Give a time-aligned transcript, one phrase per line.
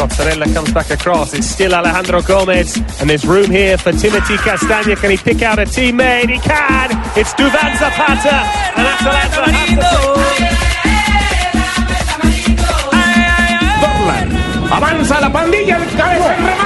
[0.00, 1.34] Cozzarella comes back across.
[1.34, 2.74] It's still Alejandro Gomez.
[3.00, 4.96] And there's room here for Timothy Castagna.
[4.96, 6.30] Can he pick out a teammate?
[6.30, 6.90] He can.
[7.18, 8.48] It's Duvan Zapata.
[8.78, 9.44] And Atalanta
[9.76, 9.90] the
[13.82, 14.72] Dorlan.
[14.72, 16.59] Avanza la pandilla, cabeza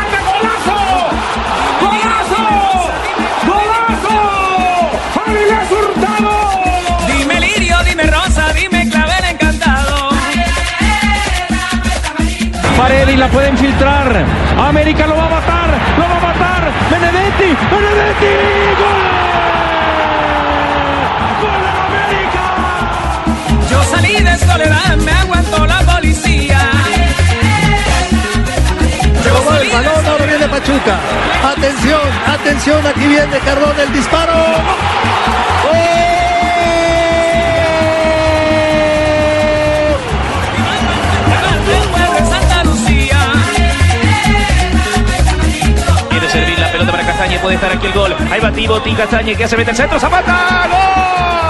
[12.76, 14.24] Paredes la pueden filtrar.
[14.58, 15.70] América lo va a matar.
[15.98, 16.70] Lo va a matar.
[16.90, 17.56] Benedetti.
[17.70, 18.32] Benedetti.
[18.80, 19.24] ¡Gol!
[21.42, 22.44] ¡Gol de América!
[23.70, 26.58] Yo salí de soledad, me aguantó la policía.
[29.22, 30.98] Toma el balón, ahora viene Pachuca.
[31.56, 34.32] Atención, atención, aquí viene Cardón el disparo.
[34.32, 35.93] del
[47.14, 47.38] Castañe.
[47.38, 48.16] Puede estar aquí el gol.
[48.30, 50.00] Ahí va Tiboti Castañe que se mete el centro.
[50.00, 50.66] Zapata.
[50.68, 51.43] ¡Gol!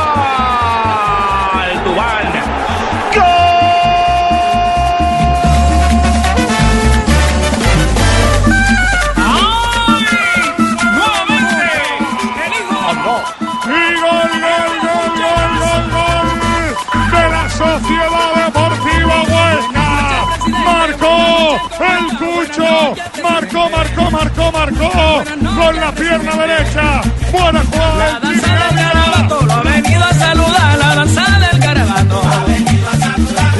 [24.64, 25.60] Marcó, marcó.
[25.60, 27.02] Con la pierna derecha.
[27.32, 32.22] Buena jugada La danza del garabato, lo ha venido a saludar, la danza del garabato.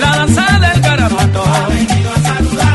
[0.00, 1.44] La danza del garabato.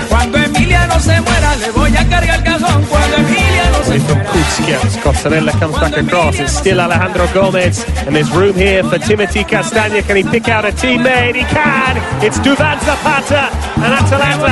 [0.09, 2.83] Cuando Emiliano se muera, le voy a cargar el cajón.
[2.83, 4.29] Cuando Emiliano se muera.
[4.29, 5.01] Kutska.
[5.01, 6.39] Cozzarella comes back across.
[6.39, 7.85] It's still Alejandro Gomez.
[8.05, 10.01] And there's room here for Timothy Castagna.
[10.01, 11.35] Can he pick out a teammate?
[11.35, 11.97] He can.
[12.23, 13.49] It's Duvan Zapata.
[13.77, 14.49] And Atalanta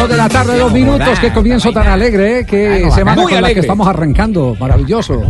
[0.00, 1.20] Dos de la tarde, dos minutos.
[1.20, 2.46] Qué comienzo tan alegre, ¿eh?
[2.46, 4.56] Qué semana con la que estamos arrancando.
[4.58, 5.20] Maravilloso.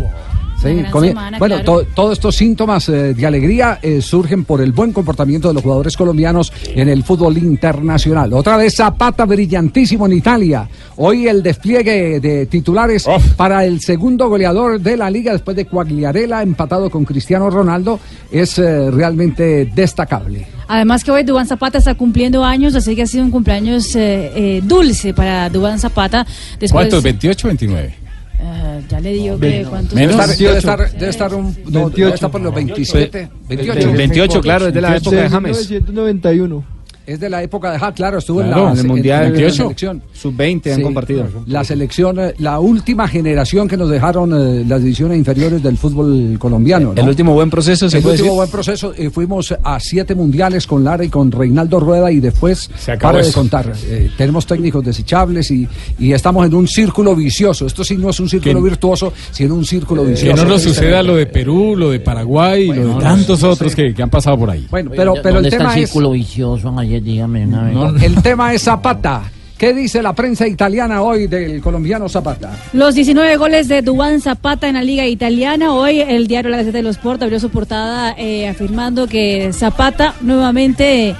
[0.61, 0.69] Sí,
[1.09, 1.81] semana, bueno, claro.
[1.81, 5.63] to- todos estos síntomas eh, de alegría eh, surgen por el buen comportamiento de los
[5.63, 8.33] jugadores colombianos en el fútbol internacional.
[8.35, 10.69] Otra vez Zapata brillantísimo en Italia.
[10.97, 13.07] Hoy el despliegue de titulares
[13.37, 17.99] para el segundo goleador de la liga después de Quagliarella empatado con Cristiano Ronaldo
[18.31, 20.47] es eh, realmente destacable.
[20.69, 24.31] Además que hoy Dubán Zapata está cumpliendo años, así que ha sido un cumpleaños eh,
[24.37, 26.25] eh, dulce para Dubán Zapata.
[26.61, 27.03] Después, ¿Cuántos?
[27.05, 27.95] ¿28 o 29?
[28.43, 30.17] Eh, ya le digo que cuántos Menos.
[30.17, 30.59] Debe estar, debe 28.
[30.59, 33.93] estar- debe estar un, no, debe estar por los 27, 28.
[33.93, 35.69] 28, claro, es de la época de James.
[35.71, 36.65] 1991.
[37.11, 39.39] Es de la época de Ja, claro, estuvo en la, en el Mundial en la
[39.39, 39.63] 28.
[39.65, 40.03] selección.
[40.13, 41.27] Sub-20 han Sí, compartido.
[41.47, 46.37] La selección, eh, la última generación que nos dejaron eh, las divisiones inferiores del fútbol
[46.39, 46.93] colombiano.
[46.95, 47.01] ¿no?
[47.03, 48.37] El último buen proceso, se El puede último decir.
[48.37, 52.71] buen proceso, eh, fuimos a siete mundiales con Lara y con Reinaldo Rueda y después,
[52.77, 53.41] Se acabó para de eso.
[53.41, 55.67] contar, eh, tenemos técnicos desechables y,
[55.99, 57.67] y estamos en un círculo vicioso.
[57.67, 60.45] Esto sí no es un círculo Que- virtuoso, sino un círculo Que vicioso.
[60.45, 63.93] no nos suceda lo de Perú, lo de Paraguay y lo de tantos otros que,
[63.93, 64.65] que han pasado por ahí.
[64.71, 65.91] Bueno, pero, pero el ¿Dónde está tema el es...
[65.91, 66.79] círculo vicioso?
[66.79, 67.75] Ayer dígame una vez.
[67.75, 69.23] No, El tema es Zapata.
[69.61, 72.51] ¿Qué dice la prensa italiana hoy del colombiano Zapata?
[72.73, 75.75] Los 19 goles de Dubán Zapata en la Liga Italiana.
[75.75, 80.15] Hoy el diario La Gaceta de los Sport abrió su portada eh, afirmando que Zapata
[80.23, 81.15] nuevamente,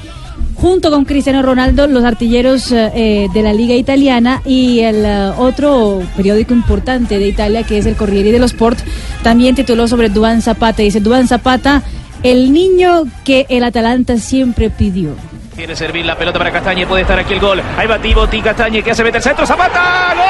[0.55, 6.01] junto con Cristiano Ronaldo, los artilleros eh, de la Liga Italiana y el eh, otro
[6.17, 8.79] periódico importante de Italia, que es el Corriere dello Sport,
[9.23, 10.81] también tituló sobre Dubán Zapata.
[10.81, 11.83] Dice Dubán Zapata,
[12.23, 15.15] el niño que el Atalanta siempre pidió.
[15.61, 17.63] Tiene servir la pelota para Castañe, puede estar aquí el gol.
[17.77, 20.25] Ahí va Tiboti Castañe que hace meter el centro, Zapata, gol.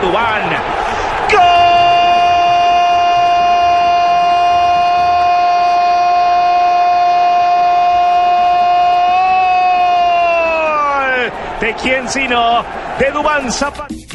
[0.00, 0.42] Dubán.
[1.30, 1.40] Gol.
[11.60, 12.64] De quién sino
[12.98, 14.09] de Dubán Zapata.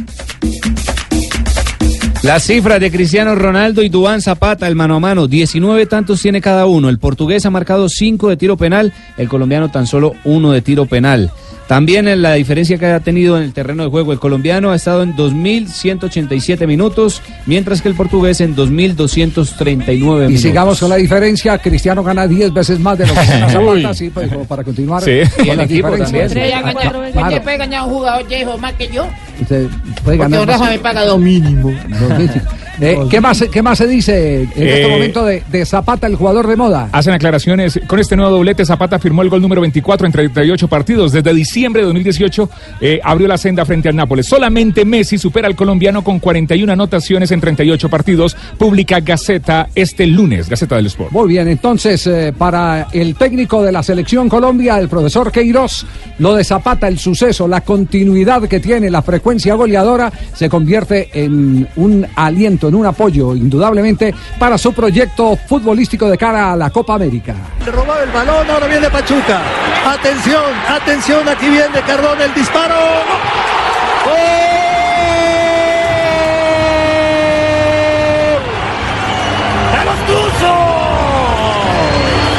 [2.25, 6.41] Las cifras de Cristiano Ronaldo y Dubán Zapata, el mano a mano, 19 tantos tiene
[6.41, 6.89] cada uno.
[6.89, 10.87] El portugués ha marcado 5 de tiro penal, el colombiano tan solo 1 de tiro
[10.87, 11.29] penal.
[11.67, 14.75] También en la diferencia que ha tenido en el terreno de juego, el colombiano ha
[14.75, 20.41] estado en 2.187 minutos, mientras que el portugués en 2.239 Y minutos.
[20.41, 24.09] sigamos con la diferencia, Cristiano gana 10 veces más de lo que gana Zapata, sí,
[24.09, 26.27] pues, para continuar Sí, con y el equipo también.
[26.29, 29.07] Ya ganar un jugador de hijo más que yo.
[29.41, 29.69] Usted
[30.03, 31.71] puede Porque ganar Rafa me paga mínimo.
[32.81, 36.15] Eh, ¿qué, más, ¿Qué más se dice en este Eh, momento de, de Zapata, el
[36.15, 36.89] jugador de moda?
[36.91, 37.79] Hacen aclaraciones.
[37.87, 41.11] Con este nuevo doblete, Zapata firmó el gol número 24 en 38 partidos.
[41.11, 42.49] Desde diciembre de 2018
[42.81, 44.25] eh, abrió la senda frente al Nápoles.
[44.25, 48.35] Solamente Messi supera al colombiano con 41 anotaciones en 38 partidos.
[48.57, 51.11] Publica Gaceta este lunes, Gaceta del Sport.
[51.11, 55.85] Muy bien, entonces eh, para el técnico de la selección Colombia, el profesor Queiroz,
[56.19, 61.67] lo de Zapata, el suceso, la continuidad que tiene, la frecuencia goleadora, se convierte en
[61.75, 66.95] un aliento, en un apoyo, indudablemente, para su proyecto futbolístico de cara a la Copa
[66.95, 67.35] América.
[67.65, 69.41] Le robaba el balón, ahora viene Pachuca.
[69.85, 72.75] Atención, atención, aquí viene Cardón el disparo.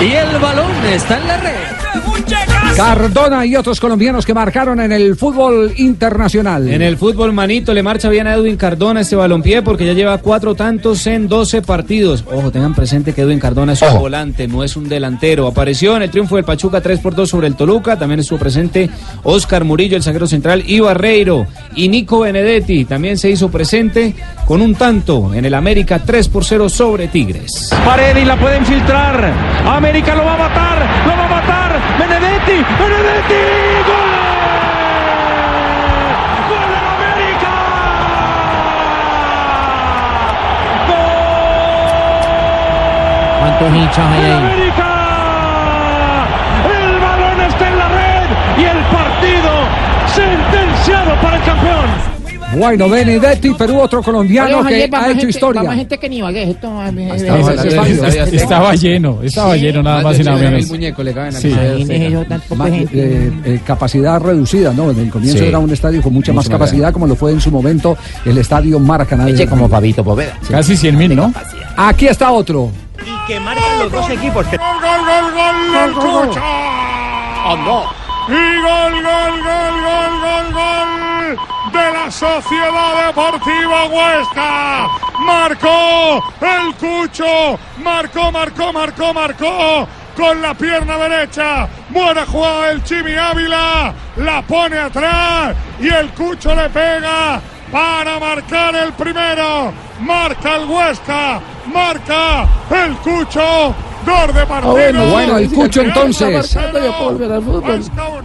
[0.00, 1.55] Y el balón está en la red.
[2.76, 6.68] Cardona y otros colombianos que marcaron en el fútbol internacional.
[6.68, 10.18] En el fútbol manito le marcha bien a Edwin Cardona este balompié porque ya lleva
[10.18, 12.22] cuatro tantos en 12 partidos.
[12.30, 15.46] Ojo, tengan presente que Edwin Cardona es un volante, no es un delantero.
[15.46, 17.98] Apareció en el triunfo del Pachuca 3 por 2 sobre el Toluca.
[17.98, 18.90] También estuvo presente
[19.22, 21.46] Oscar Murillo, el zaguero central, y Barreiro.
[21.74, 24.14] Y Nico Benedetti también se hizo presente
[24.44, 27.70] con un tanto en el América 3 por 0 sobre Tigres.
[27.86, 29.32] Paredes la pueden filtrar.
[29.64, 31.98] América lo va a matar, lo va a matar.
[31.98, 33.44] Benedetti, Benedetti.
[43.40, 44.32] ¿Cuántos hinchas hay ¡Gol ahí?
[44.32, 44.86] América!
[46.64, 48.28] El balón está en la red
[48.58, 49.50] y el partido
[50.06, 52.15] sentenciado para el campeón.
[52.54, 55.62] Bueno, Benedetti, Perú, otro colombiano Oye, que Javier, ha hecho gente- historia.
[55.62, 60.02] va más gente que ni Ibagué, esto, eh, eh, Estaba, estaba lleno, estaba lleno nada
[60.02, 60.64] más y nada menos.
[63.66, 64.90] Capacidad reducida, ¿no?
[64.90, 65.44] En el comienzo Sí.
[65.46, 68.78] era un estadio con mucha más capacidad, como lo fue en su momento el estadio
[68.78, 69.28] Maracaná.
[69.28, 70.38] Eche como Fabito Poveda.
[70.48, 71.32] Casi 100 mil, ¿no?
[71.76, 72.70] Aquí está otro.
[73.04, 74.46] Y que marcan los dos equipos.
[74.46, 76.40] Gol, gol, gol, gol, del Cucho.
[78.28, 80.75] Y gol, gol, gol, gol, gol, gol
[81.72, 84.88] de la Sociedad Deportiva Huesca.
[85.20, 87.58] Marcó el Cucho.
[87.82, 89.88] Marcó, marcó, marcó, marcó.
[90.16, 91.68] Con la pierna derecha.
[91.90, 93.94] Buena jugada del Chimi Ávila.
[94.16, 95.54] La pone atrás.
[95.80, 97.40] Y el Cucho le pega
[97.70, 99.72] para marcar el primero.
[100.00, 101.40] Marca el Huesca.
[101.66, 103.74] Marca el Cucho.
[104.06, 104.72] Gol de partido.
[104.72, 106.52] bueno, bueno, el Cucho entonces.
[106.52, 107.82] ya puedo volver al fútbol.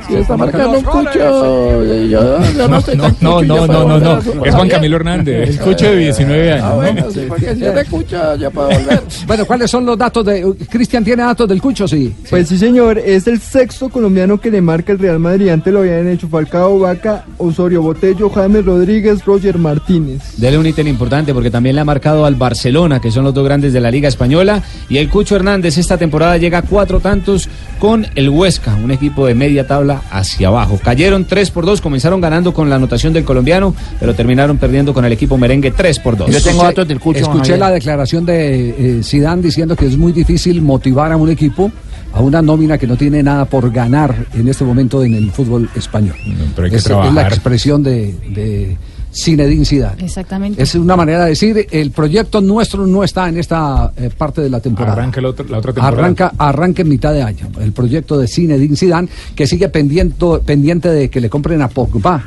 [0.07, 3.99] Si está marcando un cucho, yo, yo no estoy tan No, cucho, no, no, no,
[3.99, 4.45] no.
[4.45, 4.69] Es Juan.
[4.69, 6.63] Camilo Hernández, el coche de 19 años.
[6.65, 6.75] Ah, ¿no?
[6.77, 9.01] bueno, sí, porque si es de cucho, ya puedo volver.
[9.27, 10.53] Bueno, ¿cuáles son los datos de.
[10.69, 12.13] Cristian tiene datos del Cucho, sí.
[12.29, 15.49] Pues sí, señor, es el sexto colombiano que le marca el Real Madrid.
[15.49, 20.37] Antes lo habían hecho Falcao, Vaca, Osorio Botello, James Rodríguez, Roger Martínez.
[20.37, 23.43] Dele un ítem importante porque también le ha marcado al Barcelona, que son los dos
[23.43, 24.61] grandes de la Liga Española.
[24.89, 27.49] Y el Cucho Hernández esta temporada llega a cuatro tantos
[27.79, 30.79] con el Huesca, un equipo de media tabla hacia abajo.
[30.83, 35.05] Cayeron 3 por 2, comenzaron ganando con la anotación del colombiano, pero terminaron perdiendo con
[35.05, 36.29] el equipo merengue 3 por 2.
[36.29, 37.19] Yo tengo datos del cucho.
[37.19, 41.71] Escuché la declaración de eh, Zidane diciendo que es muy difícil motivar a un equipo
[42.13, 45.69] a una nómina que no tiene nada por ganar en este momento en el fútbol
[45.75, 46.15] español.
[46.55, 48.77] pero hay que es, es la expresión de, de
[49.13, 50.03] Zinedine Zidane.
[50.03, 50.61] Exactamente.
[50.61, 54.49] Es una manera de decir, el proyecto nuestro no está en esta eh, parte de
[54.49, 54.93] la temporada.
[54.93, 55.97] Arranca la otra, la otra temporada.
[55.97, 57.49] Arranca, arranca en mitad de año.
[57.59, 62.23] El proyecto de Zinedine Zidane que sigue pendiente, pendiente de que le compren a Pogba.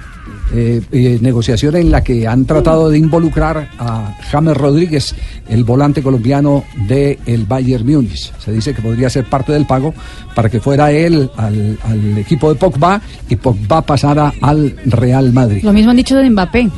[0.56, 5.12] Eh, eh, negociación en la que han tratado de involucrar a James Rodríguez,
[5.48, 8.32] el volante colombiano del el Bayern Múnich.
[8.38, 9.92] Se dice que podría ser parte del pago
[10.36, 15.64] para que fuera él al, al equipo de Pogba y Pogba pasara al Real Madrid.
[15.64, 16.68] Lo mismo han dicho de Mbappé,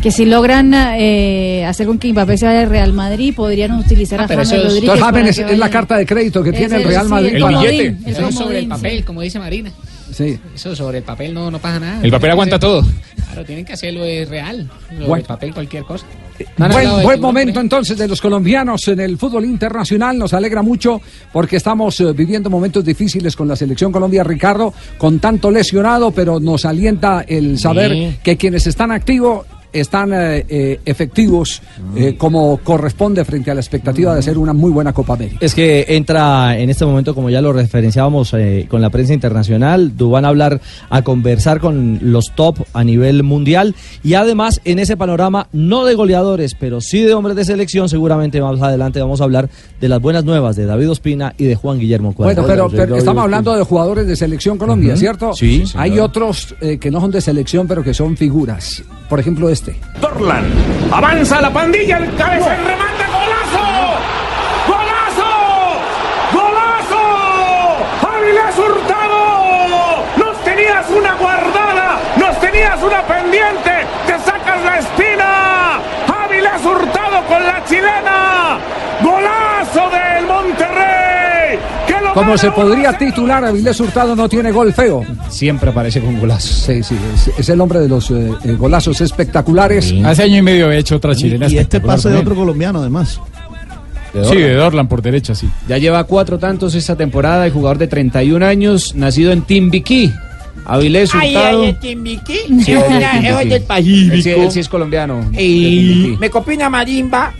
[0.00, 4.20] que si logran eh, hacer con que Mbappé se vaya al Real Madrid, podrían utilizar
[4.20, 4.90] a Ah, pero James Rodríguez.
[4.94, 7.34] Entonces, James es la carta de crédito que tiene el Real sí, Madrid.
[7.34, 8.68] el para- comodín, es sobre el sí.
[8.70, 9.72] papel, como dice Marina.
[10.14, 10.38] Sí.
[10.54, 12.00] Eso sobre el papel no, no pasa nada.
[12.02, 12.82] El papel aguanta todo.
[13.26, 14.70] Claro, tienen que hacerlo es real.
[14.88, 15.16] Sobre Bueno.
[15.22, 16.06] el papel cualquier cosa.
[16.56, 20.16] No hablado Buen, buen momento entonces de los colombianos en el fútbol internacional.
[20.18, 21.00] Nos alegra mucho
[21.32, 26.40] porque estamos eh, viviendo momentos difíciles con la selección Colombia, Ricardo, con tanto lesionado, pero
[26.40, 28.16] nos alienta el saber Sí.
[28.22, 31.60] que quienes están activos están eh, eh, efectivos
[31.96, 35.38] eh, como corresponde frente a la expectativa de hacer una muy buena Copa América.
[35.40, 39.92] Es que entra en este momento, como ya lo referenciábamos eh, con la prensa internacional,
[39.96, 44.96] van a hablar, a conversar con los top a nivel mundial y además en ese
[44.96, 49.24] panorama, no de goleadores, pero sí de hombres de selección, seguramente más adelante vamos a
[49.24, 49.48] hablar
[49.80, 52.42] de las buenas nuevas de David Ospina y de Juan Guillermo Cuadra.
[52.42, 54.94] Bueno, pero, pero estamos hablando de jugadores de selección Colombia.
[54.96, 55.32] ¿cierto?
[55.34, 55.84] Sí, señor.
[55.84, 58.82] Hay otros eh, que no son de selección, pero que son figuras.
[59.08, 59.63] Por ejemplo, este.
[60.00, 60.44] Dorlan.
[60.92, 63.66] Avanza la pandilla, el cabeza, el remate, golazo.
[64.68, 65.32] ¡Golazo!
[66.32, 67.02] ¡Golazo!
[68.14, 70.04] ¡Avilés Hurtado!
[70.16, 75.80] Nos tenías una guardada, nos tenías una pendiente, te sacas la espina.
[76.24, 78.58] Avilés Hurtado con la chilena.
[79.02, 80.93] ¡Golazo del Monterrey!
[82.14, 85.02] ¡Que lo Como se podría titular, Avilés Hurtado no tiene gol feo.
[85.28, 86.50] Siempre aparece con golazos.
[86.50, 89.92] Sí, sí, es, es el hombre de los eh, eh, golazos espectaculares.
[90.04, 91.46] Hace año y medio he hecho otra chilena.
[91.46, 93.20] Y este espectacular pase de otro colombiano, además.
[94.30, 95.48] Sí, de Dorlan por derecha, sí.
[95.68, 100.12] Ya lleva cuatro tantos esta temporada, el jugador de 31 años, nacido en Timbiquí.
[100.66, 101.62] Avilés Ay, Hurtado.
[101.64, 102.38] ay, Timbiquí.
[102.64, 104.14] Sí, Es del Pacífico.
[104.14, 105.28] Él sí- él sí es colombiano.
[105.36, 107.34] Y me copié una marimba.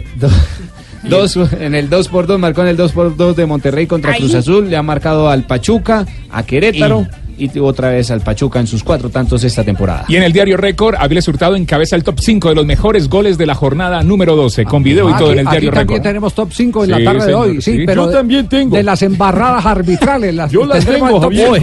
[1.08, 4.14] Dos, en el 2x2, marcó en el 2x2 de Monterrey contra.
[4.16, 4.68] Cruz Azul.
[4.70, 7.06] Le ha marcado al Pachuca, a Querétaro
[7.36, 10.04] y otra vez al Pachuca en sus cuatro tantos esta temporada.
[10.08, 13.36] Y en el diario Récord, Avilés Hurtado encabeza el top 5 de los mejores goles
[13.38, 16.02] de la jornada número 12, con video y Aquí- todo en el diario también Récord.
[16.02, 17.82] tenemos top 5 en la tarde de hoy, sí, sí.
[17.86, 18.76] pero Yo de- también tengo.
[18.76, 20.32] de las embarradas arbitrales.
[20.34, 21.62] Las, Yo las tengo, el top Javier.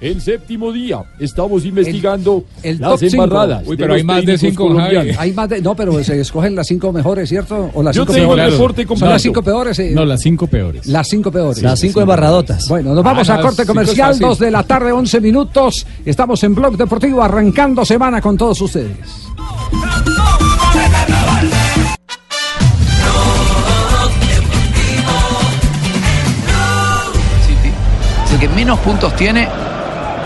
[0.00, 3.24] El séptimo día estamos investigando El las top cinco.
[3.24, 3.64] embarradas.
[3.66, 5.16] Uy, pero hay más de cinco, colombianos.
[5.18, 7.68] Hay más de, no, pero se escogen las cinco mejores, ¿cierto?
[7.74, 8.52] O las Yo cinco tengo el peores.
[8.54, 9.12] reporte Son completo.
[9.12, 9.78] las cinco peores.
[9.80, 9.90] eh.
[9.92, 10.86] No, las cinco peores.
[10.86, 11.60] Las cinco peores.
[11.62, 12.68] Las cinco embarradotas.
[12.68, 15.84] Bueno, nos vamos Ah, a no, corte comercial, dos de la tarde, 11 minutos.
[16.04, 18.96] Estamos en Blog Deportivo, arrancando semana con todos ustedes.
[28.32, 29.48] El que menos puntos tiene,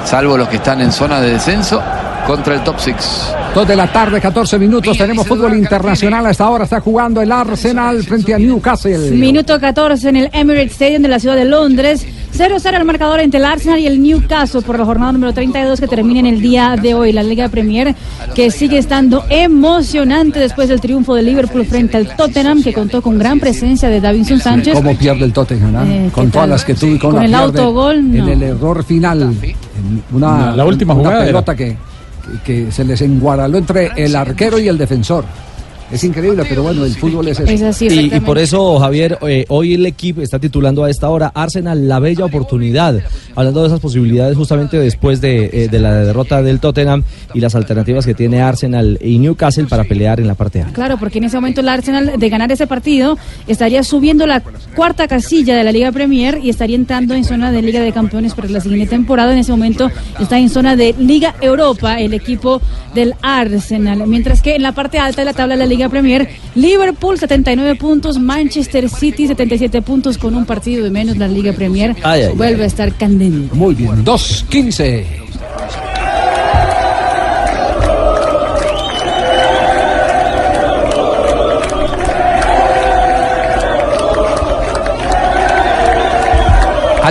[0.04, 1.82] salvo los que están en zona de descenso,
[2.26, 2.96] contra el top 6.
[3.54, 4.96] Dos de la tarde, 14 minutos.
[4.96, 6.26] Tenemos fútbol internacional.
[6.26, 9.10] Hasta ahora está jugando el Arsenal frente a Newcastle.
[9.10, 12.06] Minuto 14 en el Emirates Stadium de la ciudad de Londres.
[12.36, 15.86] 0-0 el marcador entre el Arsenal y el Newcastle por la jornada número 32 que
[15.86, 17.12] termina en el día de hoy.
[17.12, 17.94] La Liga Premier
[18.34, 23.18] que sigue estando emocionante después del triunfo de Liverpool frente al Tottenham que contó con
[23.18, 24.74] gran presencia de Davinson Sánchez.
[24.74, 25.76] ¿Cómo pierde el Tottenham?
[25.76, 25.84] ah?
[25.86, 28.28] Eh, con ¿qué todas las que tuvo y con, Con la el pierde autogol, En
[28.28, 29.22] el error final.
[29.22, 31.76] en Una, La- última una jugada pelota que,
[32.44, 35.24] que, que se les enguaraló entre el arquero y el defensor.
[35.92, 37.84] Es increíble, pero bueno, el fútbol es eso.
[37.84, 41.86] y, y por eso, Javier, eh, hoy el equipo está titulando a esta hora Arsenal
[41.86, 42.98] la bella oportunidad,
[43.34, 47.02] hablando de esas posibilidades justamente después de, eh, de la derrota del Tottenham
[47.34, 50.72] y las alternativas que tiene Arsenal y Newcastle para pelear en la parte alta.
[50.72, 54.42] Claro, porque en ese momento el Arsenal de ganar ese partido estaría subiendo la
[54.74, 58.34] cuarta casilla de la Liga Premier y estaría entrando en zona de Liga de Campeones
[58.34, 59.32] para la siguiente temporada.
[59.32, 62.62] En ese momento está en zona de Liga Europa el equipo
[62.94, 64.06] del Arsenal.
[64.06, 67.76] Mientras que en la parte alta de la tabla de la Liga Premier, Liverpool 79
[67.76, 71.16] puntos, Manchester City 77 puntos con un partido de menos.
[71.16, 73.54] La Liga Premier Ay, ay, vuelve a estar candente.
[73.54, 75.04] Muy bien, 2-15.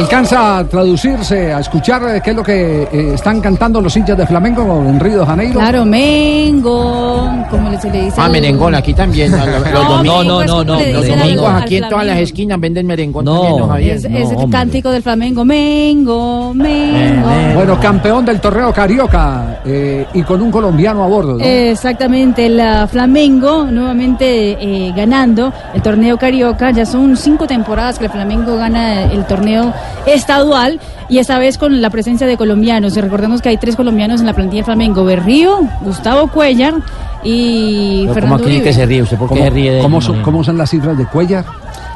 [0.01, 4.17] ¿Alcanza a traducirse, a escuchar eh, qué es lo que eh, están cantando los hinchas
[4.17, 5.59] de Flamengo en Río de Janeiro?
[5.59, 8.15] Claro, Mengo, como se le dice.
[8.19, 9.31] Ah, al- merengón, aquí también.
[9.31, 10.25] Los No, domingos.
[10.25, 13.33] no, no, no, Los no, domingos aquí al en todas las esquinas venden merengón No,
[13.41, 13.95] también, ¿no, Javier?
[13.97, 15.45] Es, es el cántico del Flamengo.
[15.45, 17.29] Mengo, Mengo.
[17.55, 21.37] Bueno, campeón del torneo Carioca eh, y con un colombiano a bordo.
[21.37, 21.43] ¿no?
[21.45, 26.71] Exactamente, el Flamengo nuevamente eh, ganando el torneo Carioca.
[26.71, 29.73] Ya son cinco temporadas que el Flamengo gana el torneo
[30.05, 30.79] estadual
[31.09, 32.95] y esta vez con la presencia de colombianos.
[32.95, 36.75] Y recordemos que hay tres colombianos en la plantilla del Flamengo: Berrío, Gustavo Cuellar
[37.23, 38.63] y Pero ¿cómo Fernando aquí Uribe.
[38.63, 39.17] que se ríe usted?
[39.17, 41.45] ¿Por qué ¿Cómo, se ríe de cómo son, cómo son las cifras de Cuellar?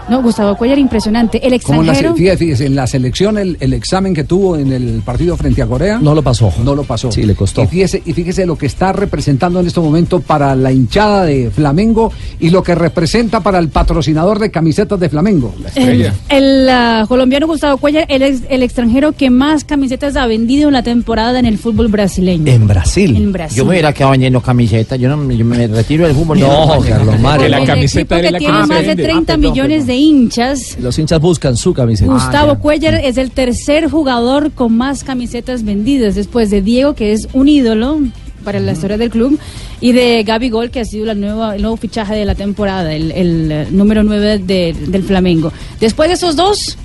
[0.09, 1.37] No, Gustavo Cuellar, impresionante.
[1.45, 2.15] El Como en la, se- extranjero.
[2.15, 5.65] fíjese, fíjese, en la selección, el, el examen que tuvo en el partido frente a
[5.67, 5.99] Corea.
[6.01, 6.53] No lo pasó.
[6.63, 7.11] No lo pasó.
[7.11, 7.63] Sí, le costó.
[7.63, 11.49] Y fíjese, y fíjese lo que está representando en este momento para la hinchada de
[11.49, 15.53] Flamengo y lo que representa para el patrocinador de camisetas de Flamengo.
[15.61, 20.27] La El, el, ah, colombiano Gustavo Cuellar, él es el extranjero que más camisetas ha
[20.27, 22.51] vendido en la temporada en el fútbol brasileño.
[22.51, 23.15] En Brasil.
[23.15, 23.57] En Brasil.
[23.57, 24.99] Yo me hubiera quedado vendiendo camisetas.
[24.99, 26.39] Yo, no, yo me retiro del fútbol.
[26.39, 27.49] No, Carlos Mario.
[27.49, 29.03] la el camiseta que la que tiene más de vende.
[29.03, 30.77] 30 Ah, perdón, millones de hinchas.
[30.79, 32.11] Los hinchas buscan su camiseta.
[32.11, 37.27] Gustavo Cuellar es el tercer jugador con más camisetas vendidas después de Diego, que es
[37.33, 37.99] un ídolo
[38.43, 39.39] para la historia del club,
[39.81, 42.93] y de Gaby Gol, que ha sido la nueva, el nuevo fichaje de la temporada,
[42.93, 45.51] el, el, eh, número 9 de- del Flamengo.
[45.79, 46.77] Después de esos dos,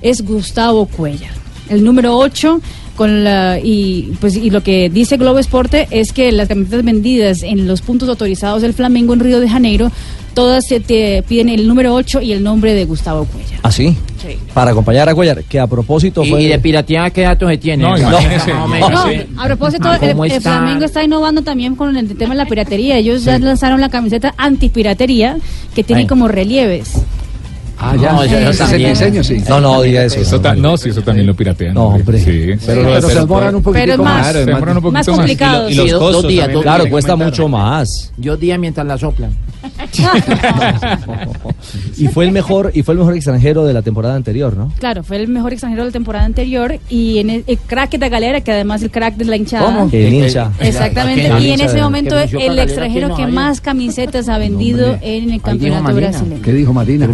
[0.00, 1.32] es Gustavo Cuellar.
[1.68, 2.60] El número 8
[2.98, 7.44] con la, y pues y lo que dice Globo Esporte es que las camisetas vendidas
[7.44, 9.92] en los puntos autorizados del Flamengo en Río de Janeiro
[10.34, 13.60] todas se te piden el número 8 y el nombre de Gustavo Cuellar.
[13.62, 13.96] ¿Ah, sí?
[14.20, 14.36] Sí.
[14.52, 16.42] Para acompañar a Cuellar, que a propósito ¿Y, fue...
[16.42, 17.84] y de pirateada qué datos se tiene?
[17.84, 17.96] No.
[17.96, 19.20] No, sí.
[19.36, 20.40] a propósito, el, ¿Cómo el?
[20.40, 22.96] Flamengo está innovando también con el tema de la piratería.
[22.96, 25.38] Ellos ya lanzaron la camiseta antipiratería
[25.72, 27.02] que tiene como relieves.
[27.80, 28.12] Ah, ya.
[28.12, 28.90] No, yo- yo Ese es el también.
[28.90, 29.36] diseño, sí.
[29.48, 30.40] No, no, diga eso.
[30.56, 31.74] No, sí, eso también lo piratean.
[31.74, 32.18] No, hombre.
[32.18, 32.54] Sí.
[32.66, 35.16] Pero, se demoran un poquito Pero es más, Se demoran un poquito más más.
[35.16, 35.70] complicado.
[35.70, 38.12] Y los Sí, dos- costos dos días, dos Claro, cuesta mucho más.
[38.16, 39.30] Yo día mientras la soplan.
[41.96, 44.72] Y fue el mejor, y fue el mejor extranjero de la temporada anterior, ¿no?
[44.78, 48.08] Claro, fue el mejor extranjero de la temporada anterior y en el, el crack de
[48.08, 49.64] Galera, que además el crack de la hinchada.
[49.64, 49.88] ¿Cómo?
[49.92, 50.52] El hincha.
[50.60, 55.30] Exactamente, y en ese momento anunció el extranjero ¿quién que más camisetas ha vendido en
[55.30, 56.42] el campeonato brasileño.
[56.42, 57.06] ¿Qué dijo Marina?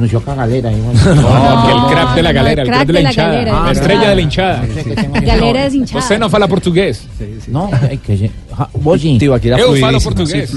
[0.63, 0.73] Cagalera.
[0.73, 0.97] igual.
[1.25, 3.01] No, que el No, crack de la no, galera, el el crack crack de la
[3.11, 3.29] hinchada.
[3.33, 4.63] galera, La estrella de la hinchada.
[4.63, 5.21] No.
[5.27, 6.01] Galera es hinchada.
[6.03, 7.07] Você não fala português?
[7.49, 8.31] No, hay que...
[8.99, 9.19] sí.
[9.19, 10.51] Tibaquira Eu falo fluidísimo, portugués.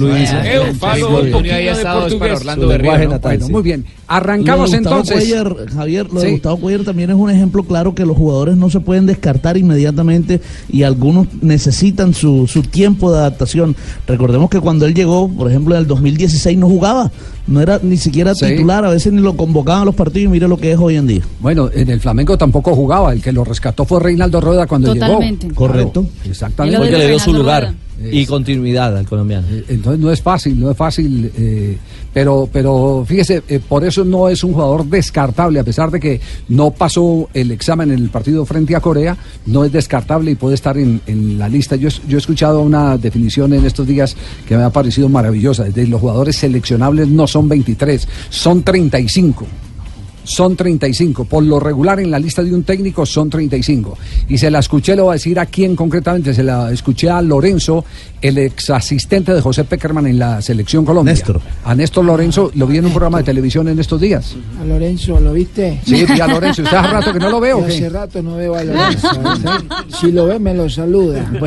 [3.50, 3.86] muy bien.
[4.08, 5.18] Arrancamos Lo entonces.
[5.18, 6.32] Cuellar, Javier, lo de.
[6.32, 10.40] Gustavo Cuellar también es un ejemplo claro que los jugadores no se pueden descartar inmediatamente
[10.70, 13.76] y algunos necesitan su, su tiempo de adaptación.
[14.08, 17.12] Recordemos que cuando él llegó, por ejemplo, en el 2016 no jugaba,
[17.48, 18.46] no era ni siquiera Sí.
[18.46, 20.96] titular, a veces ni lo convocaban a los partidos y mire lo que es hoy
[20.96, 21.22] en día.
[21.40, 23.12] Bueno, en el Flamengo tampoco jugaba.
[23.14, 25.48] El que lo rescató fue Reinaldo Rueda cuando Totalmente.
[25.48, 25.56] llegó.
[25.56, 26.02] Correcto.
[26.04, 26.78] Claro, exactamente.
[26.78, 27.76] Porque le dio su lugar Rueda.
[28.00, 29.48] Y continuidad al colombiano.
[29.50, 31.78] Eh, Entonces no es fácil, no es fácil, eh,
[32.14, 36.22] pero, pero fíjese, eh, por eso no es un jugador descartable, a pesar de que
[36.50, 40.56] no pasó el examen en el partido frente a Corea, no es descartable y puede
[40.56, 41.76] estar en, en la lista.
[41.76, 44.16] Yo, yo he escuchado una definición en estos días
[44.48, 49.48] que me ha parecido maravillosa, de los jugadores seleccionables no son 23, son 35
[50.28, 51.26] son 35.
[51.26, 53.98] Por lo regular en la lista de un técnico son 35.
[54.28, 57.22] Y se la escuché, le voy a decir a quién concretamente, se la escuché a
[57.22, 57.86] Lorenzo,
[58.22, 61.14] el ex asistente de José Peckerman en la selección Colombia.
[61.14, 61.40] Néstor.
[61.64, 64.36] A Néstor Lorenzo, lo vi en un programa de televisión en estos días.
[64.62, 65.80] A Lorenzo, ¿lo viste?
[65.86, 66.62] Sí, vi a Lorenzo.
[66.62, 67.62] ¿Usted hace rato que no lo veo?
[67.62, 69.08] Yo hace rato no veo a Lorenzo.
[69.14, 69.68] ¿eh?
[70.00, 71.26] Si lo ve, me lo saluda.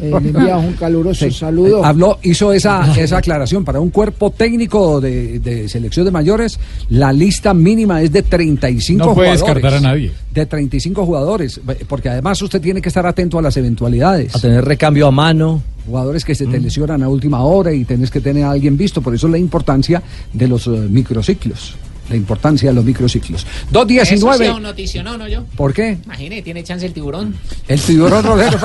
[0.00, 1.84] Eh, le enviamos un caluroso saludo.
[1.84, 3.64] Habló, hizo esa, esa aclaración.
[3.64, 6.58] Para un cuerpo técnico de, de selección de mayores,
[6.88, 9.54] la lista mínima es de 35 No puede jugadores.
[9.54, 10.12] descartar a nadie.
[10.32, 11.60] De 35 jugadores.
[11.88, 14.34] Porque además usted tiene que estar atento a las eventualidades.
[14.36, 15.62] A tener recambio a mano.
[15.84, 19.02] Jugadores que se te lesionan a última hora y tenés que tener a alguien visto.
[19.02, 20.00] Por eso la importancia
[20.32, 21.74] de los eh, microciclos.
[22.08, 23.42] La importancia de los microciclos.
[23.44, 24.56] Eso sí es 2.19.
[24.56, 25.44] un noticionó, ¿no yo?
[25.56, 25.98] ¿Por qué?
[26.04, 27.34] Imagine, tiene chance el tiburón.
[27.66, 28.58] El tiburón rolero.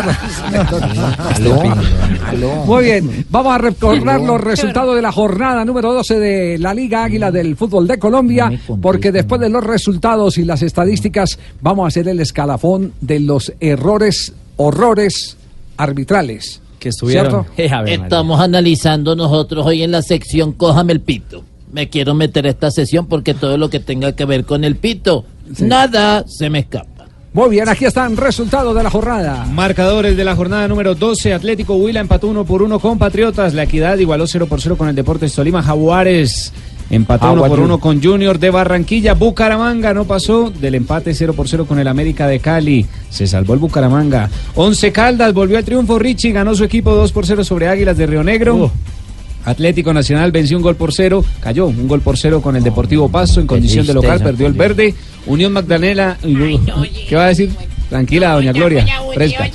[1.36, 1.62] Aló,
[2.26, 2.56] aló.
[2.66, 7.04] Muy bien, vamos a recordar los resultados de la jornada número 12 de la Liga
[7.04, 11.88] Águila del Fútbol de Colombia, porque después de los resultados y las estadísticas vamos a
[11.88, 15.38] hacer el escalafón de los errores, horrores
[15.78, 16.62] arbitrales.
[16.80, 17.46] Que estuvieron.
[17.56, 17.86] ¿Cierto?
[17.88, 21.44] Estamos analizando nosotros hoy en la sección Cójame el pito.
[21.72, 24.76] Me quiero meter a esta sesión porque todo lo que tenga que ver con el
[24.76, 25.26] pito,
[25.60, 26.88] nada se me escapa.
[27.32, 29.46] Muy bien, aquí están resultados de la jornada.
[29.46, 31.32] Marcadores de la jornada número 12.
[31.34, 33.54] Atlético Huila empató uno por uno con Patriotas.
[33.54, 35.62] La Equidad igualó 0 por 0 con el Deportes Tolima.
[35.62, 36.52] Jaguares
[36.90, 37.66] empató Ah, 1 por bueno.
[37.66, 39.14] 1 con Junior de Barranquilla.
[39.14, 42.88] Bucaramanga no pasó del empate 0 por 0 con el América de Cali.
[43.12, 44.28] Se salvó el Bucaramanga.
[44.56, 46.00] Once Caldas volvió al triunfo.
[46.00, 48.72] Richie ganó su equipo 2 por 0 sobre Águilas de Río Negro.
[49.50, 53.10] Atlético Nacional venció un gol por cero, cayó un gol por cero con el Deportivo
[53.10, 54.94] Pasto en condición de local, perdió el verde.
[55.26, 57.52] Unión Magdalena, ¿qué va a decir?
[57.90, 58.86] Tranquila, doña Gloria.
[59.16, 59.50] Presta.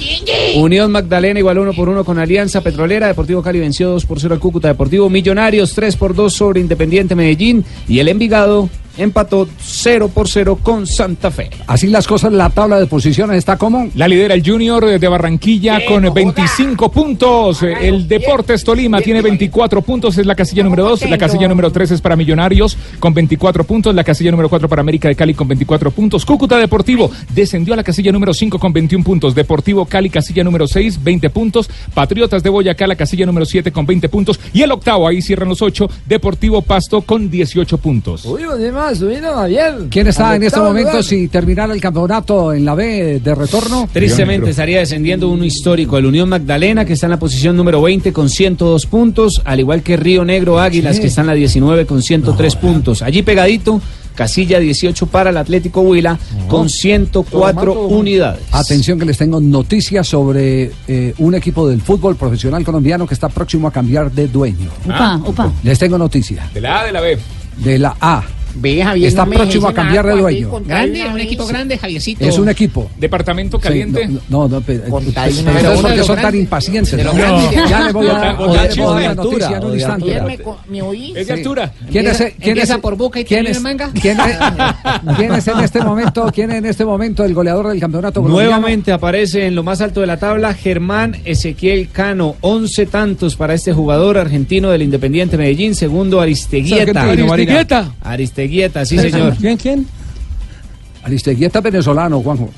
[0.56, 3.06] Unión Magdalena igual uno por uno con Alianza Petrolera.
[3.06, 5.08] Deportivo Cali venció 2 por 0 al Cúcuta Deportivo.
[5.08, 7.64] Millonarios 3 por 2 sobre Independiente Medellín.
[7.86, 11.50] Y el Envigado empató 0 por 0 con Santa Fe.
[11.66, 13.88] Así las cosas, la tabla de posiciones está como.
[13.94, 17.62] La lidera el Junior de Barranquilla con 25 puntos.
[17.62, 21.08] El Deportes Tolima tiene 24 puntos, es la casilla número 2.
[21.10, 23.94] La casilla número 3 es para Millonarios con 24 puntos.
[23.94, 26.24] La casilla número 4 para América de Cali con 24 puntos.
[26.24, 29.34] Cúcuta Deportivo descendió a la casilla número 5 con 21 puntos.
[29.34, 31.70] Deportivo Cali, casilla número 6, 20 puntos.
[31.92, 34.40] Patriotas de Boyacá, la casilla número 7 con 20 puntos.
[34.52, 38.24] Y el octavo, ahí cierran los 8, Deportivo Pasto con 18 puntos.
[38.24, 39.74] De más, Javier.
[39.90, 41.04] ¿Quién está en este momento lugar.
[41.04, 43.88] si terminara el campeonato en la B de retorno?
[43.92, 48.12] Tristemente estaría descendiendo uno histórico, el Unión Magdalena, que está en la posición número 20
[48.12, 52.02] con 102 puntos, al igual que Río Negro Águilas, que está en la 19 con
[52.02, 53.02] 103 puntos.
[53.02, 53.80] Allí pegadito,
[54.14, 56.18] casilla 18 para el Atlético Huila
[56.48, 58.42] con 104 unidades.
[58.52, 63.28] Atención que les tengo noticias sobre eh, un equipo del fútbol profesional colombiano que está
[63.28, 64.70] próximo a cambiar de dueño.
[64.84, 65.52] Upa, upa.
[65.62, 66.48] Les tengo noticia.
[66.52, 67.18] De la A de la B.
[67.58, 68.22] De la A.
[68.56, 70.48] Ve, Javier, Está no me próximo a dejes cambiar de dueño.
[70.50, 71.24] con Grande, un vez.
[71.24, 72.24] equipo grande, Javiercito.
[72.24, 72.90] Es un equipo.
[72.98, 74.06] Departamento Sí, caliente.
[74.08, 76.96] no, no, no, pero, Con tal pero una de ustedes los porque son tan impacientes.
[77.68, 79.72] Ya le voy a dar O de- o de la altura, noticia en o un
[79.72, 80.04] de instante.
[80.10, 81.12] Ayer me, co- ¿me oí?
[81.16, 81.72] Es de altura.
[81.90, 83.90] ¿Quién es, Empieza- quién es, empieza por boca y quién termina es, en manga.
[84.00, 87.80] quién es- quién es en este momento, quién es en este momento el goleador del
[87.80, 88.50] campeonato colombiano?
[88.50, 93.54] Nuevamente aparece en lo más alto de la tabla Germán Ezequiel Cano, 11 tantos para
[93.54, 97.00] este jugador argentino del Independiente Medellín, segundo Aristeguieta.
[97.02, 97.52] argentino, Marina.
[97.54, 97.92] Aristeguieta.
[98.44, 99.34] Aristeguieta, sí señor.
[99.36, 99.86] ¿Quién, quién?
[101.02, 102.50] Aristeguieta venezolano, Juanjo.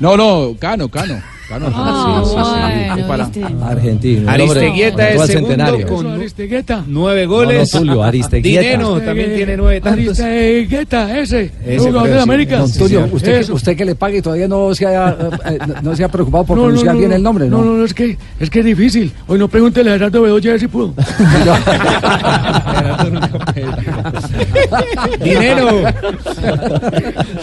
[0.00, 1.22] No, no, Cano, Cano.
[1.52, 2.40] Ah, Sí, sí, sí.
[2.94, 3.44] bueno, Para- viste.
[3.64, 4.30] Argentino.
[4.30, 5.86] Aristeguieta es segundo centenario.
[5.86, 6.84] con Aristegueta.
[6.86, 7.74] nueve goles.
[7.74, 8.60] No, no, Tulio, Aristeguieta.
[8.60, 10.20] Dineno también tiene nueve tantos.
[10.20, 11.50] Aristegueta, ese.
[11.66, 12.20] Ese, jugador de.
[12.20, 12.58] América.
[12.58, 15.14] Don Tulio, usted, que, usted que le pague todavía no se ha, eh,
[15.46, 17.16] eh, no, no se ha preocupado por pronunciar no, bien no.
[17.16, 17.64] el nombre, ¿no?
[17.64, 19.12] No, no, es que es que es difícil.
[19.26, 20.94] Hoy no pregúntele a Gerardo Bedoya si pudo.
[25.22, 25.82] Dinero.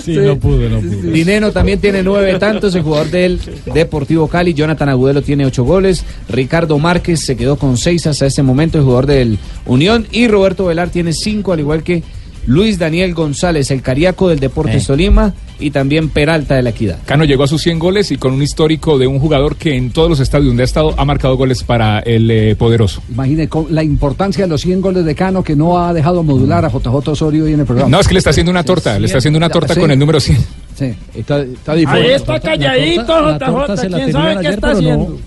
[0.01, 1.11] Sí, no pudo, no pudo.
[1.11, 3.39] Dineno también tiene nueve tantos, el jugador del
[3.73, 3.96] Deportivo
[4.29, 4.53] Cali.
[4.53, 6.03] Jonathan Agudelo tiene ocho goles.
[6.29, 10.05] Ricardo Márquez se quedó con seis hasta este momento, el jugador del Unión.
[10.11, 12.03] Y Roberto Velar tiene cinco, al igual que
[12.45, 14.87] Luis Daniel González, el cariaco del Deportes Eh.
[14.87, 15.33] Tolima.
[15.59, 16.99] Y también Peralta de la Equidad.
[17.05, 19.89] Cano llegó a sus 100 goles y con un histórico de un jugador que en
[19.91, 23.01] todos los estadios donde ha estado ha marcado goles para el eh, poderoso.
[23.09, 26.69] Imagine la importancia de los 100 goles de Cano que no ha dejado modular a
[26.69, 27.89] JJ Osorio hoy en el programa.
[27.89, 29.79] No, es que le está haciendo una torta, le está haciendo una torta Sí.
[29.79, 30.37] con el número 100.
[30.77, 30.93] Sí.
[31.15, 32.05] Está, está Ahí difícil.
[32.11, 33.91] está calladito, la torta se JJ.
[33.91, 34.89] la ¿Quién sabe qué ayer, está pero no.
[34.93, 35.19] haciendo?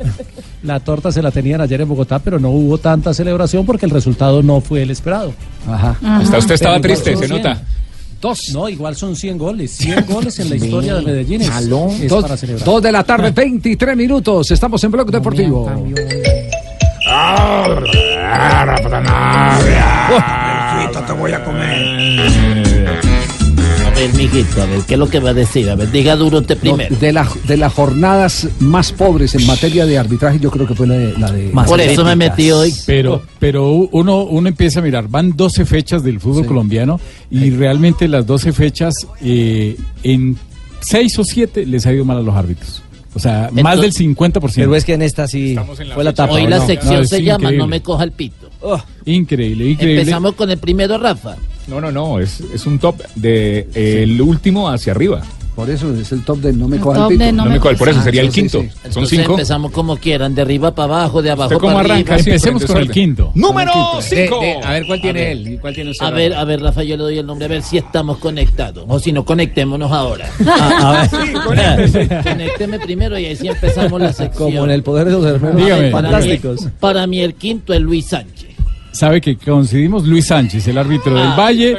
[0.62, 3.90] La torta se la tenían ayer en Bogotá, pero no hubo tanta celebración porque el
[3.92, 5.32] resultado no fue el esperado.
[5.66, 5.96] Ajá.
[6.02, 7.30] Hasta usted estaba Pero triste, se 100.
[7.30, 7.62] nota.
[8.20, 8.50] Dos.
[8.52, 9.70] No, igual son 100 goles.
[9.72, 11.42] 100 goles en la historia de Medellín.
[11.42, 12.64] Es Dos, para celebrar.
[12.64, 14.50] dos de la tarde, 23 minutos.
[14.50, 15.70] Estamos en Blog Deportivo.
[21.06, 22.49] te voy a comer.
[24.00, 25.68] Ver, mijito, a ver, ¿qué es lo que va a decir?
[25.68, 26.96] A ver, diga duro usted No, primero.
[26.96, 30.86] de, la- de las jornadas más pobres en materia de arbitraje, yo creo que fue
[30.86, 31.18] la de.
[31.18, 32.72] La de Por eso me metí hoy.
[32.86, 36.98] Pero, pero uno, uno empieza a mirar, van 12 fechas del fútbol colombiano
[37.30, 40.38] y realmente las 12 fechas, eh, en
[40.80, 42.82] 6 o 7 les ha ido mal a los árbitros.
[43.14, 44.52] O sea, más del 50%.
[44.54, 45.56] Pero es que en esta sí
[45.94, 46.34] fue la tapa.
[46.34, 46.66] Hoy ¿o la no?
[46.66, 47.50] sección No, se llama.
[47.50, 48.48] No me coja el pito.
[49.04, 50.00] Increíble, increíble.
[50.00, 51.36] Empezamos con el primero, Rafa.
[51.66, 55.22] No, no, no, es, es un top de eh, el último hacia arriba.
[55.54, 57.24] Por eso es el top de no me El coja el top pito.
[57.24, 58.60] de no No me coja, por eso Ah, sería el sí, sí, quinto.
[58.62, 58.68] sí.
[58.70, 59.32] Son Entonces cinco.
[59.32, 62.14] empezamos como quieran, de arriba para abajo, de abajo ¿Usted cómo para arranca?
[62.14, 62.24] arriba.
[62.24, 63.32] Sí, Empecemos con el quinto.
[63.34, 64.40] Número De- 5.
[64.40, 66.06] de- a ver cuál tiene él y cuál tiene usted.
[66.06, 68.84] A ver, a ver, Rafa, yo le doy el nombre, a ver si estamos conectados.
[68.88, 70.26] O si no, conectémonos ahora.
[70.46, 72.22] Ah, a ver.
[72.22, 74.50] Conécteme primero y ahí sí empezamos la sección.
[74.52, 75.90] Como en el poder de los hermanos Dígame.
[75.90, 76.68] para, mí, fantásticos.
[76.78, 78.49] para mí el quinto es Luis Sánchez.
[78.92, 81.76] Sabe que coincidimos Luis Sánchez, el árbitro del Ah, Valle,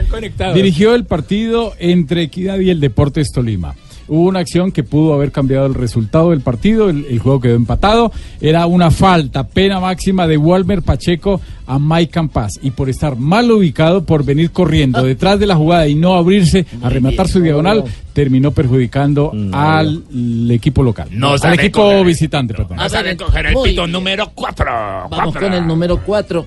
[0.53, 3.75] dirigió el partido entre Equidad y el Deportes Tolima.
[4.07, 7.55] Hubo una acción que pudo haber cambiado el resultado del partido, el, el juego quedó
[7.55, 8.11] empatado.
[8.41, 12.59] Era una falta, pena máxima de Walmer Pacheco a Mike Campas.
[12.61, 16.65] Y por estar mal ubicado, por venir corriendo detrás de la jugada y no abrirse
[16.81, 20.03] a rematar su diagonal, terminó perjudicando al
[20.49, 21.07] equipo local.
[21.11, 22.77] No al equipo visitante, perdón.
[22.77, 24.65] Vas a recoger el pito número 4.
[25.09, 26.45] Vamos con el número cuatro.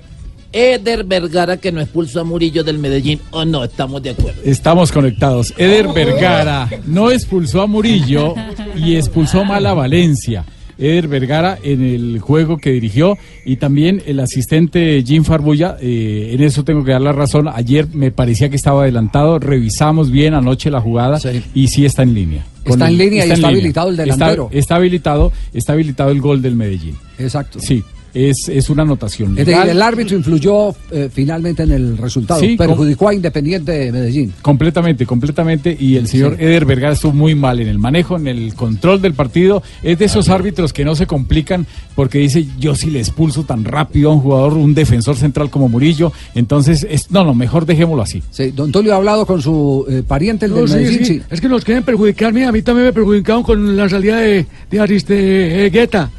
[0.55, 3.19] Eder Vergara que no expulsó a Murillo del Medellín.
[3.31, 3.65] ¿O no?
[3.65, 4.41] Estamos de acuerdo.
[4.45, 5.53] Estamos conectados.
[5.57, 8.33] Eder Vergara no expulsó a Murillo
[8.75, 10.45] y expulsó mal a Valencia.
[10.77, 16.41] Eder Vergara en el juego que dirigió y también el asistente Jim Farbulla, eh, en
[16.41, 20.69] eso tengo que dar la razón, ayer me parecía que estaba adelantado, revisamos bien anoche
[20.71, 21.17] la jugada
[21.53, 22.45] y sí está en línea.
[22.65, 24.49] Está en línea y está habilitado el Está- delantero.
[24.51, 26.95] Está, habilitado, está habilitado el gol del Medellín.
[27.19, 27.59] Exacto.
[27.61, 27.83] Sí.
[28.15, 29.31] Es, es una anotación.
[29.31, 29.69] Es decir, legal.
[29.69, 34.33] el árbitro influyó eh, finalmente en el resultado, Sí, perjudicó a Independiente de Medellín.
[34.41, 35.75] Completamente, completamente.
[35.79, 39.13] Y el señor Eder Vergara estuvo muy mal en el manejo, en el control del
[39.13, 39.61] partido.
[39.83, 43.63] Es de esos árbitros que no se complican porque dice, yo si le expulso tan
[43.65, 46.11] rápido a un jugador, un defensor central como Murillo.
[46.33, 48.23] Entonces, es, no, no, mejor dejémoslo así.
[48.31, 50.99] Sí, don Tulio ha hablado con su eh, pariente, el No, del Medellín.
[50.99, 51.13] sí.
[51.15, 51.21] sí.
[51.29, 52.45] Es que nos quieren perjudicarme.
[52.45, 56.09] A mí también me perjudicaron con la salida de, de Aristegueta.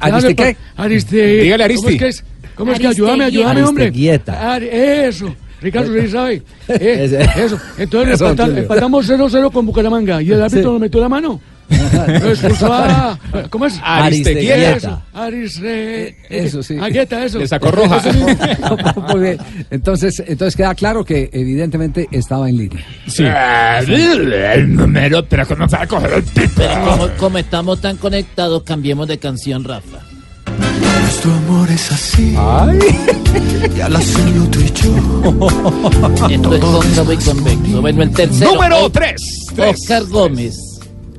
[0.00, 0.56] ¿Ariste qué?
[0.76, 1.36] Ariste.
[1.42, 1.82] Dígale Aristi.
[1.82, 2.24] ¿Cómo es que es?
[2.54, 2.86] ¿Cómo es que?
[2.88, 3.92] Ayúdame, ayúdame, hombre.
[3.92, 5.34] Ari- eso.
[5.60, 6.42] Ricardo sí sabe.
[6.68, 7.58] Eh, eso.
[7.78, 8.20] Entonces
[8.58, 10.20] empatamos 0-0 con Bucaramanga.
[10.22, 10.72] Y el árbitro Sí.
[10.72, 11.40] nos metió la mano.
[11.72, 13.18] Expulsó a-
[13.50, 13.78] ¿Cómo es?
[13.82, 14.76] Aristeguieta.
[14.76, 15.02] Eso.
[15.14, 16.16] Ariste.
[16.28, 16.76] Eso sí.
[16.80, 17.38] Agueta, eso.
[17.38, 18.00] Le sacó roja.
[19.12, 19.38] Muy bien.
[19.70, 22.84] Entonces, entonces queda claro que evidentemente estaba en línea.
[23.06, 23.24] Sí.
[23.24, 29.18] El número, pero que no sabe coger el Como, como estamos tan conectados, cambiemos de
[29.18, 29.98] canción, Rafa.
[31.00, 32.34] Nuestro amor es así.
[33.76, 36.28] Y al hacerlo tú y yo.
[36.30, 37.80] Esto es cóncavo y convexo.
[37.80, 38.52] Bueno, el tercero.
[38.54, 39.46] Número Os- tres.
[39.56, 40.54] Oscar Gómez.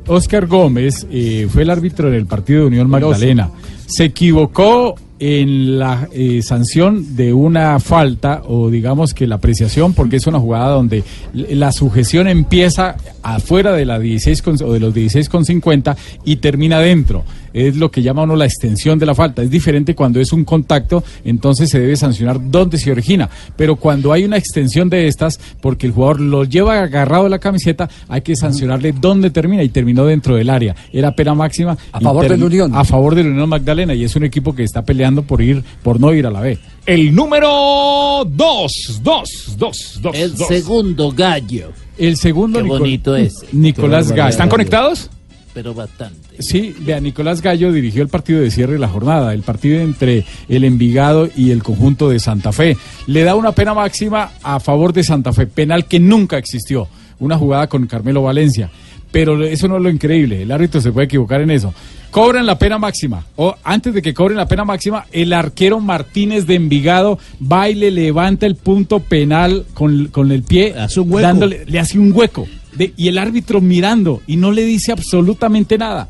[0.08, 3.50] Oscar Gómez eh, fue el árbitro en el partido de Unión Magdalena.
[3.86, 10.18] Se equivocó en la eh, sanción de una falta o digamos que la apreciación porque
[10.18, 14.94] es una jugada donde la sujeción empieza afuera de la 16 con- o de los
[14.94, 17.24] 16 con 50 y termina dentro.
[17.54, 19.42] Es lo que llama uno la extensión de la falta.
[19.44, 23.30] Es diferente cuando es un contacto, entonces se debe sancionar donde se origina.
[23.56, 27.40] Pero cuando hay una extensión de estas, porque el jugador lo lleva agarrado de la
[27.40, 30.76] camiseta, hay que sancionarle dónde termina y terminó dentro del área.
[30.92, 31.78] Era pena máxima.
[31.92, 32.76] A favor del Unión.
[32.76, 36.00] A favor del Unión Magdalena y es un equipo que está peleando por ir, por
[36.00, 36.58] no ir a la B.
[36.86, 40.16] El número 2, 2, 2, 2.
[40.16, 41.72] El segundo gallo.
[41.98, 43.46] El segundo Qué Nicol- bonito ese.
[43.52, 44.30] Nicolás Gallo.
[44.30, 45.10] ¿Están conectados?
[45.54, 46.42] Pero bastante.
[46.42, 50.26] Sí, vea, Nicolás Gallo dirigió el partido de cierre de la jornada, el partido entre
[50.50, 52.76] el Envigado y el conjunto de Santa Fe.
[53.06, 56.88] Le da una pena máxima a favor de Santa Fe, penal que nunca existió,
[57.20, 58.72] una jugada con Carmelo Valencia.
[59.12, 61.72] Pero eso no es lo increíble, el árbitro se puede equivocar en eso.
[62.10, 66.48] Cobran la pena máxima, o antes de que cobren la pena máxima, el arquero Martínez
[66.48, 70.74] de Envigado va y le levanta el punto penal con, con el pie,
[71.22, 72.48] dándole, le hace un hueco.
[72.78, 76.08] De- y el árbitro mirando y no le dice absolutamente nada.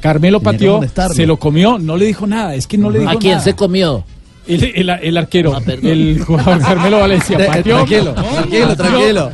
[0.00, 0.80] Carmelo pateó,
[1.14, 3.44] se lo comió, no le dijo nada, es que no le dijo ¿A quién nada.
[3.44, 4.04] se comió?
[4.46, 7.76] El, el- el arquero, Ah, el jugador Carmelo Valencia Eh, pateó.
[7.76, 9.30] tranquilo, tranquilo, tranquilo.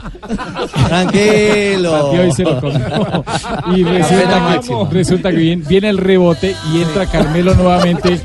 [0.89, 1.93] Tranquilo.
[1.93, 3.25] Pateó y se lo comió.
[3.77, 8.21] Y resulta que, resulta que viene, viene el rebote y entra Carmelo nuevamente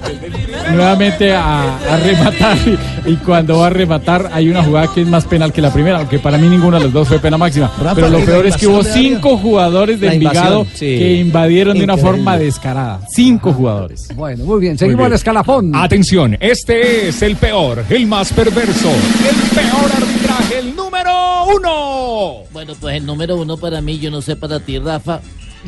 [0.74, 2.58] nuevamente a, a rematar
[3.06, 5.72] y, y cuando va a rematar hay una jugada que es más penal que la
[5.72, 7.72] primera, aunque para mí ninguna de las dos fue pena máxima.
[7.94, 10.98] Pero lo ¿y la peor es que hubo cinco jugadores de Envigado sí.
[10.98, 13.00] que invadieron de una forma descarada.
[13.10, 14.08] Cinco jugadores.
[14.16, 15.08] Bueno, muy bien, seguimos bien.
[15.08, 15.76] el escalafón.
[15.76, 21.12] Atención, este es el peor, el más perverso, el peor arbitraje, el número
[21.56, 22.44] uno.
[22.52, 25.22] Bueno, pues el número uno para mí, yo no sé para ti, Rafa.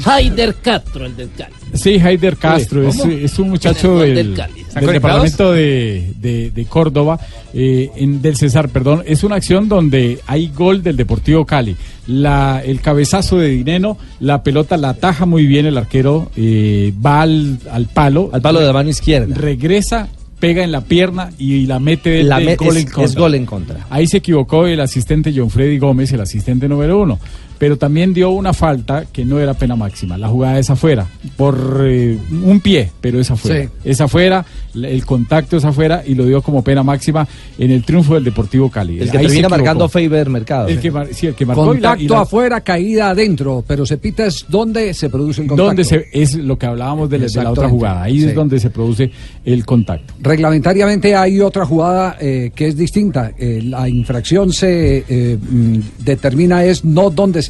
[0.06, 1.56] Haider Castro, el del Cali.
[1.74, 4.54] Sí, Haider Castro es, es un muchacho del, del Cali.
[4.54, 4.94] del ¿Están conectados?
[4.94, 7.20] departamento de, de- de Córdoba,
[7.52, 9.02] eh, en- del César, perdón.
[9.08, 11.76] Es una acción donde hay gol del Deportivo Cali.
[12.06, 17.22] La, el cabezazo de Dineno, la pelota la ataja muy bien el arquero, eh, va
[17.24, 18.30] al, al palo.
[18.34, 19.34] Al palo de la mano izquierda.
[19.34, 23.04] Regresa, pega en la pierna y la mete La del me- gol es- en contra.
[23.06, 23.88] es gol en contra.
[23.90, 27.20] Ahí se equivocó el asistente John Freddy Gómez, el asistente número uno.
[27.60, 30.18] Pero también dio una falta que no era pena máxima.
[30.18, 33.64] La jugada es afuera, por eh, un pie, pero es afuera.
[33.64, 33.70] Sí.
[33.84, 38.14] Es afuera, el contacto es afuera y lo dio como pena máxima en el triunfo
[38.14, 39.00] del Deportivo Cali.
[39.00, 40.68] El que Ahí termina marcando Faber Mercado.
[40.68, 43.64] El que, mar- sí, el que marcó y la- Contacto y la- afuera, caída adentro,
[43.68, 45.66] pero se pita es donde se produce el contacto.
[45.68, 48.04] donde se, es lo que hablábamos de, la- de la otra jugada.
[48.04, 48.28] Ahí Sí.
[48.28, 49.12] es donde se produce
[49.46, 50.14] el contacto.
[50.22, 53.32] Reglamentariamente hay otra jugada eh, que es distinta.
[53.38, 57.47] Eh, la infracción se eh, mm, determina es no donde se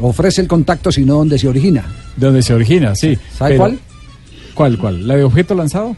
[0.00, 1.84] ofrece el contacto, sino donde se origina.
[2.16, 3.16] Donde se origina, sí.
[3.36, 3.78] ¿Sabe Pero- cuál?
[4.54, 5.08] ¿Cuál, cuál?
[5.08, 5.96] ¿La de objeto lanzado?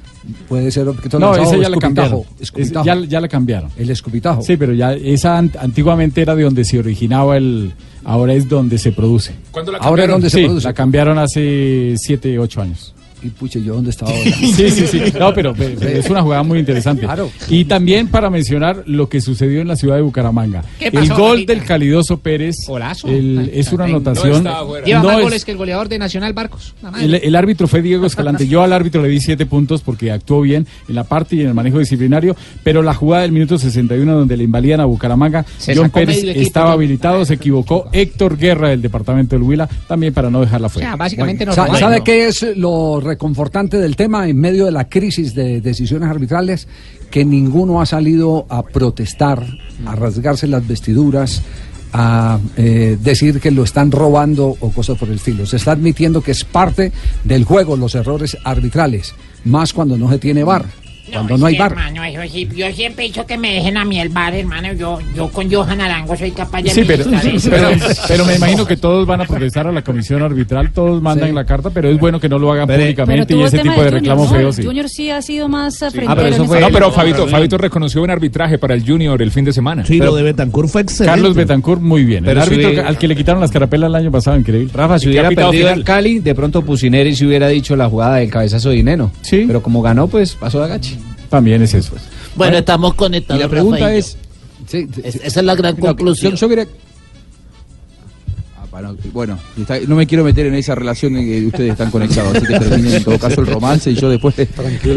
[0.48, 2.22] Puede ser objeto No, lanzado esa o ya la cambiaron.
[2.38, 2.80] Escupitajo.
[2.80, 3.70] Es- ya, ya la cambiaron.
[3.76, 4.42] El escupitajo.
[4.42, 7.72] Sí, pero ya esa ant- antiguamente era de donde se originaba el.
[8.04, 9.32] Ahora es donde se produce.
[9.50, 10.66] ¿Cuándo la Ahora es donde se produce.
[10.68, 12.94] La cambiaron hace 7, 8 años.
[13.24, 14.22] Y puche, ¿yo dónde estaba ahora?
[14.32, 15.00] Sí, sí, sí.
[15.18, 17.02] No, pero, pero- pero es una jugada muy interesante.
[17.04, 17.30] Claro.
[17.48, 20.62] Y también para mencionar lo que sucedió en la ciudad de Bucaramanga.
[20.78, 21.54] ¿Qué el pasó, gol Carita?
[21.54, 23.08] del Calidoso Pérez Golazo.
[23.08, 24.44] el- es una anotación.
[24.84, 26.74] Lleva no más es- goles que el goleador de Nacional Barcos.
[27.00, 28.46] El, el árbitro fue Diego Escalante.
[28.46, 31.48] Yo al árbitro le di siete puntos porque actuó bien en la parte y en
[31.48, 35.74] el manejo disciplinario, pero la jugada del minuto 61 donde le invalidan a Bucaramanga, Se
[35.74, 37.88] John Pérez equipo, estaba habilitado, se equivocó.
[37.92, 40.88] Héctor Guerra del departamento del Huila también para no dejarla O fuera.
[40.88, 41.52] sea, básicamente no.
[41.54, 46.66] ¿Sabe qué es lo reconfortante del tema en medio de la crisis de decisiones arbitrales
[47.12, 49.46] que ninguno ha salido a protestar,
[49.86, 51.42] a rasgarse las vestiduras,
[51.92, 55.46] a eh, decir que lo están robando o cosas por el estilo.
[55.46, 56.90] Se está admitiendo que es parte
[57.22, 60.64] del juego los errores arbitrales, más cuando no se tiene bar.
[61.12, 61.72] Cuando no hay Sí, bar.
[61.72, 64.72] Hermano, eso sí, yo siempre he dicho que me dejen a mí el bar, hermano.
[64.72, 67.04] Yo, yo con Johan Arango soy capaz de Sí, pero,
[67.50, 67.68] pero,
[68.08, 71.44] pero me imagino que todos van a protestar a la comisión arbitral, todos mandan la
[71.44, 73.92] carta, pero es bueno que no lo hagan Pero públicamente y ese tipo de Junior,
[73.92, 74.36] reclamos ¿no?
[74.38, 74.56] feos.
[74.56, 74.62] sí.
[74.64, 76.90] Junior sí ha sido más eh, Ah, frentero pero eso en fue- No, pero.
[76.92, 79.84] Fabito, Fabito reconoció un arbitraje para el Junior el fin de semana.
[79.84, 81.10] Sí, Pero lo de Betancourt fue excelente.
[81.12, 82.24] Carlos Betancourt, muy bien.
[82.24, 84.70] Pero el árbitro si al que le quitaron las carapelas el año pasado, increíble.
[84.72, 88.30] Rafa, si hubiera perdido el Cali, de pronto Pusineri se hubiera dicho la jugada del
[88.30, 89.10] cabezazo de Dineno.
[89.22, 89.44] Sí.
[89.46, 90.96] Pero como ganó, pues pasó de agache.
[91.34, 91.94] También es eso.
[92.36, 93.40] Bueno, estamos conectados.
[93.40, 94.16] Y la pregunta es-
[94.72, 96.32] Es- esa es la gran No, conclusión.
[96.34, 96.68] Yo, yo quería-
[98.56, 99.38] Ah, bueno,
[99.86, 102.96] no me quiero meter en esa relación en que ustedes están conectados, así que termine
[102.96, 104.46] en todo caso el romance y yo después le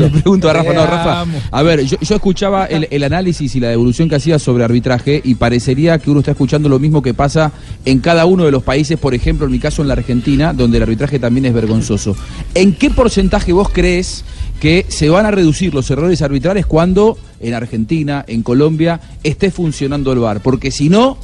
[0.10, 3.68] pregunto a Rafa, no, Rafa, a ver, yo, yo escuchaba el, el análisis y la
[3.70, 7.52] devolución que hacía sobre arbitraje y parecería que uno está escuchando lo mismo que pasa
[7.86, 10.78] en cada uno de los países, por ejemplo, en mi caso en la Argentina, donde
[10.78, 12.16] el arbitraje también es vergonzoso.
[12.56, 14.24] ¿En qué porcentaje vos crees
[14.60, 20.12] que se van a reducir los errores arbitrales cuando en Argentina, en Colombia, esté funcionando
[20.14, 20.42] el VAR?
[20.42, 21.18] Porque si no,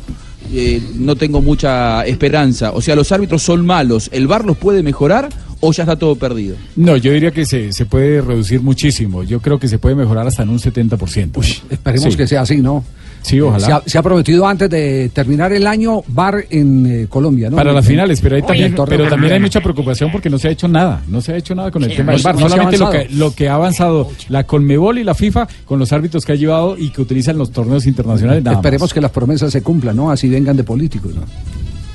[0.54, 2.72] eh, no tengo mucha esperanza.
[2.74, 5.30] O sea, los árbitros son malos, ¿el VAR los puede mejorar
[5.62, 6.56] o ya está todo perdido?
[6.76, 9.24] No, yo diría que se, se puede reducir muchísimo.
[9.24, 11.63] Yo creo que se puede mejorar hasta en un 70%.
[11.69, 12.17] Esperemos Sí.
[12.17, 12.84] que sea así, ¿no?
[13.23, 13.65] Sí, ojalá.
[13.65, 17.55] Se ha, se ha prometido antes de terminar el año bar en eh, Colombia, ¿no?
[17.55, 20.67] Para las finales, pero, hay también, pero hay mucha preocupación porque no se ha hecho
[20.67, 21.01] nada.
[21.07, 23.33] No se ha hecho nada con el Sí, tema del ha Solamente lo que, lo
[23.33, 26.89] que ha avanzado la Conmebol y la FIFA con los árbitros que ha llevado y
[26.89, 28.43] que utilizan los torneos internacionales.
[28.43, 28.65] Nada más.
[28.65, 30.12] Esperemos que las promesas se cumplan, ¿no?
[30.12, 31.21] Así vengan de políticos, ¿no?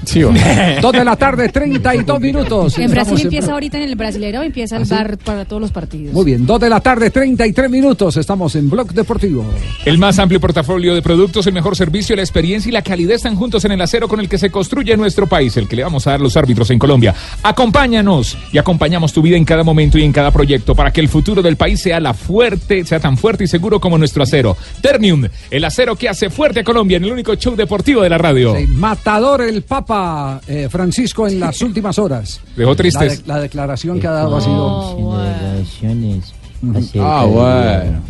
[0.08, 0.20] Sí.
[0.82, 2.78] Dos de la tarde, 32 minutos.
[2.78, 5.70] En Estamos Brasil en- empieza ahorita en el Brasileiro, empieza el bar para todos los
[5.70, 6.14] partidos.
[6.14, 8.16] Muy bien, dos de la tarde, 33 minutos.
[8.16, 9.44] Estamos en Blog Deportivo.
[9.84, 13.36] El más amplio portafolio de productos, el mejor servicio, la experiencia y la calidad están
[13.36, 16.06] juntos en el acero con el que se construye nuestro país, el que le vamos
[16.06, 17.14] a dar los árbitros en Colombia.
[17.42, 21.08] Acompáñanos y acompañamos tu vida en cada momento y en cada proyecto para que el
[21.08, 24.56] futuro del país sea la fuerte, sea tan fuerte y seguro como nuestro acero.
[24.80, 28.18] Ternium, el acero que hace fuerte a Colombia en el único show deportivo de la
[28.18, 28.56] radio.
[28.56, 29.97] Sí, matador el Papa
[30.46, 32.40] eh, Francisco en las últimas horas.
[32.56, 33.22] Dejó tristes.
[33.26, 35.18] La, de- la declaración que ha dado ha sido.
[35.22, 36.32] declaraciones
[36.74, 38.00] acerca, Ah, del- bueno.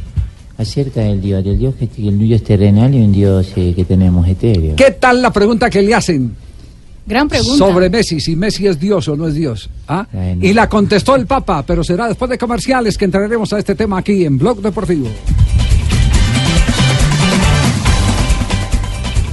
[0.59, 4.27] acerca del Dios, del Dios que el Dios terrenal y un Dios eh, que tenemos
[4.27, 4.77] etéreo.
[4.77, 6.35] ¿Qué tal la pregunta que le hacen
[7.07, 7.59] Gran pregunta.
[7.59, 8.20] sobre Messi?
[8.20, 9.70] Si Messi es Dios o no es Dios.
[9.87, 10.07] ¿Ah?
[10.40, 13.98] Y la contestó el Papa, pero será después de comerciales que entraremos a este tema
[13.98, 15.09] aquí en Blog Deportivo.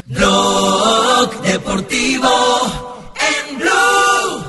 [0.08, 0.55] Blog
[1.42, 2.28] Deportivo
[3.16, 4.44] en Blue.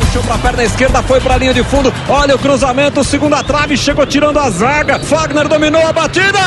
[0.00, 1.92] Puxou pra perna esquerda, foi pra linha de fundo.
[2.08, 4.98] Olha o cruzamento, segunda trave, chegou tirando a zaga.
[4.98, 6.38] Fagner dominou a batida.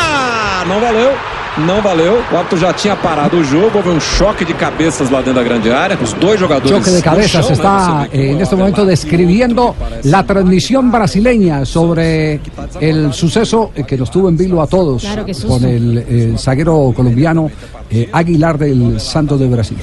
[0.67, 1.40] Não valeu.
[1.57, 2.21] Não valeu.
[2.31, 3.77] O árbitro já tinha parado o jogo.
[3.77, 5.97] Houve um choque de cabeças lá dentro da grande área.
[6.01, 6.71] Os dois jogadores.
[6.71, 8.09] Choque de chão, está né?
[8.13, 12.39] Eh, en este momento describiendo la transmisión brasileña sobre
[12.79, 16.93] el suceso eh, que nos tuvo en vilo a todos Claro, con el eh, zaguero
[16.95, 17.51] colombiano
[17.91, 19.77] eh, Aguilar del Santos de Brasil.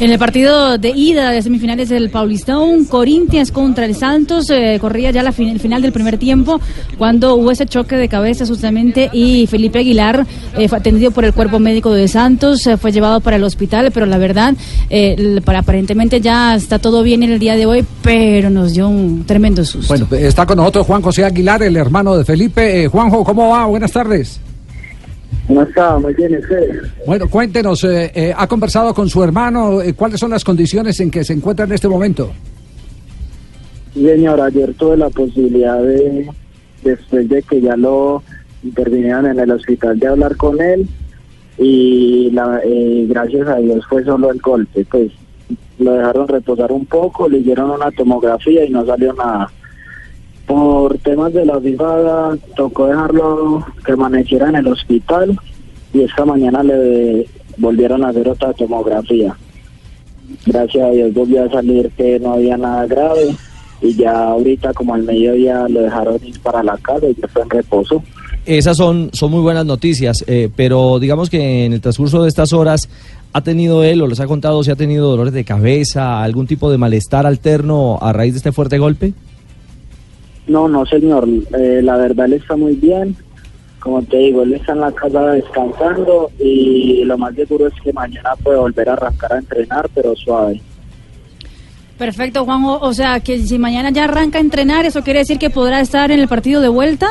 [0.00, 5.10] En el partido de ida de semifinales del Paulistón, Corinthians contra el Santos, eh, corría
[5.10, 6.60] ya la fin- el final del primer tiempo
[6.98, 10.24] cuando hubo ese choque de cabeza justamente y Felipe Aguilar
[10.56, 13.90] eh, fue atendido por el cuerpo médico de Santos, eh, fue llevado para el hospital,
[13.92, 14.54] pero la verdad,
[14.88, 18.88] eh, para aparentemente ya está todo bien en el día de hoy, pero nos dio
[18.88, 19.88] un tremendo susto.
[19.88, 22.86] Bueno, está con nosotros Juan José Aguilar, el hermano de Felipe.
[22.86, 23.66] Juanjo, ¿cómo va?
[23.66, 24.40] Buenas tardes.
[25.48, 25.98] ¿Cómo está?
[25.98, 26.82] Muy bien, usted.
[27.06, 29.80] Bueno, cuéntenos, eh, eh, ¿ha conversado con su hermano?
[29.80, 32.30] Eh, ¿Cuáles son las condiciones en que se encuentra en este momento?
[33.94, 36.28] Sí, señor, ayer tuve la posibilidad de,
[36.84, 38.22] después de que ya lo
[38.62, 40.86] intervinieron en el hospital, de hablar con él
[41.58, 45.10] y la, eh, gracias a Dios fue solo el golpe, pues
[45.78, 49.50] lo dejaron reposar un poco, le hicieron una tomografía y no salió nada.
[50.48, 55.38] Por temas de la FIFA tocó dejarlo que en el hospital
[55.92, 59.36] y esta mañana le volvieron a hacer otra tomografía.
[60.46, 63.36] Gracias a Dios volvió a salir que no había nada grave
[63.82, 67.42] y ya ahorita como al mediodía lo dejaron ir para la casa y ya fue
[67.42, 68.02] en reposo.
[68.46, 72.54] Esas son, son muy buenas noticias, eh, pero digamos que en el transcurso de estas
[72.54, 72.88] horas
[73.34, 76.70] ha tenido él o les ha contado si ha tenido dolores de cabeza, algún tipo
[76.70, 79.12] de malestar alterno a raíz de este fuerte golpe.
[80.48, 83.16] No, no señor, Eh, la verdad él está muy bien,
[83.80, 87.92] como te digo, él está en la casa descansando y lo más seguro es que
[87.92, 90.60] mañana puede volver a arrancar a entrenar, pero suave.
[91.96, 92.78] Perfecto, Juanjo.
[92.80, 96.10] O sea, que si mañana ya arranca a entrenar, ¿eso quiere decir que podrá estar
[96.10, 97.08] en el partido de vuelta?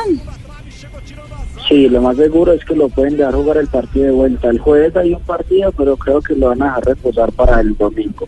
[1.68, 4.48] Sí, lo más seguro es que lo pueden dejar jugar el partido de vuelta.
[4.48, 7.76] El jueves hay un partido, pero creo que lo van a dejar reposar para el
[7.76, 8.26] domingo.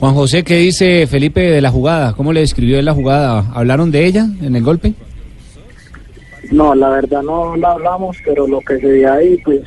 [0.00, 2.14] Juan José, ¿qué dice Felipe de la jugada?
[2.14, 3.44] ¿Cómo le describió él la jugada?
[3.52, 4.94] ¿Hablaron de ella en el golpe?
[6.50, 9.60] No, la verdad no la hablamos, pero lo que se ve ahí, pues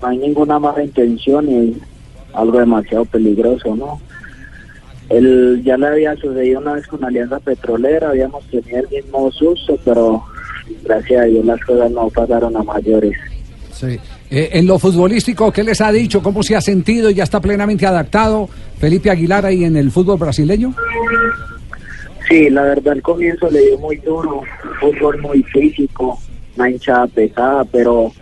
[0.00, 1.76] no hay ninguna mala intención y
[2.32, 4.00] algo demasiado peligroso, ¿no?
[5.10, 9.78] Él ya le había sucedido una vez con Alianza Petrolera, habíamos tenido el mismo susto,
[9.84, 10.24] pero
[10.84, 13.14] gracias a Dios las cosas no pasaron a mayores.
[13.72, 13.98] Sí.
[14.30, 16.22] Eh, en lo futbolístico, ¿qué les ha dicho?
[16.22, 17.10] ¿Cómo se ha sentido?
[17.10, 20.72] ¿Ya está plenamente adaptado Felipe Aguilar ahí en el fútbol brasileño?
[22.28, 24.42] Sí, la verdad al comienzo le dio muy duro,
[24.78, 26.16] fútbol muy físico,
[26.56, 28.12] una hinchada pesada, pero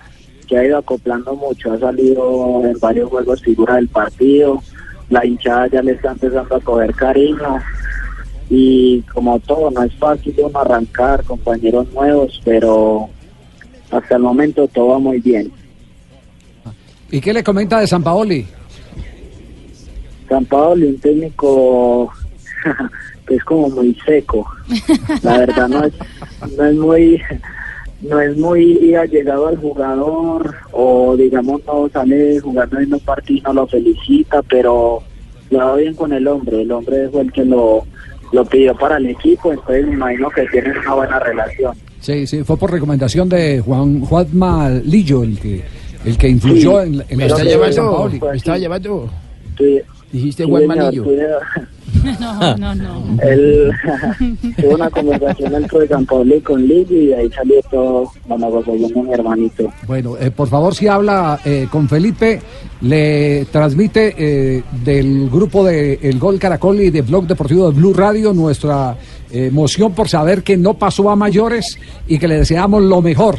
[0.46, 4.62] que ha ido acoplando mucho, ha salido en varios juegos figura del partido,
[5.10, 7.58] la hinchada ya le está empezando a coger cariño
[8.48, 13.10] y como todo, no es fácil uno arrancar, compañeros nuevos, pero
[13.90, 15.52] hasta el momento todo va muy bien.
[17.10, 18.46] ¿Y qué le comenta de San Paoli?
[20.28, 22.12] San Paolo, un técnico
[23.26, 24.46] que es como muy seco.
[25.22, 25.94] La verdad no es,
[26.56, 27.22] no es muy
[28.00, 33.62] no es muy allegado al jugador o digamos no sale jugando en un partido no
[33.62, 35.02] lo felicita, pero
[35.50, 36.62] lo va bien con el hombre.
[36.62, 37.84] El hombre fue el que lo,
[38.32, 41.74] lo pidió para el equipo, entonces me imagino que tienen una buena relación.
[42.00, 45.64] Sí, sí, fue por recomendación de Juan Juanma Lillo el que
[46.08, 48.20] el que influyó en, en Me está de San llevando, Paoli.
[48.20, 49.10] me está llevando.
[49.58, 49.80] Sí.
[50.12, 51.04] Dijiste Sí, Juan señor, Manillo.
[52.20, 53.22] No, no, no.
[53.22, 53.70] Él
[54.60, 59.02] tuvo una conversación entre San Pablo y con Liz y de ahí salió todo de
[59.02, 59.72] mi hermanito.
[59.86, 62.40] Bueno, eh, por favor, si habla eh, con Felipe,
[62.82, 67.92] le transmite eh, del grupo de El Gol Caracol y de Blog Deportivo de Blue
[67.94, 68.96] Radio nuestra
[69.30, 73.38] eh, emoción por saber que no pasó a mayores y que le deseamos lo mejor.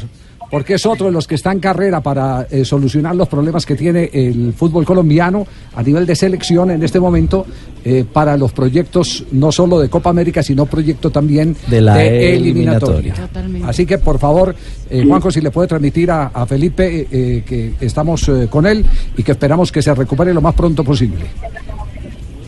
[0.50, 3.76] Porque es otro de los que está en carrera para eh, solucionar los problemas que
[3.76, 5.45] tiene el fútbol colombiano
[5.76, 7.45] a nivel de selección en este momento
[7.86, 13.14] eh, para los proyectos no solo de Copa América, sino proyecto también De la eliminatoria.
[13.14, 13.68] eliminatoria.
[13.68, 14.56] Así que por favor,
[14.89, 18.86] eh, Juanjo, si le puede transmitir a, a Felipe eh, que estamos eh, con él
[19.18, 21.26] y que esperamos que se recupere lo más pronto posible.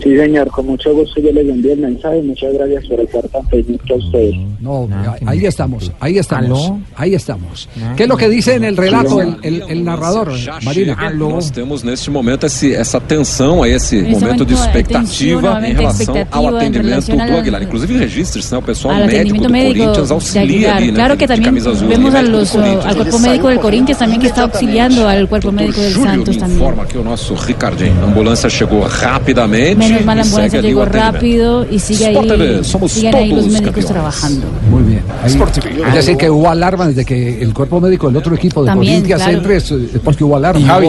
[0.01, 2.21] Sí, señor, con mucho gusto yo les envío el mensaje.
[2.23, 4.35] Muchas gracias por estar tan pendiente a ustedes.
[4.59, 4.87] No,
[5.25, 7.69] ahí estamos, ahí estamos, ahí estamos.
[7.95, 10.31] ¿Qué es lo que dice en el relato el, el- el narrador,
[10.63, 10.95] Marina?
[11.11, 15.39] Nós temos neste momento esse, essa tensão, aí, esse momento de momento, é, tensão, expectativa
[15.39, 17.63] em novamente, relação ao expectativa em atendimento relação do ao- Aguilar.
[17.63, 18.57] Inclusive registre-se, né?
[18.57, 20.41] O pessoal al médico atendimiento do médico Corinthians de auxilia
[20.73, 20.77] Aguilar.
[20.77, 20.95] ali, né?
[20.95, 23.47] Claro que de también camisa azul, vemos o a médico do los, al cuerpo médico
[23.47, 26.59] del saiu Corinthians también que está auxiliando al cuerpo médico del Júlio Santos me también.
[26.59, 28.01] informa aqui o nosso Ricardinho.
[28.01, 32.63] A ambulância chegou rapidamente Menos mal la segue ambulancia llegó rápido y sigue TV, ahí,
[32.63, 33.85] somos siguen ahí los médicos campeones.
[33.91, 34.47] trabajando.
[34.69, 35.03] Muy bien.
[35.23, 35.39] Ahí-
[35.87, 38.93] es decir, que hubo alarma desde que el cuerpo médico del otro equipo de También,
[39.01, 39.37] Corinthians claro.
[39.37, 40.59] entre, es, es porque hubo alarma.
[40.59, 40.87] Y, Javi,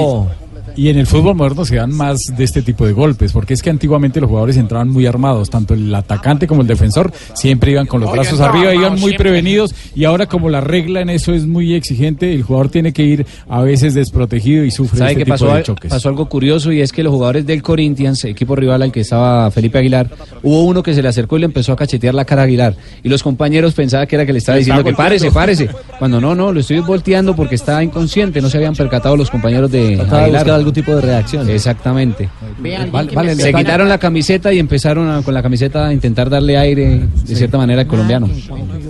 [0.76, 3.62] y en el fútbol moderno se dan más de este tipo de golpes, porque es
[3.62, 7.86] que antiguamente los jugadores entraban muy armados, tanto el atacante como el defensor, siempre iban
[7.86, 9.18] con los Oye, brazos arriba, iban muy siempre.
[9.18, 13.02] prevenidos, y ahora como la regla en eso es muy exigente, el jugador tiene que
[13.02, 15.54] ir a veces desprotegido y sufre ¿Sabe este qué tipo pasó?
[15.54, 15.90] de choques.
[15.90, 19.50] Pasó algo curioso y es que los jugadores del Corinthians, equipo rival al que estaba
[19.50, 20.08] Felipe Aguilar,
[20.42, 22.74] hubo uno que se le acercó y le empezó a cachetear la cara a Aguilar.
[23.02, 25.68] Y los compañeros pensaban que era que le estaba diciendo que párese, párese.
[25.98, 29.70] Cuando no, no, lo estoy volteando porque estaba inconsciente, no se habían percatado los compañeros
[29.70, 30.61] de Aguilar.
[30.62, 31.48] Algún tipo de reacción.
[31.50, 32.28] Exactamente.
[32.60, 36.28] Vean, Vale, vale, Se quitaron la camiseta y empezaron a- con la camiseta a intentar
[36.30, 38.28] darle aire de cierta manera al colombiano.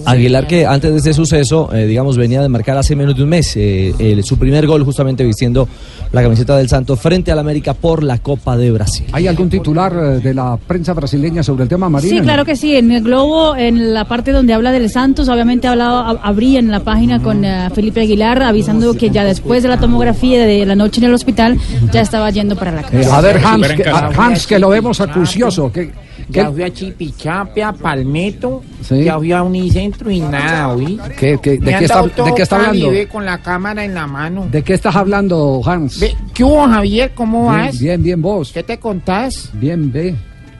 [0.04, 3.28] Aguilar que antes de este suceso, eh, digamos, venía de marcar hace menos de un
[3.28, 5.68] mes eh, el- su primer gol justamente vistiendo
[6.12, 9.06] la camiseta del Santos frente al América por la Copa de Brasil.
[9.12, 12.16] ¿Hay algún titular eh, de la prensa brasileña sobre el tema, Marina?
[12.16, 12.76] Sí, claro que sí.
[12.76, 16.70] En el Globo, en la parte donde habla del Santos, obviamente hablaba, ab- abría en
[16.70, 20.74] la página con eh, Felipe Aguilar avisando que ya después de la tomografía de la
[20.74, 21.58] noche en el hospital
[21.92, 22.98] ya estaba yendo para la casa.
[23.00, 25.70] Eh, a ver, Hans, que, a- Hans, que lo vemos acucioso.
[25.72, 29.04] Que, que- Ya fui a Chipichape, a Palmetto, Sí.
[29.04, 30.98] ya fui a Unicentro y nada, ¿oí?
[31.18, 32.88] que- Me ¿de, han qué está, dado ¿De qué está hablando?
[33.10, 34.46] Con la cámara en la mano.
[34.50, 35.98] ¿De qué estás hablando, Hans?
[36.00, 37.12] Ve, ¿Qué hubo, Javier?
[37.14, 37.78] ¿Cómo Bien, vas?
[37.78, 38.52] bien, bien, vos.
[38.52, 39.50] ¿Qué te contás?
[39.54, 40.14] Bien, ve.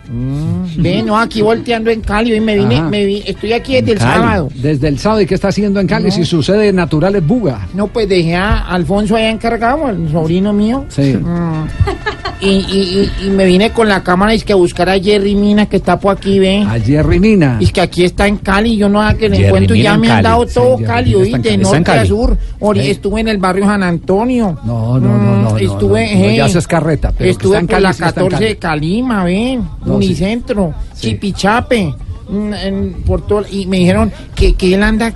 [0.09, 2.89] Ve, no, aquí volteando en Cali, y me vine, Ajá.
[2.89, 4.49] me vi- estoy aquí desde el sábado.
[4.55, 6.11] Desde el sábado, ¿y qué está haciendo en Cali?
[6.11, 7.69] Si su sede natural es Buga.
[7.75, 10.85] No, pues dejé a Alfonso allá encargado, el sobrino mío.
[10.89, 11.15] Sí.
[11.17, 11.67] Mm.
[12.43, 15.37] Y, y, y, me vine con la cámara y es que a buscar a Jerry
[15.37, 16.65] Mina que está por aquí, ve.
[16.69, 17.59] A Jerry Mina.
[17.61, 19.85] Y es que aquí está en Cali, yo no sé que le Jerry encuentro, Mina
[19.85, 22.37] ya en me han dado todo Cali, en de norte a sur.
[22.59, 22.81] Ori-.
[22.91, 24.59] Estuve en el barrio San Antonio.
[24.65, 27.67] No, no, no, no, Estuve, no, no, eh, ya se es carreta, pero Estuve en
[27.67, 28.47] por Cali, la sí está en 14 Cali.
[28.47, 30.07] de Calima, ven, No, sí.
[30.07, 31.95] Unicentro, Chipichape,
[32.29, 35.13] mm, en, por todo, y me dijeron que, que él anda,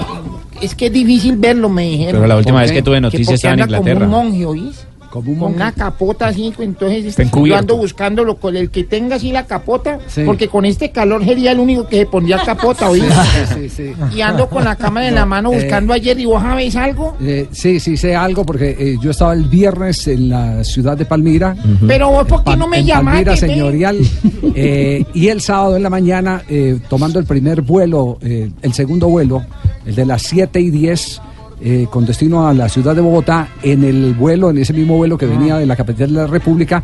[0.61, 2.21] es que es difícil verlo, me dijeron.
[2.21, 4.07] Pero la última ¿Por vez que tuve noticias estaba en Inglaterra.
[4.07, 4.87] Como un monje, ¿oís?
[5.21, 9.17] Como un Con una capota así, entonces Está yo ando buscándolo con el que tenga
[9.17, 10.23] así la capota, Sí.
[10.25, 13.05] porque con este calor sería el único que se pondría capota, ¿oís?
[13.49, 13.93] Sí, sí, sí.
[14.17, 17.17] Y ando con la cámara en la mano eh, buscando a Jerry, ¿vos sabéis algo?
[17.21, 21.05] Eh, sí, sí, sé algo porque eh, yo estaba el viernes en la ciudad de
[21.05, 21.57] Palmira.
[21.87, 23.25] Pero vos, ¿por qué no me llamaste?
[23.25, 23.99] Palmira señorial.
[24.55, 29.09] eh, y el sábado en la mañana, eh, tomando el primer vuelo, eh, el segundo
[29.09, 29.45] vuelo,
[29.87, 31.21] el de las 7 y 10,
[31.61, 35.17] eh, con destino a la ciudad de Bogotá, en el vuelo, en ese mismo vuelo
[35.17, 36.83] que venía de la capital de la República,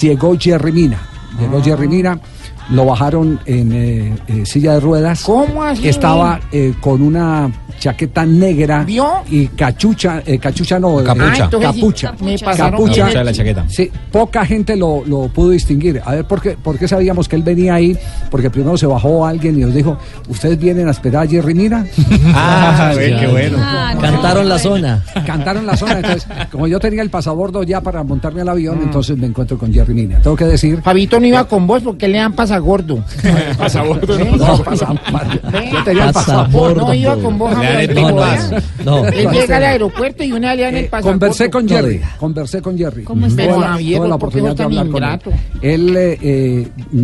[0.00, 1.00] llegó Jerry Mina.
[1.38, 2.18] Llegó Jerry Mina.
[2.70, 5.22] Lo bajaron en eh, eh, silla de ruedas.
[5.24, 5.88] ¿Cómo así?
[5.88, 7.50] Estaba eh, con una
[7.80, 8.84] chaqueta negra
[9.30, 11.44] y cachucha, eh, cachucha no, eh, Capucha.
[11.44, 13.64] Ah, sí, capucha, me pasaron capucha, Capucha de la chaqueta.
[13.68, 16.00] Sí, poca gente lo, lo pudo distinguir.
[16.04, 17.96] A ver, ¿por qué, por qué sabíamos que él venía ahí?
[18.30, 19.96] Porque primero se bajó alguien y nos dijo,
[20.28, 21.86] ¿ustedes vienen a esperar a Jerry Mina?
[22.34, 23.58] Ah, Sí, qué bueno.
[24.00, 25.02] Cantaron la zona.
[25.26, 25.96] Cantaron la zona.
[25.98, 29.72] Entonces, como yo tenía el pasabordo ya para montarme al avión, entonces me encuentro con
[29.72, 30.20] Jerry Mina.
[30.20, 30.80] Tengo que decir...
[30.82, 33.04] Fabito no iba con vos porque le dan pasagordo.
[33.58, 34.30] Pasabordo, ¿Eh?
[34.36, 34.94] no, pasa-
[35.72, 36.80] Yo tenía el pasaporte.
[36.80, 37.52] No iba con vos,
[37.94, 38.44] pin jodas.
[38.50, 38.62] pass.
[38.84, 39.68] No, Él no, llega al no.
[39.68, 41.10] aeropuerto y una le dan el pasaporte.
[41.18, 43.04] Conversé con Jerry, conversé con Jerry.
[43.04, 43.42] ¿Cómo está?
[43.42, 45.40] Tuve Pero, la- Javier, la ¿por qué oportunidad de hablar con él.
[45.62, 46.98] Él eh, eh, mm,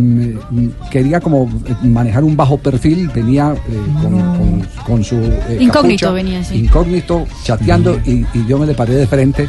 [0.51, 5.57] mm, quería como eh, manejar un bajo perfil, venía eh, con, con- con su eh,
[5.59, 6.55] Incógnito capucha, venía, sí.
[6.59, 9.47] incógnito, chateando y, y yo me le paré de frente.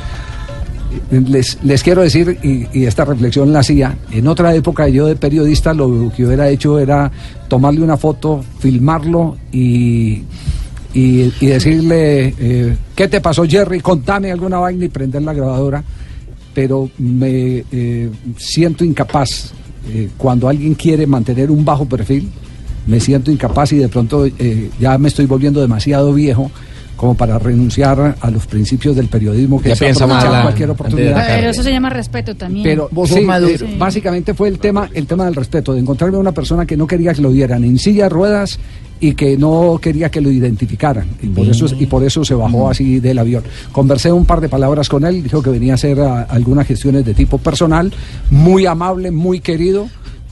[1.10, 5.16] Les, les quiero decir, y, y esta reflexión la hacía, en otra época yo de
[5.16, 7.10] periodista lo que hubiera hecho era
[7.48, 10.22] tomarle una foto, filmarlo y,
[10.94, 13.80] y, decirle, eh, ¿qué te pasó Jerry?
[13.80, 15.84] Contame alguna vaina y prender la grabadora.
[16.54, 19.52] Pero me eh, siento incapaz
[19.88, 22.28] eh, cuando alguien quiere mantener un bajo perfil,
[22.86, 24.26] me siento incapaz y de pronto
[24.80, 26.50] ya me estoy volviendo demasiado viejo
[26.98, 31.24] como para renunciar a los principios del periodismo que Ya es piensa mal cualquier oportunidad.
[31.28, 32.64] Pero eso se llama respeto también.
[32.64, 36.32] Pero sí, eh, básicamente fue el tema, el tema del respeto, de encontrarme a una
[36.32, 38.58] persona que no quería que lo vieran en silla de ruedas
[38.98, 41.06] y que no quería que lo identificaran.
[41.22, 43.44] Y por eso, y por eso se bajó así del avión.
[43.70, 47.04] Conversé un par de palabras con él, dijo que venía a hacer ah, algunas gestiones
[47.04, 47.92] de tipo personal,
[48.30, 49.88] muy amable, muy querido.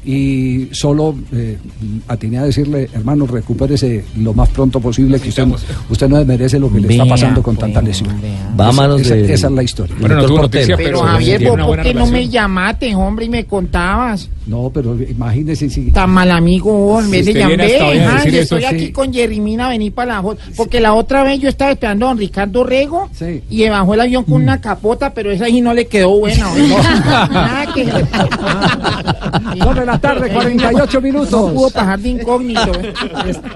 [0.08, 1.58] Y solo eh,
[2.06, 5.44] atiné a decirle, hermano, recupérese lo más pronto posible, que usted,
[5.90, 8.10] usted no merece lo que le está Vea, pasando con tanta lesión.
[8.58, 9.96] Va a Esa- esa, de- esa es la historia.
[9.98, 12.94] Bueno, no tuvo noticias, Pero pero Javier, tiene ¿vos una por qué no me llamaste,
[12.94, 14.30] hombre, y me contabas?
[14.46, 15.90] No, pero imagínese si...
[15.90, 18.32] Tan mal amigo vos, en Si vez de usted viene llamar, hasta hoy a decir
[18.32, 18.84] yo eso, estoy sí.
[18.84, 22.18] aquí con Jerrimina, vení para la Porque la otra vez yo estaba esperando a don
[22.18, 23.10] Ricardo Rego
[23.50, 26.52] y me bajó el avión con una capota, pero esa ahí no le quedó buena.
[26.52, 26.60] ¿oí?
[27.08, 27.84] Nada que...
[29.58, 31.30] Dos de la tarde, 48 minutos.
[31.30, 32.72] No pudo pasar de incógnito.
[32.80, 32.92] ¿eh?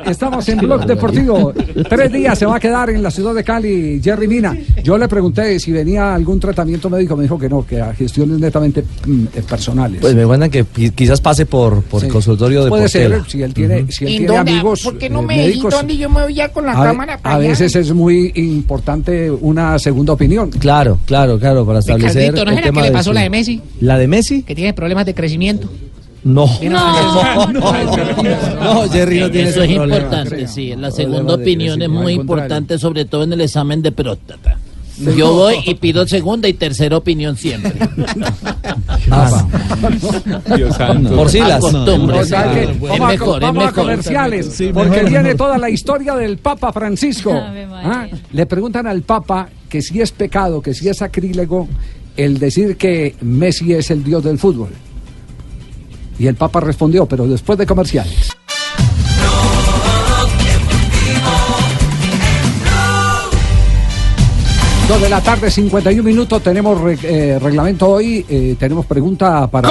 [0.06, 1.52] Estamos en Blog Deportivo.
[1.88, 4.56] Tres días se va a quedar en la ciudad de Cali, Jerry Mina.
[4.82, 8.38] Yo le pregunté si venía algún tratamiento médico, me dijo que no, que a gestiones
[8.38, 10.00] netamente mm, eh, personales.
[10.00, 12.08] Pues me cuentan que qui- quizás pase por, por Sí.
[12.08, 14.50] consultorio de Puede ser, si él tiene, si él ¿En tiene dónde?
[14.52, 15.74] amigos ¿Por qué no eh, me médicos.
[15.74, 17.48] dónde yo me voy ya con la A, cámara para a allá?
[17.48, 20.50] veces es muy importante una segunda opinión.
[20.50, 23.60] Claro, claro, claro, para establecer Ricardito, ¿no el que le pasó la de Messi?
[23.80, 24.42] ¿La de Messi?
[24.42, 25.68] Que tiene problemas de crecimiento.
[26.22, 26.46] No.
[26.62, 29.96] No, No, Jerry no tiene Eso es problema.
[29.98, 30.74] importante, sí.
[30.76, 34.58] La segunda opinión es muy importante, sobre todo en el examen de próstata.
[35.16, 37.72] Yo voy y pido segunda y tercera opinión siempre.
[40.56, 41.16] Dios santo.
[41.16, 42.72] Por sí las- Costumbre, O sea que sí.
[42.80, 43.72] vamos Es a- mejor, es mejor.
[43.74, 45.36] comerciales, Sí, porque mejor, viene mejor.
[45.38, 47.32] toda la historia del Papa Francisco.
[47.34, 48.06] ¿Ah?
[48.32, 51.66] Le preguntan al Papa que si es pecado, que si es sacrílego
[52.16, 54.68] el decir que Messi es el dios del fútbol.
[56.20, 58.36] Y el Papa respondió, pero después de comerciales.
[64.86, 66.42] Dos de la tarde, 51 minutos.
[66.42, 68.26] Tenemos eh, reglamento hoy.
[68.28, 69.68] eh, tenemos pregunta para.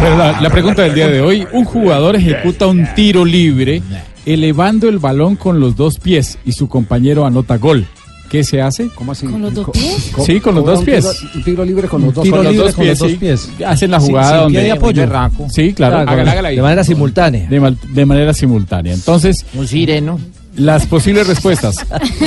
[0.00, 3.80] Pero la, la pregunta del día de hoy, un jugador ejecuta un tiro libre
[4.26, 7.86] elevando el balón con los dos pies y su compañero anota gol.
[8.30, 8.88] ¿Qué se hace?
[8.94, 9.26] ¿Cómo así?
[9.26, 10.12] ¿Con los dos pies?
[10.24, 11.04] Sí, con los dos pies.
[11.04, 13.10] tiro- un tiro libre con los dos Tiro con los libre dos con los dos
[13.10, 13.16] sí.
[13.16, 13.50] pies.
[13.66, 15.02] Hacen la jugada sin donde pie de apoyo.
[15.50, 15.96] Sí, claro.
[15.96, 16.56] Claro, hágala, hágala ahí.
[16.56, 17.48] de manera simultánea.
[17.48, 18.94] De, mal- de manera simultánea.
[18.94, 20.18] Entonces, un sireno.
[20.56, 21.76] Las posibles respuestas.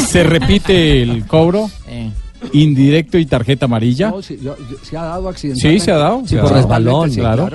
[0.10, 1.70] ¿Se repite el cobro?
[1.88, 2.10] Eh.
[2.52, 4.10] Indirecto y tarjeta amarilla.
[4.10, 5.62] No, sí, yo- yo- se ha dado accidente.
[5.62, 6.22] Sí, se ha dado.
[6.26, 7.50] Sí, se por resbalón, Sí, claro.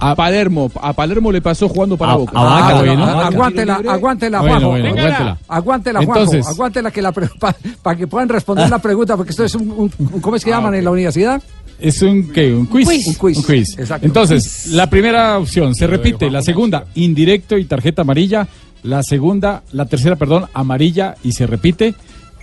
[0.00, 2.32] A Palermo, a Palermo le pasó jugando para A- Boca.
[2.38, 3.04] a Vaca, Ah, bueno.
[3.04, 4.68] ah, Aguántela, aguántela, Juanjo.
[4.68, 5.38] bueno, aguántela.
[5.48, 6.22] Aguántela, Juanjo.
[6.22, 7.12] Entonces- aguántela que la
[7.82, 10.50] para que puedan responder la pregunta, porque esto es un, un- un- ¿cómo es que
[10.50, 11.42] llaman en la universidad?
[11.80, 12.52] Es un, ¿qué?
[12.52, 12.88] un quiz.
[12.88, 13.06] Quiz.
[13.36, 13.78] Un quiz.
[13.78, 14.06] Exacto.
[14.06, 18.46] Entonces, la primera opción se repite, la segunda, indirecto y tarjeta amarilla,
[18.82, 21.94] la segunda, la tercera, perdón, amarilla y se repite,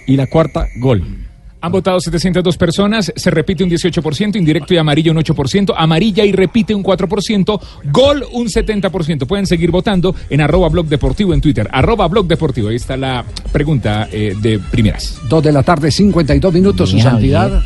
[0.08, 1.04] y la cuarta, gol.
[1.66, 6.32] Han votado 702 personas, se repite un 18%, indirecto y amarillo un 8%, amarilla y
[6.32, 7.60] repite un 4%,
[7.92, 9.26] gol un 70%.
[9.26, 12.70] Pueden seguir votando en arroba blog deportivo en Twitter, arroba blog deportivo.
[12.70, 15.18] Ahí está la pregunta eh, de primeras.
[15.28, 17.64] Dos de la tarde, 52 minutos, su santidad.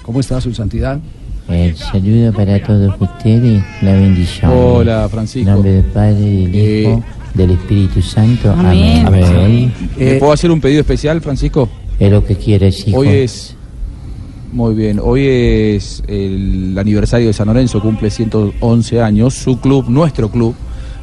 [0.00, 0.98] ¿Cómo está su santidad?
[1.50, 4.50] El saludo para todos ustedes, la bendición.
[4.50, 5.46] Hola, Francisco.
[5.46, 7.04] En nombre del Padre, del Hijo,
[7.34, 8.50] del Espíritu Santo.
[8.50, 9.06] Amén.
[9.06, 9.24] Amén.
[9.24, 9.72] Amén.
[9.98, 11.68] ¿Le puedo hacer un pedido especial, Francisco?
[12.10, 12.94] Lo que.
[12.94, 13.56] Hoy es.
[14.52, 20.30] Muy bien, hoy es el aniversario de San Lorenzo, cumple 111 años, su club, nuestro
[20.30, 20.54] club,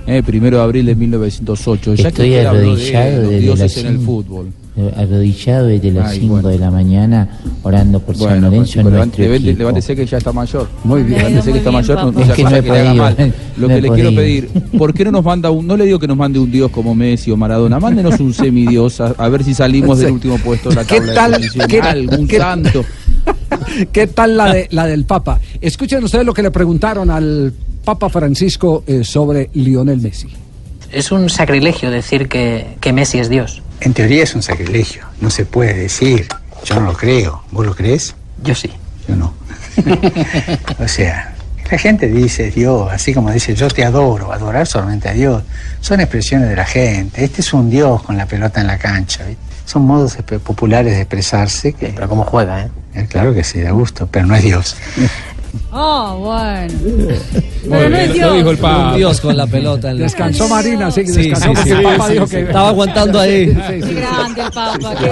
[0.09, 1.95] eh, primero de abril de 1908.
[1.95, 4.47] Ya que Estoy de arrodillado los desde dioses las en el cinco- fútbol.
[4.95, 6.47] Arrodillado desde las Ay, 5 bueno.
[6.49, 7.27] de la mañana,
[7.63, 9.57] orando por San Bueno, Lorenzo, levante- equipo.
[9.57, 10.69] levántese que ya está mayor.
[10.85, 11.17] Muy bien.
[11.17, 13.15] Levántese que está bien, mayor, no, Es que no he que le haga podido, mal.
[13.17, 14.15] no Lo que he le quiero podido.
[14.21, 16.71] pedir, ¿por qué no nos manda un, no le digo que nos mande un dios
[16.71, 20.69] como Messi o Maradona, mándenos un semidios a, a ver si salimos del último puesto
[20.69, 22.85] de la ¿Qué tabla tal- de qué- algún qué- santo.
[23.91, 25.39] ¿Qué tal la, de, la del Papa?
[25.59, 27.51] Escuchen ustedes lo que le preguntaron al
[27.89, 30.27] Papa Francisco eh, sobre Lionel Messi.
[30.91, 33.63] Es un sacrilegio decir que, que Messi es Dios.
[33.81, 36.27] En teoría es un sacrilegio, no se puede decir.
[36.65, 37.41] Yo no lo creo.
[37.49, 38.13] ¿Vos lo crees?
[38.43, 38.69] Yo sí.
[39.07, 39.33] Yo no.
[40.79, 41.33] o sea,
[41.71, 45.41] la gente dice Dios, así como dice yo te adoro, adorar solamente a Dios.
[45.81, 47.23] Son expresiones de la gente.
[47.23, 49.25] Este es un Dios con la pelota en la cancha.
[49.25, 49.41] ¿viste?
[49.65, 51.87] Son modos populares de expresarse que...
[51.87, 53.07] Pero cómo juega, ¿eh?
[53.09, 54.75] Claro que sí, da gusto, pero no es Dios.
[55.71, 56.73] Oh, bueno.
[57.59, 58.59] Muy Pero no bien, es lo dijo el Dios.
[58.59, 58.89] Papa.
[58.91, 59.91] Un Dios con la pelota.
[59.91, 60.55] en la Descansó cancha.
[60.55, 62.31] Marina, sí, Sí, descansó sí, sí, el Papa sí, dijo sí.
[62.35, 62.41] que...
[62.41, 63.45] Estaba aguantando ahí.
[63.45, 63.93] Sí, sí, Qué sí.
[63.93, 64.95] grande el Papa.
[64.95, 65.09] Qué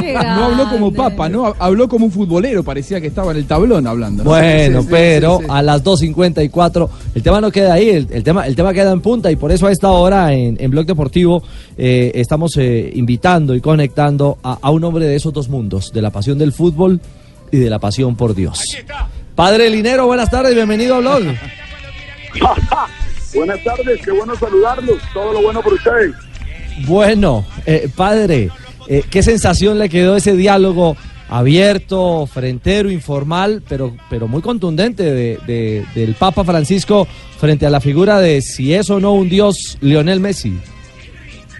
[0.00, 0.96] Pero no, habló como grande.
[1.16, 4.24] papa, no habló como un futbolero, parecía que estaba en el tablón hablando.
[4.24, 4.30] ¿no?
[4.30, 5.50] Bueno, Sí, sí, pero sí, sí.
[5.52, 9.00] a las 2.54 el tema no queda ahí, el, el tema, el tema queda en
[9.00, 11.42] punta y por eso a esta hora en, en Blog Deportivo
[11.78, 16.02] eh, estamos eh, invitando y conectando a, a un hombre de esos dos mundos, de
[16.02, 17.00] la pasión del fútbol
[17.54, 18.60] y de la pasión por Dios.
[19.34, 21.22] Padre Linero, buenas tardes, bienvenido a Blog.
[23.34, 24.96] Buenas tardes, qué bueno saludarlos.
[25.12, 26.12] Todo lo bueno por ustedes.
[26.86, 28.48] Bueno, eh, padre,
[28.88, 30.96] eh, ¿qué sensación le quedó ese diálogo
[31.28, 37.08] abierto, frentero, informal, pero, pero muy contundente de- de- del Papa Francisco
[37.40, 40.56] frente a la figura de si es o no un dios Lionel Messi?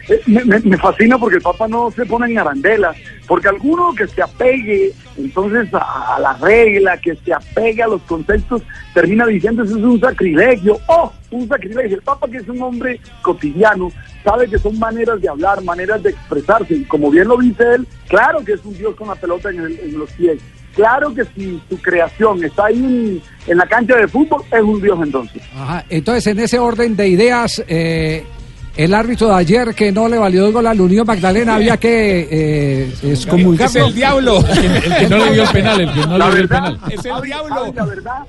[0.08, 2.96] Eh, Me, me- fascina porque el Papa no se pone en arandelas,
[3.26, 8.02] porque alguno que se apegue entonces a, a la regla, que se apegue a los
[8.02, 11.96] conceptos, termina diciendo eso es un sacrilegio, oh, un sacrilegio.
[11.96, 13.90] El Papa que es un hombre cotidiano,
[14.22, 17.86] sabe que son maneras de hablar, maneras de expresarse, y como bien lo dice él,
[18.08, 20.38] claro que es un Dios con la pelota en, el- en los pies.
[20.74, 24.82] Claro que si su creación está ahí en, en la cancha de fútbol, es un
[24.82, 25.40] Dios entonces.
[25.54, 28.24] Ajá, entonces, en ese orden de ideas, eh,
[28.76, 31.76] el árbitro de ayer que no le valió el gol a la Unión Magdalena había
[31.76, 33.80] que eh, excomulgarlo.
[33.80, 34.38] Es el diablo.
[34.38, 36.72] El que no le dio el penal, el que no La le dio el verdad,
[36.72, 36.92] penal.
[36.92, 37.54] Es el diablo.
[37.54, 38.26] Javi, la verdad,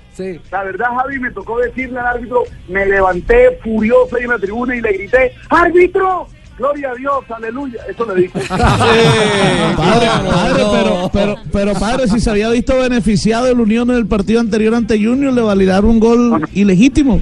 [0.52, 4.76] la verdad, Javi, me tocó decirle al árbitro, me levanté furioso ahí en la tribuna
[4.76, 6.28] y le grité, ¡árbitro!
[6.58, 7.82] Gloria a Dios, aleluya.
[7.89, 8.39] Eso le dije.
[8.48, 14.08] Padre, padre, pero, pero, pero padre, si se había visto beneficiado el Unión en el
[14.08, 17.22] partido anterior ante Junior, le validaron un gol ilegítimo.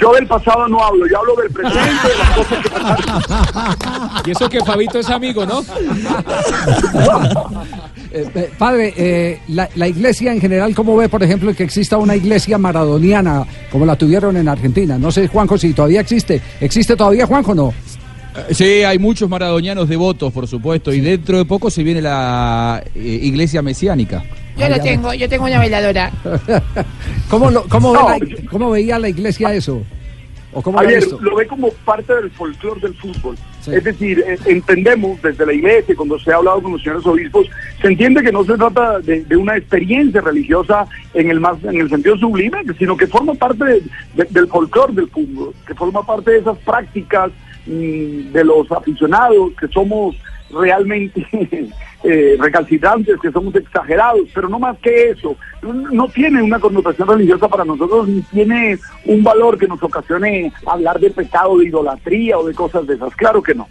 [0.00, 4.22] Yo del pasado no hablo, yo hablo del presente, de las cosas que pasaron.
[4.26, 5.62] Y eso que Fabito es amigo, ¿no?
[8.12, 11.98] Eh, eh, padre, eh, la, la iglesia en general, ¿cómo ve, por ejemplo, que exista
[11.98, 14.96] una iglesia maradoniana como la tuvieron en Argentina?
[14.96, 16.40] No sé, Juanjo, si todavía existe.
[16.60, 17.74] ¿Existe todavía, Juanjo, no?
[18.50, 22.98] Sí, hay muchos maradonianos devotos, por supuesto, y dentro de poco se viene la eh,
[23.22, 24.24] iglesia mesiánica.
[24.56, 26.10] Yo lo tengo, yo tengo una veladora.
[27.30, 29.82] ¿Cómo, lo- cómo, ve No, la- cómo veía la iglesia eso?
[30.52, 31.18] ¿O cómo lo Ayer visto?
[31.20, 33.36] lo ve como parte del folclore del fútbol.
[33.66, 37.46] Es decir, eh, entendemos desde la iglesia, cuando se ha hablado con los señores obispos,
[37.82, 41.80] se entiende que no se trata de, de una experiencia religiosa en el más en
[41.80, 43.82] el sentido sublime, sino que forma parte de-
[44.14, 47.30] de- del folclore del fútbol, que forma parte de esas prácticas
[47.66, 50.14] mm, de los aficionados, que somos
[50.50, 51.26] realmente
[52.04, 55.36] eh, recalcitrantes, que somos exagerados, pero no más que eso.
[55.62, 61.00] No, tiene una connotación religiosa para nosotros, ni tiene un valor que nos ocasione hablar
[61.00, 63.14] de pecado, de idolatría o de cosas de esas.
[63.16, 63.68] Claro que no.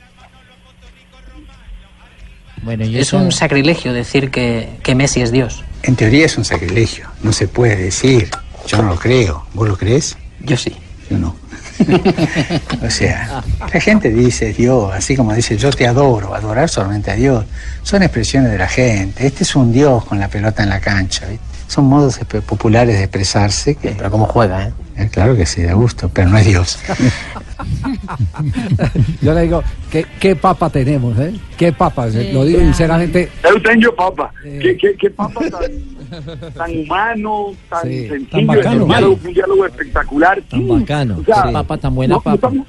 [2.80, 5.63] Es un sacrilegio decir que, que Messi es Dios.
[5.84, 8.30] En teoría es un sacrilegio, no se puede decir.
[8.65, 9.45] Yo no lo creo.
[9.53, 10.17] ¿Vos lo crees?
[10.39, 10.76] Yo sí.
[11.09, 11.36] Yo no.
[12.86, 17.15] o sea, la gente dice Dios, así como dice yo te adoro, adorar solamente a
[17.15, 17.45] Dios.
[17.84, 19.26] Son expresiones de la gente.
[19.26, 21.28] Este es un Dios con la pelota en la cancha.
[21.28, 21.45] ¿viste?
[21.67, 23.76] Son modos populares de expresarse.
[23.76, 25.09] Que, pero cómo juega, ¿eh?
[25.11, 26.80] Claro que sí, da gusto, pero no es Dios.
[29.21, 31.34] Yo le digo, ¿qué, qué papa tenemos, eh?
[31.57, 32.09] ¿Qué papa?
[32.09, 33.30] Sí, Lo digo sinceramente.
[33.43, 34.32] Eu tengo papa.
[34.43, 35.71] ¿Qué, qué, qué papa tan,
[36.56, 38.30] tan humano, tan Sí, sencillo?
[38.30, 38.82] tan bacano.
[38.84, 40.43] un, diálogo, un diálogo espectacular.
[40.51, 40.66] Sí.
[40.68, 41.53] bacano, O sea, sí.
[41.53, 42.49] Papa tan buena no, papa.
[42.51, 42.68] No estamos,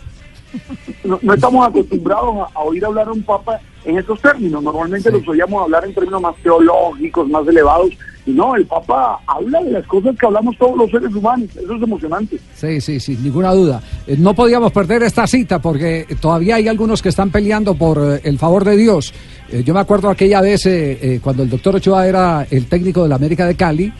[1.06, 4.62] no- no estamos acostumbrados a, a oír hablar a un papa en estos términos.
[4.62, 7.90] Normalmente los oíamos hablar en términos más teológicos, más elevados.
[8.26, 11.48] Y no, el papa habla de las cosas que hablamos todos los seres humanos.
[11.54, 12.40] Eso es emocionante.
[12.56, 13.80] Sí, sí, sin ninguna duda.
[14.04, 18.20] Eh, No podíamos perder esta cita porque todavía hay algunos que están peleando por eh,
[18.24, 19.14] el favor de Dios.
[19.52, 23.04] Eh, Yo me acuerdo aquella vez eh, eh, cuando el doctor Ochoa era el técnico
[23.04, 23.92] de la América de Cali.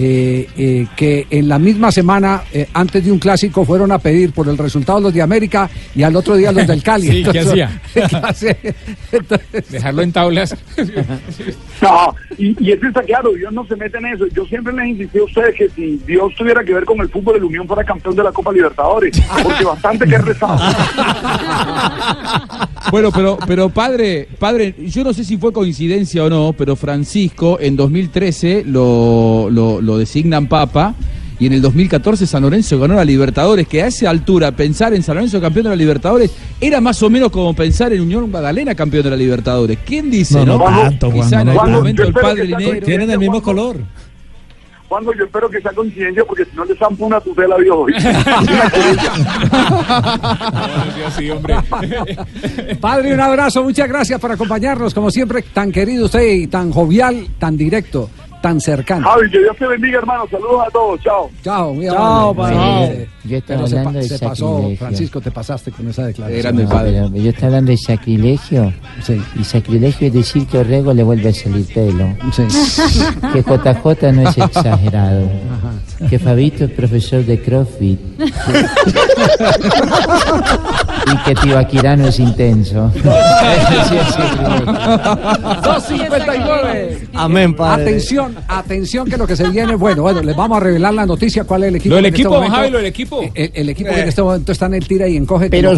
[0.00, 4.30] Eh, eh, que en la misma semana, eh, antes de un clásico, fueron a pedir
[4.30, 7.08] por el resultado los de América y al otro día los del Cali.
[7.08, 7.80] Sí, ¿qué hacía?
[9.70, 10.56] Dejarlo en tablas.
[11.80, 14.26] No, y, y eso está claro, Dios no se mete en eso.
[14.34, 17.36] Yo siempre les insistí a ustedes que si Dios tuviera que ver con el fútbol,
[17.36, 20.58] el Unión fuera campeón de la Copa Libertadores, porque bastante que he rezado.
[22.90, 27.58] Bueno, pero, pero padre, padre, yo no sé si fue coincidencia o no, pero Francisco
[27.60, 30.94] en 2013 lo, lo, lo designan papa
[31.40, 35.02] y en el 2014 San Lorenzo ganó la Libertadores, que a esa altura pensar en
[35.02, 36.30] San Lorenzo campeón de la Libertadores
[36.60, 39.78] era más o menos como pensar en Unión Magdalena campeón de la Libertadores.
[39.84, 40.58] ¿Quién dice, No, no?
[40.58, 42.84] no tanto, Quizá Juan, en algún momento el padre Linero.
[42.84, 43.76] Tienen el mismo color.
[44.88, 47.76] Cuando yo espero que sea coincidencia, porque si no le zampo una tutela a Dios
[47.78, 47.92] hoy.
[51.18, 51.56] sí, hombre.
[52.80, 57.28] Padre, un abrazo, muchas gracias por acompañarnos, como siempre, tan querido usted y tan jovial,
[57.38, 58.08] tan directo,
[58.40, 59.08] tan cercano.
[59.08, 60.24] Javi, que Dios te bendiga, hermano.
[60.30, 61.00] Saludos a todos.
[61.02, 61.30] Chao.
[61.42, 62.56] Chao, muy Chao, padre.
[63.02, 64.78] Eh, Yo estaba pero se, hablando pa- de se pasó, sacrilegio.
[64.78, 66.56] Francisco, te pasaste con esa declaración.
[66.56, 66.92] No, padre.
[67.12, 68.72] pero yo estaba hablando de sacrilegio.
[69.38, 72.08] Y sacrilegio es decir que Orrego le vuelve a salir pelo.
[73.32, 75.28] Que JJ no es exagerado.
[76.08, 77.98] Que Fabito es profesor de CrossFit.
[81.12, 82.90] y que Tibaquirano es intenso.
[82.94, 83.02] Eso
[83.88, 84.72] sí es sacrilegio.
[85.62, 87.08] 259.
[87.14, 87.82] Amén, padre.
[87.82, 91.44] Atención, atención que lo que se viene, bueno, bueno, les vamos a revelar la noticia
[91.44, 91.90] cuál es el equipo.
[91.90, 93.22] Lo del este equipo, momento- Javi, lo del equipo.
[93.34, 95.48] El, el equipo que en este momento está en el tira y encoge.
[95.50, 95.74] Pero ¿eh?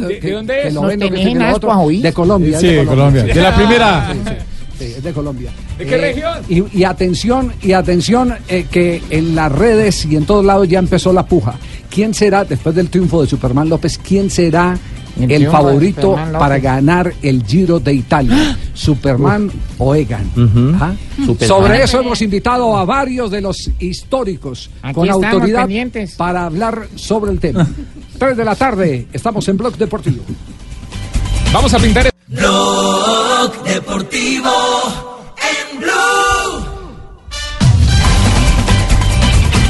[0.00, 0.32] vende, ¿De- que- de
[0.70, 2.02] dónde que es?
[2.02, 2.56] De Colombia.
[2.56, 3.22] es Sí, de Colombia.
[3.24, 4.12] De la primera.
[4.12, 4.34] Sí, sí,
[4.78, 5.50] sí, es de Colombia.
[5.78, 6.38] ¿De qué Eh, región?
[6.48, 10.78] Y, y atención, y atención, eh, que en las redes y en todos lados ya
[10.78, 11.54] empezó la puja.
[11.90, 14.78] ¿Quién será, después del triunfo de Superman López, quién será
[15.18, 18.56] El favorito para ganar el Giro de Italia?
[18.74, 20.30] ¿Superman o Egan?
[20.80, 20.92] ¿Ah?
[21.16, 21.48] Superman.
[21.48, 26.14] Sobre eso hemos invitado a varios de los históricos Aquí con autoridad pendientes.
[26.14, 27.66] para hablar sobre el tema.
[28.18, 30.22] Tres de la tarde, estamos en Blog Deportivo.
[31.52, 32.06] Vamos a pintar.
[32.06, 34.52] el- Blog Deportivo
[35.36, 36.09] en Blue.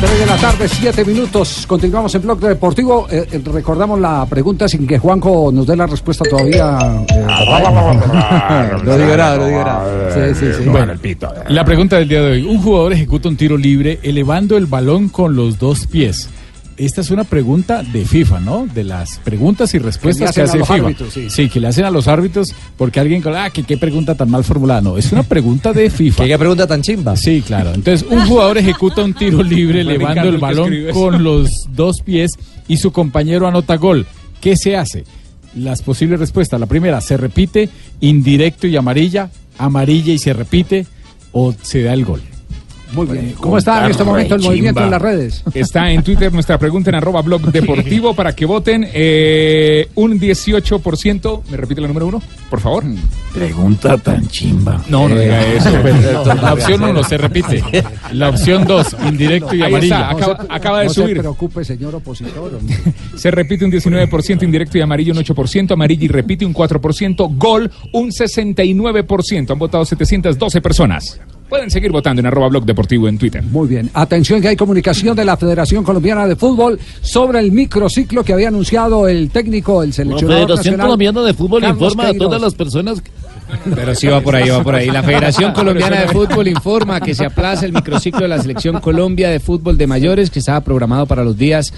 [0.01, 1.67] 3 de la tarde, 7 minutos.
[1.67, 3.07] Continuamos en Blog Deportivo.
[3.11, 6.79] Eh, eh, recordamos la pregunta sin que Juanjo nos dé la respuesta todavía.
[7.07, 7.99] eh, Rafael.
[8.87, 10.11] Lo nada, lo nada.
[10.15, 10.69] Sí, sí, sí.
[10.71, 10.95] Bueno,
[11.49, 12.43] la pregunta del día de hoy.
[12.45, 16.31] Un jugador ejecuta un tiro libre elevando el balón con los dos pies.
[16.81, 18.67] Esta es una pregunta de FIFA, ¿no?
[18.67, 20.75] De las preguntas y respuestas Que hace FIFA.
[20.75, 21.51] árbitros, sí.
[21.51, 24.81] que le hacen a los árbitros porque alguien, ah, que qué pregunta tan mal formulada.
[24.81, 26.25] No, es una pregunta de FIFA.
[26.27, 27.17] ¿Qué pregunta tan chimba?
[27.17, 27.75] Sí, claro.
[27.75, 32.33] Entonces, un jugador ejecuta un tiro libre elevando el balón con los dos pies
[32.67, 34.07] y su compañero anota gol.
[34.41, 35.05] ¿Qué se hace?
[35.55, 36.59] Las posibles respuestas.
[36.59, 37.69] La primera, se repite,
[38.01, 40.87] indirecto y amarilla, amarilla y se repite,
[41.33, 42.23] o se da el gol.
[42.93, 43.35] Muy bien.
[43.39, 45.43] ¿Cómo está en este momento el movimiento en las redes?
[45.55, 51.43] Está en Twitter nuestra pregunta en arroba blog deportivo para que voten eh, un 18%.
[51.51, 52.23] ¿Me repite la número uno?
[52.49, 52.85] Por favor.
[53.33, 54.83] Pregunta tan chimba.
[54.89, 55.71] No, no Eh, diga eso.
[56.25, 57.63] no, La opción uno se repite.
[58.13, 60.11] La opción dos, indirecto y Ahí está.
[60.11, 61.17] Acaba, No de no subir.
[61.17, 62.55] se preocupe, señor opositor.
[62.55, 62.77] hombre.
[63.17, 67.71] Se repite un 19%, indirecto y amarillo un 8%, amarillo y repite un 4%, gol
[67.93, 69.51] un 69%.
[69.51, 71.21] Han votado 712 personas.
[71.51, 73.43] Pueden seguir votando en arroba blog deportivo en Twitter.
[73.43, 73.91] Muy bien.
[73.93, 78.49] Atención que hay comunicación de la Federación Colombiana de Fútbol sobre el microciclo que había
[78.49, 82.41] anunciado el técnico, el La seleccionador Federación nacional, Colombiana de Fútbol Carlos informa a todas
[82.41, 83.11] las personas que...
[83.75, 84.91] Pero sí va por ahí, va por ahí.
[84.91, 89.29] La Federación Colombiana de Fútbol informa que se aplaza el microciclo de la Selección Colombia
[89.29, 91.73] de Fútbol de Mayores que estaba programado para los días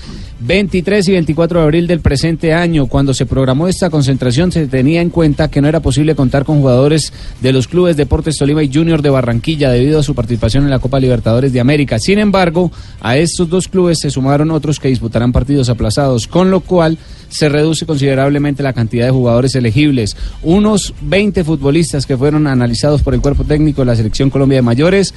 [0.45, 2.86] 23 y 24 de abril del presente año.
[2.86, 6.59] Cuando se programó esta concentración se tenía en cuenta que no era posible contar con
[6.59, 10.70] jugadores de los clubes Deportes Tolima y Junior de Barranquilla debido a su participación en
[10.70, 12.01] la Copa Libertadores de América.
[12.01, 16.61] Sin embargo, a estos dos clubes se sumaron otros que disputarán partidos aplazados, con lo
[16.61, 20.16] cual se reduce considerablemente la cantidad de jugadores elegibles.
[20.43, 24.62] Unos 20 futbolistas que fueron analizados por el cuerpo técnico de la Selección Colombia de
[24.62, 25.14] Mayores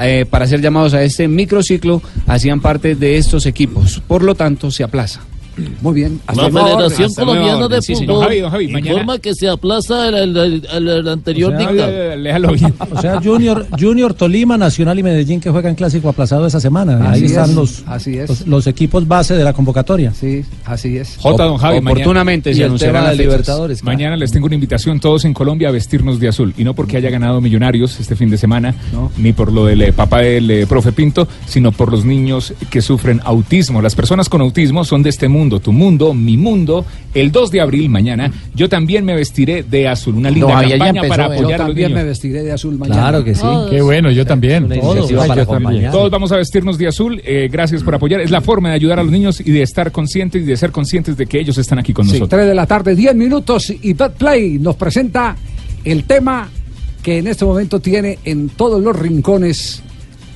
[0.00, 4.02] eh, para ser llamados a este microciclo hacían parte de estos equipos.
[4.06, 5.20] Por lo tanto, se aplaza.
[5.80, 6.20] Muy bien.
[6.34, 7.94] La Federación Hasta Colombiana de sí.
[7.94, 12.74] Fútbol Javi, Javi, mañana- informa que se aplaza el, el- el- el anterior dictamen.
[12.94, 17.10] O sea, Junior, Junior Tolima, Nacional y Medellín que juegan clásico aplazado esa semana.
[17.10, 18.28] Así Ahí están es, los, así es.
[18.28, 20.12] los, los equipos base de la convocatoria.
[20.12, 21.16] Sí, así es.
[21.18, 21.44] J.
[21.44, 22.58] Don Javi, Oportunamente mañana.
[22.60, 23.82] se anunciarán las fechas.
[23.82, 26.54] Mañana les tengo una invitación todos en Colombia a vestirnos de azul.
[26.56, 28.74] Y no porque haya ganado Millonarios este fin de semana,
[29.16, 32.80] ni por lo del eh, papá del eh, profe Pinto, sino por los niños que
[32.82, 33.82] sufren autismo.
[33.82, 36.84] Las personas con autismo son de este mundo, tu mundo, mi mundo.
[37.14, 40.16] El 2 de abril, mañana, yo también me vestiré de azul.
[40.16, 42.02] Una linda No, campaña empezó, para apoyar Yo a los también niños.
[42.02, 43.00] me vestiré de azul mañana.
[43.00, 43.46] Claro que sí.
[43.70, 44.68] Qué bueno, yo también.
[44.68, 45.10] Todos.
[45.10, 45.90] Ay, yo también.
[45.92, 47.20] Todos vamos a vestirnos de azul.
[47.24, 48.20] eh, gracias por apoyar.
[48.20, 50.72] Es la forma de ayudar a los niños y de estar conscientes y de ser
[50.72, 52.30] conscientes de que ellos están aquí con Sí, nosotros.
[52.30, 55.36] 3 de la tarde, 10 minutos y Betplay nos presenta
[55.84, 56.48] el tema
[57.02, 59.82] que en este momento tiene en todos los rincones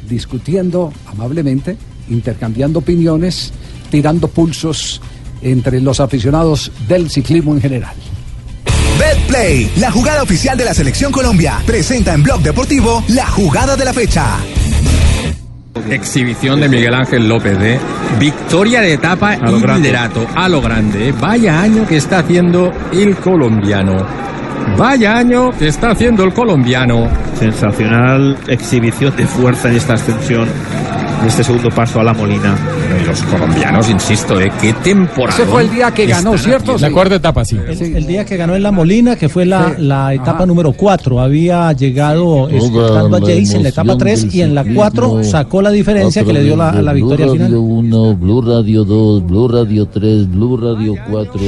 [0.08, 1.76] discutiendo amablemente,
[2.10, 3.52] intercambiando opiniones,
[3.90, 5.00] tirando pulsos
[5.42, 7.94] entre los aficionados del ciclismo en general.
[8.98, 13.84] BetPlay, la jugada oficial de la Selección Colombia, presenta en Blog Deportivo la jugada de
[13.84, 14.38] la fecha.
[15.88, 17.78] Exhibición de Miguel Ángel López de
[18.18, 21.12] victoria de etapa A lo y liderato a lo grande.
[21.12, 23.96] Vaya año que está haciendo el colombiano.
[24.76, 27.08] Vaya año que está haciendo el colombiano.
[27.38, 30.48] Sensacional exhibición de fuerza en esta ascensión,
[31.20, 32.56] en este segundo paso a la Molina.
[33.06, 34.50] Los colombianos, insisto, ¿eh?
[34.60, 35.38] qué temporada.
[35.42, 36.76] Ese fue el día que ganó, ¿cierto?
[36.78, 36.92] La Sí.
[36.92, 37.56] cuarta etapa, sí.
[37.56, 41.20] El, el día que ganó en La Molina, que fue la, la etapa número 4,
[41.20, 44.64] había llegado escoltando a la Jace en la etapa emoción 3 del y en la
[44.64, 47.48] 4 ciclismo sacó la diferencia que le dio la, la victoria Blue al final.
[47.50, 51.40] Radio 1, Blue Radio 2, Blue Radio 3, Blue Radio 4.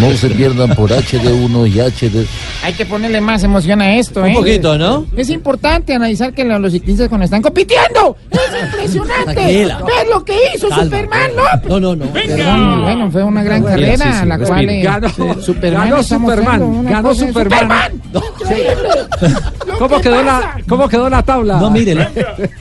[0.00, 2.26] No, no se pierdan por HD1 y HD.
[2.64, 4.34] Hay que ponerle más emoción a esto, Un ¿eh?
[4.34, 5.06] poquito, ¿no?
[5.16, 8.16] Es importante analizar que lo- los ciclistas cuando están compitiendo.
[8.30, 9.67] Es impresionante.
[9.76, 9.96] Tranquila.
[9.98, 10.84] Ver lo que hizo Calma.
[10.84, 11.68] Superman López.
[11.70, 12.12] No, no, no.
[12.12, 14.46] Perdón, bueno, fue una gran carrera, sí, sí, la respira.
[14.46, 17.92] cual eh, Ganó- Superman ganó Superman, ganó Superman.
[19.78, 21.58] ¿Cómo quedó, la, ¿Cómo quedó la tabla?
[21.60, 22.10] No, mire, la-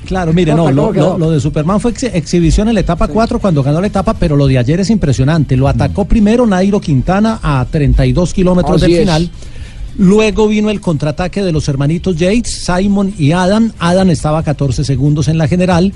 [0.05, 3.39] claro, mire, no, lo, lo- lo de Superman fue ex- exhibición en la etapa 4
[3.39, 5.55] cuando ganó la etapa, pero lo de ayer es impresionante.
[5.57, 8.99] Lo atacó primero Nairo Quintana a 32 kilómetros del es.
[9.97, 13.71] Luego vino el contraataque de los hermanitos Yates, Simon y Adam.
[13.79, 15.91] Adam estaba a 14 segundos en la general.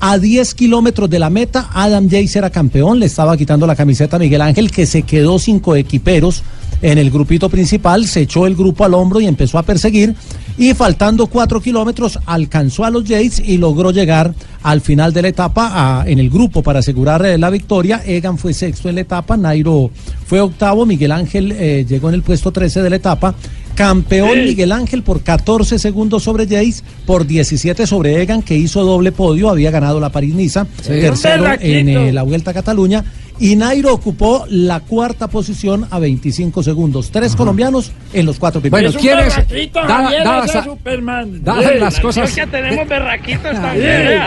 [0.00, 4.16] A 10 kilómetros de la meta, Adam Yates era campeón, le estaba quitando la camiseta
[4.16, 6.42] a Miguel Ángel, que se quedó sin coequiperos
[6.82, 10.14] en el grupito principal, se echó el grupo al hombro y empezó a perseguir.
[10.56, 14.32] Y faltando 4 kilómetros, alcanzó a los Yates y logró llegar
[14.62, 18.02] al final de la etapa a- en el grupo para asegurar eh, la victoria.
[18.06, 19.90] Egan fue sexto en la etapa, Nairo
[20.26, 23.34] fue octavo, Miguel Ángel eh, llegó en el puesto 13 de la etapa.
[23.74, 29.10] Campeón Miguel Ángel por 14 segundos sobre Jace, por 17 sobre Egan, que hizo doble
[29.10, 30.88] podio, había ganado la París-Niza, Sí.
[31.00, 33.04] tercero en eh, la Vuelta a Cataluña.
[33.40, 37.10] Y Nairo ocupó la cuarta posición a 25 segundos.
[37.10, 38.96] Tres colombianos en los cuatro Bueno, primeros.
[38.96, 39.74] ¿quién es?
[39.84, 41.42] dadas Superman.
[41.42, 44.22] dadas las cosas- creo que tenemos berraquitos también.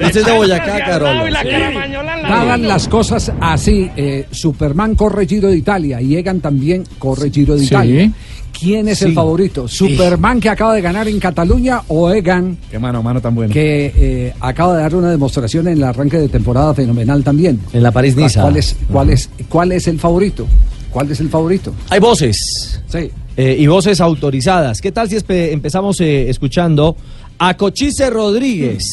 [0.00, 2.68] Ese es de Boyacá, Daban mano.
[2.68, 3.90] las cosas así.
[3.96, 7.66] eh, Superman corre Giro de Italia y Egan también corre Giro de Sí.
[7.66, 8.10] Italia.
[8.58, 9.66] ¿Quién es el favorito?
[9.68, 13.52] ¿Superman que acaba de ganar en Cataluña o Egan Qué mano a mano tan buena.
[13.52, 17.60] que eh, acaba de dar una demostración en el arranque de temporada fenomenal también?
[17.72, 18.42] En la París-Niza.
[18.42, 20.46] ¿Cuál es, cuál, es, ¿Cuál es el favorito?
[20.90, 21.74] ¿Cuál es el favorito?
[21.90, 22.80] Hay voces.
[22.86, 23.10] Sí.
[23.36, 24.80] Eh, y voces autorizadas.
[24.80, 26.96] ¿Qué tal si empezamos eh, escuchando
[27.38, 28.88] a Cochise Rodríguez?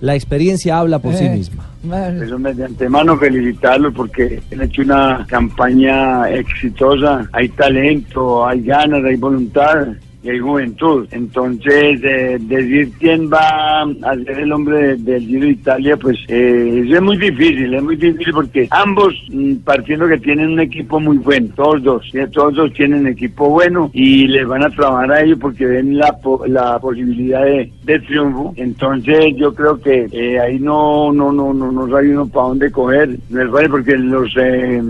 [0.00, 1.40] La experiencia habla por sí Eh.
[1.86, 2.24] Misma.
[2.24, 7.28] Eso de antemano felicitarlos porque han hecho una campaña exitosa.
[7.32, 9.88] Hay talento, hay ganas, hay voluntad
[10.24, 11.06] hay juventud.
[11.12, 16.18] Entonces, eh, decir quién va a ser el hombre de- del Giro de Italia, pues
[16.28, 20.98] eh, es muy difícil, es muy difícil porque ambos, mm, partiendo que tienen un equipo
[21.00, 25.12] muy bueno, todos dos, eh, todos dos tienen equipo bueno y les van a trabajar
[25.12, 26.16] a ellos porque ven la,
[26.48, 28.52] la posibilidad de, de triunfo.
[28.56, 32.70] Entonces, yo creo que eh, ahí no, no, no, no, no sabe uno para dónde
[32.70, 34.82] coger, no fácil porque los, eh,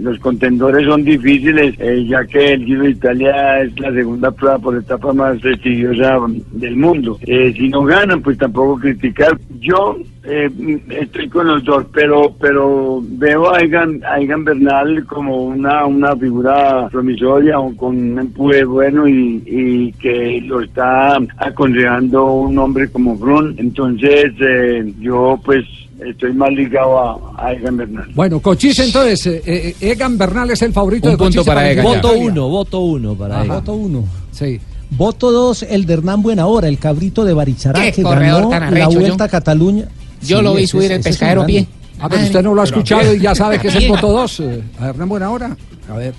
[0.00, 4.58] los contendores son difíciles, eh, ya que el Giro de Italia es la segunda prueba
[4.58, 6.18] por etapa más prestigiosa
[6.52, 7.18] del mundo.
[7.22, 9.38] Eh, si no ganan, pues tampoco criticar.
[9.60, 10.50] Yo eh,
[10.90, 16.16] estoy con los dos, pero pero veo a Egan, a Egan Bernal como una, una
[16.16, 22.90] figura promisoria o con un empuje bueno y, y que lo está aconsejando un hombre
[22.90, 23.54] como Brun.
[23.58, 25.64] Entonces, eh, yo pues
[26.04, 28.08] estoy más ligado a, a Egan Bernal.
[28.14, 31.70] Bueno, Cochise, entonces, eh, eh, Egan Bernal es el favorito Un de punto Cochise para
[31.70, 31.84] Egan.
[31.84, 33.56] Voto uno, voto uno para Egan.
[33.58, 34.04] Voto uno.
[34.30, 34.60] Sí.
[34.96, 39.16] Voto dos, el de Hernán Buenahora, el cabrito de Barichara, Qué que ganó la Vuelta
[39.16, 39.24] yo.
[39.24, 39.86] a Cataluña.
[40.22, 41.66] Yo lo vi subir ese el pescadero pie.
[41.98, 44.42] Ah, pero usted no lo ha escuchado y ya sabe que es el voto 2.
[44.80, 45.56] A Hernán Buenahora.
[45.90, 46.14] A ver.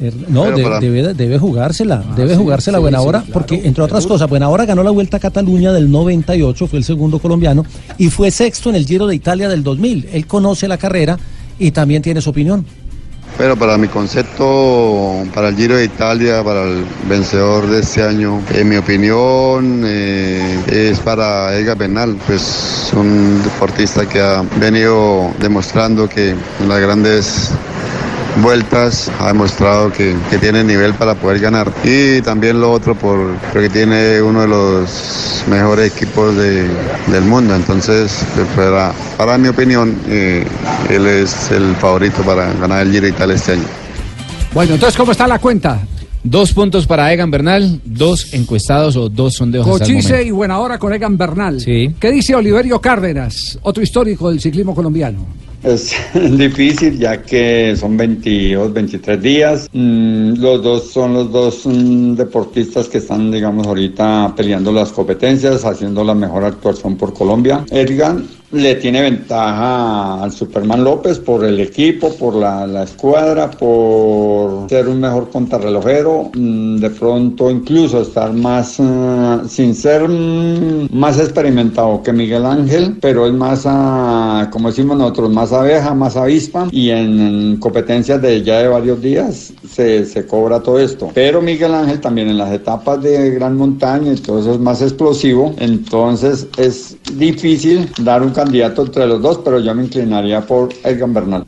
[0.00, 3.18] Er- No, Pero de- para- debe, debe jugársela, debe sí, jugársela sí, Buena sí, Hora,
[3.20, 6.78] claro, porque entre otras cosas, Buena Hora ganó la Vuelta a Cataluña del 98, fue
[6.78, 7.64] el segundo colombiano,
[7.98, 10.08] y fue sexto en el Giro de Italia del 2000.
[10.12, 11.18] Él conoce la carrera
[11.58, 12.64] y también tiene su opinión.
[13.40, 18.42] Pero para mi concepto, para el Giro de Italia, para el vencedor de este año,
[18.52, 26.06] en mi opinión, eh, es para Ega Bernal, pues un deportista que ha venido demostrando
[26.06, 26.34] que
[26.68, 27.50] las grandes
[28.42, 31.70] vueltas ha demostrado que, que tiene nivel para poder ganar.
[31.84, 36.68] Y también lo otro por, porque tiene uno de los mejores equipos de-
[37.08, 37.54] del mundo.
[37.54, 40.44] Entonces, pues, para, para mi opinión, eh,
[40.88, 43.64] él es el favorito para ganar el Giro Italia este año.
[44.54, 45.80] Bueno, entonces, ¿cómo está la cuenta?
[46.22, 51.16] Dos puntos para Egan Bernal, dos encuestados o dos sondeos Cochise y Buenahora con Egan
[51.16, 51.62] Bernal.
[51.64, 55.24] ¿Qué dice Oliverio Cárdenas, otro histórico del ciclismo colombiano?
[55.62, 59.68] Es difícil ya que son 22, 23 días.
[59.72, 65.64] Mm, los dos son los dos mm, deportistas que están, digamos, ahorita peleando las competencias,
[65.64, 67.64] haciendo la mejor actuación por Colombia.
[67.70, 68.16] Edgar
[68.52, 74.88] le tiene ventaja al Superman López por el equipo, por la, la escuadra, por ser
[74.88, 82.02] un mejor contrarrelojero, mm, de pronto incluso estar más, eh, sin ser mm, más experimentado
[82.02, 86.90] que Miguel Ángel, pero es más, ah, como decimos nosotros, más abeja, más avispa y
[86.90, 91.10] en, en competencias de ya de varios días se, se cobra todo esto.
[91.14, 96.46] Pero Miguel Ángel también en las etapas de gran montaña eso es más explosivo, entonces
[96.56, 101.44] es difícil dar un candidato entre los dos, pero yo me inclinaría por Edgar Bernal.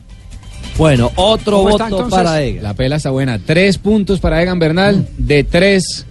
[0.77, 2.63] Bueno, otro ¿Cómo voto está, para Egan.
[2.63, 3.39] La pela está buena.
[3.39, 6.05] Tres puntos para Egan Bernal de tres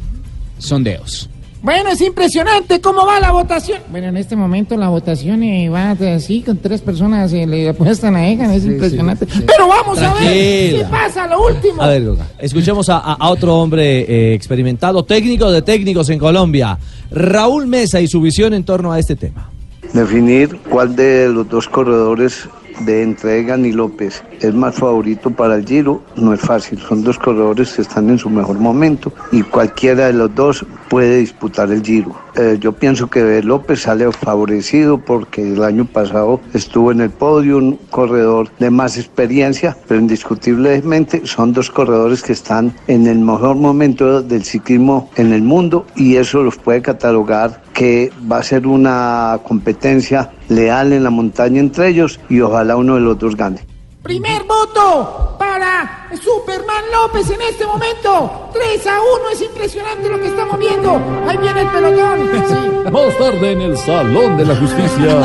[0.59, 1.29] sondeos.
[1.63, 3.79] Bueno, es impresionante cómo va la votación.
[3.89, 8.17] Bueno, en este momento la votación eh, va así, con tres personas eh, le apuestan
[8.17, 9.27] a Egan, es impresionante.
[9.27, 11.81] Pero vamos a ver qué pasa, lo último.
[11.81, 16.77] A ver, Luca, escuchemos a otro hombre eh, experimentado, técnico de técnicos en Colombia,
[17.13, 19.49] Raúl Mesa y su visión en torno a este tema.
[19.93, 22.49] Definir cuál de los dos corredores
[22.85, 26.79] de entre Egan y López es más favorito para el Giro no es fácil.
[26.81, 31.19] Son dos corredores que están en su mejor momento y cualquiera de los dos puede
[31.19, 32.15] disputar el Giro.
[32.35, 37.59] Eh, yo pienso que López sale favorecido porque el año pasado estuvo en el podio,
[37.59, 43.57] un corredor de más experiencia, pero indiscutiblemente son dos corredores que están en el mejor
[43.57, 48.67] momento del ciclismo en el mundo y eso los puede catalogar que va a ser
[48.67, 53.67] una competencia leal en la montaña entre ellos y ojalá uno de los dos gane.
[54.03, 58.51] Primer voto para Superman López en este momento.
[58.53, 61.01] 3 a 1, es impresionante lo que estamos viendo.
[61.29, 62.31] Ahí viene el pelotón.
[62.49, 62.91] Sí.
[62.91, 65.23] Más tarde en el Salón de la Justicia.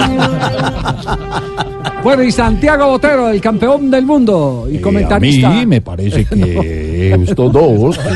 [2.03, 5.49] Bueno, y Santiago Botero, el campeón del mundo y A comentarista.
[5.49, 7.99] mí me parece que estos dos.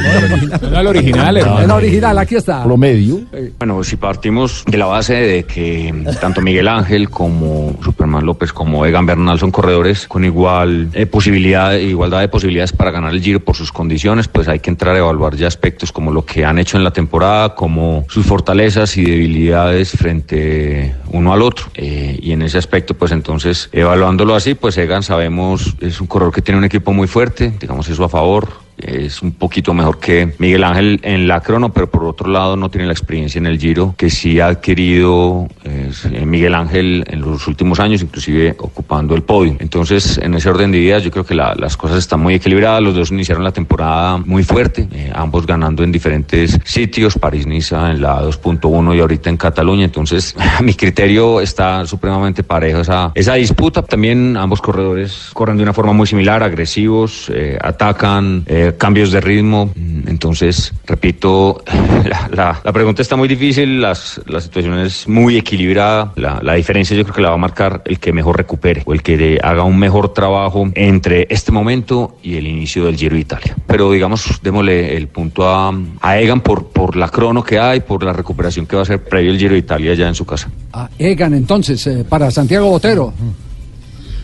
[0.71, 1.59] No el original, hermano.
[1.61, 2.63] El original, aquí está.
[2.63, 3.19] Promedio.
[3.59, 8.86] Bueno, si partimos de la base de que tanto Miguel Ángel como Superman López como
[8.86, 13.41] Egan Bernal son corredores con igual eh, posibilidad, igualdad de posibilidades para ganar el Giro
[13.41, 16.57] por sus condiciones, pues hay que entrar a evaluar ya aspectos como lo que han
[16.59, 21.65] hecho en la temporada, como sus fortalezas y debilidades frente uno al otro.
[21.75, 26.34] Eh, y en ese aspecto, pues entonces, evaluándolo así, pues Egan sabemos es un corredor
[26.34, 30.34] que tiene un equipo muy fuerte, digamos eso a favor, es un poquito mejor que
[30.39, 33.59] Miguel Ángel en la crono, pero por otro lado no tiene la experiencia en el
[33.59, 35.91] Giro que sí ha adquirido eh,
[36.26, 39.55] Miguel Ángel en los últimos años, inclusive ocupando el podio.
[39.59, 42.82] Entonces, en ese orden de ideas, yo creo que la- las cosas están muy equilibradas.
[42.82, 48.01] Los dos iniciaron la temporada muy fuerte, eh, ambos ganando en diferentes sitios, París-Niza en
[48.01, 49.86] la 2.1 y ahorita en Cataluña.
[49.86, 53.82] Entonces, a mi criterio está supremamente parejo esa, esa disputa.
[53.84, 59.11] También ambos corredores corren de una forma muy similar, agresivos, eh, atacan, eh, eh, cambios
[59.11, 59.72] de ritmo.
[60.07, 61.63] Entonces, repito,
[62.05, 66.11] la, la- la pregunta está muy difícil, las, la situación es muy equilibrada.
[66.15, 68.93] La, la diferencia yo creo que la va a marcar el que mejor recupere o
[68.93, 73.15] el que de- haga un mejor trabajo entre este momento y el inicio del Giro
[73.15, 73.55] de Italia.
[73.67, 78.03] Pero digamos, démosle el punto a, a Egan por, por la crono que hay, por
[78.03, 80.49] la recuperación que va a hacer previo el Giro de Italia ya en su casa.
[80.74, 83.13] A Egan, entonces, eh, para Santiago Botero.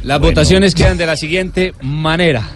[0.03, 2.47] Las votaciones quedan de la siguiente manera.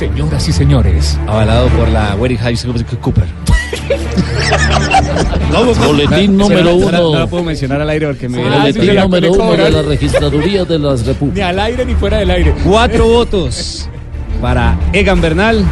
[0.00, 1.18] Señoras y señores.
[1.26, 2.56] Avalado por la Very High
[3.02, 3.26] Cooper.
[5.86, 7.12] Boletín número No, no, uno.
[7.12, 8.42] No la puedo mencionar al aire porque me...
[8.42, 11.50] El boletín número uno de la registraduría de las Ni repúblicas.
[11.50, 12.54] al aire ni fuera del aire.
[12.64, 13.90] Cuatro votos
[14.40, 15.62] para Egan Bernal,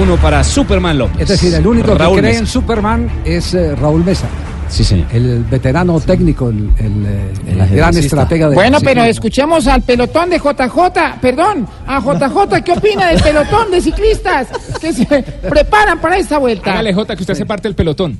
[0.00, 1.22] uno para Superman López.
[1.22, 2.42] Es decir, el único Raúl que cree Mesa.
[2.42, 4.28] en Superman es eh, Raúl Mesa.
[4.70, 5.08] Sí, señor.
[5.12, 10.30] El veterano técnico, el, el, eh, el gran estratega de Bueno, pero escuchemos al pelotón
[10.30, 14.46] de JJ, perdón, a JJ, ¿qué opina del pelotón de ciclistas
[14.80, 15.04] que se
[15.48, 16.70] preparan para esta vuelta?
[16.70, 18.16] Hágale, Jota, que usted hace parte del pelotón.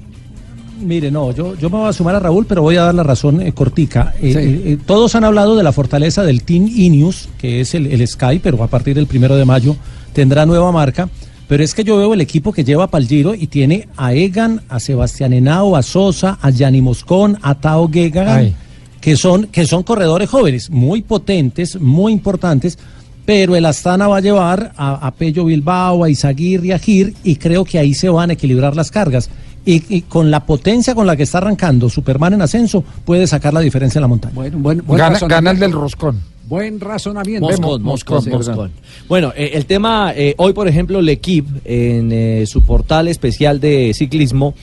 [0.80, 3.02] Mire, no, yo, yo me voy a sumar a Raúl, pero voy a dar la
[3.02, 4.14] razón eh, cortica.
[4.20, 7.86] Eh, eh, eh, todos han hablado de la fortaleza del Team Ineos, que es el,
[7.86, 9.76] el Sky, pero a partir del primero de mayo
[10.14, 11.08] tendrá nueva marca.
[11.50, 14.14] Pero es que yo veo el equipo que lleva para el Giro y tiene a
[14.14, 18.54] Egan, a Sebastián Henao, a Sosa, a Gianni Moscón, a Tao Ay.
[19.00, 22.78] que son, que son corredores jóvenes, muy potentes, muy importantes.
[23.24, 27.14] Pero el Astana va a llevar a, a Pello Bilbao, a Izaguirre y a Gir,
[27.24, 29.28] y creo que ahí se van a equilibrar las cargas.
[29.66, 33.52] Y, y con la potencia con la que está arrancando Superman en ascenso, puede sacar
[33.52, 34.34] la diferencia en la montaña.
[34.36, 36.29] Bueno, buen, buen Gana, gana el del roscón.
[36.50, 37.46] Buen razonamiento.
[37.46, 38.72] Moscón, Moscón.
[39.08, 43.94] Bueno, eh, el tema, eh, hoy por ejemplo, L'Equipe en eh, su portal especial de
[43.94, 44.54] ciclismo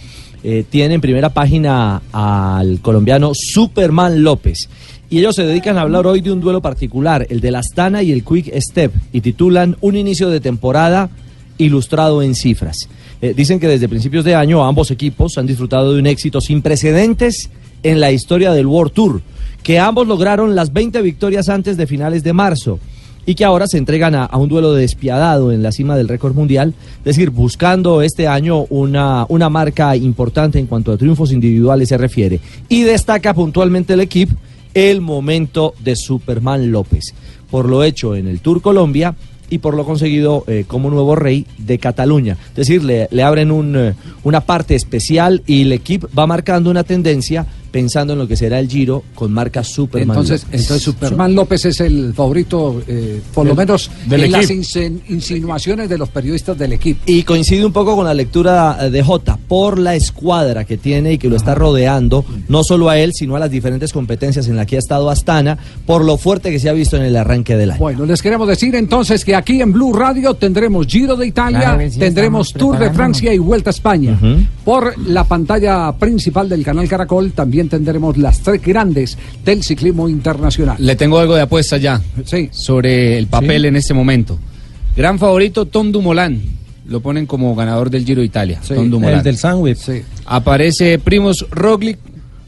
[0.70, 4.70] tiene en primera página al colombiano Superman López.
[5.10, 8.02] Y ellos se dedican a hablar hoy de un duelo particular, el de la Astana
[8.02, 11.10] y el Quick Step, y titulan Un inicio de temporada
[11.58, 12.88] ilustrado en cifras.
[13.20, 17.50] Dicen que desde principios de año ambos equipos han disfrutado de un éxito sin precedentes
[17.84, 19.22] en la historia del World Tour,
[19.64, 22.80] que ambos lograron las 20 victorias antes de finales de marzo
[23.26, 26.74] y que ahora se entregan a, un duelo despiadado en la cima del récord mundial,
[27.00, 31.98] es decir, buscando este año una, una marca importante en cuanto a triunfos individuales se
[31.98, 32.40] refiere.
[32.70, 34.34] Y destaca puntualmente el equipo
[34.74, 37.14] el momento de Superman López,
[37.50, 39.16] por lo hecho en el Tour Colombia
[39.50, 42.38] y por lo conseguido eh, como nuevo rey de Cataluña.
[42.50, 46.70] Es decir, le, le abren un, eh, una parte especial y el equipo va marcando
[46.70, 50.16] una tendencia pensando en lo que será el Giro con marca Superman.
[50.18, 50.62] Entonces, López.
[50.62, 55.02] entonces Superman López es el favorito, eh, por lo menos del en las equipo.
[55.10, 57.02] insinuaciones de los periodistas del equipo.
[57.06, 61.14] Y coincide un poco con la lectura eh, de Jota por la escuadra que tiene
[61.14, 64.56] y que lo está rodeando, no solo a él, sino a las diferentes competencias en
[64.56, 67.56] las que ha estado Astana, por lo fuerte que se ha visto en el arranque
[67.56, 67.80] del año.
[67.80, 71.80] Bueno, les queremos decir entonces que aquí en Blue Radio tendremos Giro de Italia, Claro
[71.80, 72.92] que sí, tendremos Tour de.
[72.92, 74.18] Francia y Vuelta a España.
[74.64, 80.78] Por la pantalla principal del canal Caracol también tendremos las tres grandes del ciclismo internacional.
[80.80, 82.02] Le tengo algo de apuesta ya
[82.52, 83.68] sobre el papel Sí.
[83.68, 84.38] en este momento.
[84.96, 86.56] Gran favorito Tom Dumoulin.
[86.88, 88.62] Lo ponen como ganador del Giro de Italia.
[88.66, 89.18] Tom Dumoulin.
[89.18, 89.80] el del Sandwich.
[90.26, 91.98] Aparece Primos Roglic.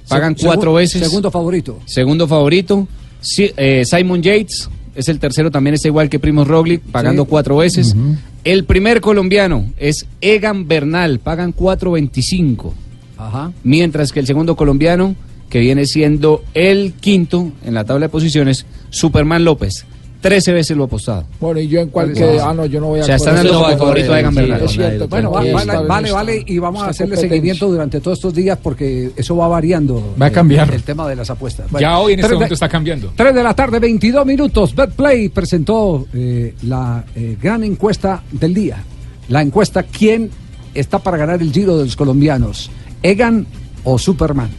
[0.07, 1.03] Pagan Se- cuatro segu- veces.
[1.03, 1.79] Segundo favorito.
[1.85, 2.87] Segundo favorito.
[3.21, 7.27] Si- eh, Simon Yates es el tercero, también está igual que Primos Roglic, pagando Sí.
[7.29, 7.95] cuatro veces.
[8.43, 12.73] El primer colombiano es Egan Bernal, pagan 4.25.
[13.19, 13.51] Ajá.
[13.63, 15.15] Mientras que el segundo colombiano,
[15.49, 19.85] que viene siendo el quinto en la tabla de posiciones, Superman López.
[20.21, 21.25] 13 veces lo ha apostado.
[21.39, 22.41] Bueno, y yo en ¿Cuál cualquier.
[22.41, 23.03] Ah, no, yo no voy a.
[23.03, 24.63] O sea, están favorito Sí, Bernal.
[24.63, 25.07] Es cierto.
[25.07, 29.47] Bueno, vale, vale, y vamos a hacerle seguimiento durante todos estos días porque eso va
[29.47, 30.15] variando.
[30.21, 30.73] Va a eh, cambiar.
[30.73, 31.67] El, tema de las apuestas.
[31.79, 33.13] Ya hoy en este de- momento está cambiando.
[33.15, 34.75] 3 de la tarde, 22 minutos.
[34.75, 38.83] BetPlay presentó eh, la eh, gran encuesta del día.
[39.29, 40.29] La encuesta: ¿quién
[40.73, 42.69] está para ganar el Giro de los colombianos?
[43.03, 43.45] ¿Egan
[43.83, 44.49] o Superman?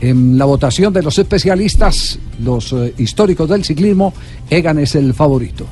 [0.00, 4.14] En la votación de los especialistas, los eh, históricos del ciclismo,
[4.48, 5.66] Egan es el favorito.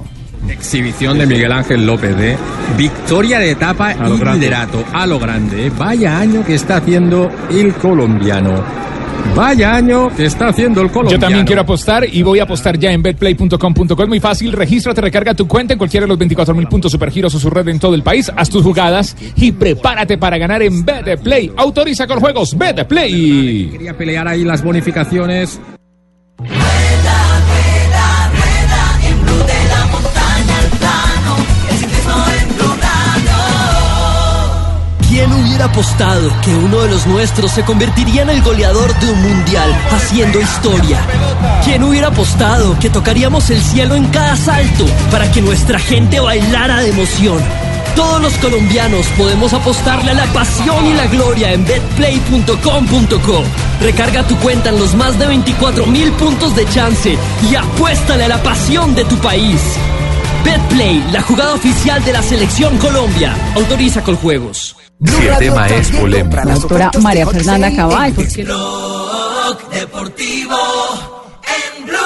[0.48, 2.36] Exhibición de Miguel Ángel López de
[2.76, 4.38] victoria de etapa A lo y grande.
[4.40, 5.70] liderato a lo grande.
[5.76, 8.62] Vaya año que está haciendo el colombiano.
[9.34, 11.20] Vaya año que está haciendo el colombiano.
[11.20, 14.02] Yo también quiero apostar y voy a apostar ya en betplay.com.co.
[14.02, 14.52] Es muy fácil.
[14.52, 17.68] Regístrate, recarga tu cuenta en cualquiera de los 24 mil puntos supergiros o su red
[17.68, 18.32] en todo el país.
[18.34, 21.52] Haz tus jugadas y prepárate para ganar en Betplay.
[21.56, 23.68] Autoriza con juegos Betplay.
[23.72, 25.60] Quería pelear ahí las bonificaciones.
[35.46, 39.70] Hubiera apostado que uno de los nuestros se convertiría en el goleador de un mundial,
[39.90, 40.98] haciendo historia?
[41.64, 46.80] ¿Quién hubiera apostado que tocaríamos el cielo en cada salto para que nuestra gente bailara
[46.80, 47.38] de emoción?
[47.94, 53.44] Todos los colombianos podemos apostarle a la pasión y la gloria en betplay.com.co.
[53.80, 57.16] Recarga tu cuenta en los más de 24 mil puntos de chance
[57.50, 59.60] y apuéstale a la pasión de tu país.
[60.44, 63.34] Betplay, la jugada oficial de la Selección Colombia.
[63.54, 64.76] Autoriza con juegos.
[65.04, 66.36] Si el tema es polémico.
[66.44, 68.12] La doctora María Fernanda Cabal.
[68.14, 70.56] porque- Blog Deportivo
[71.46, 71.96] en Blue.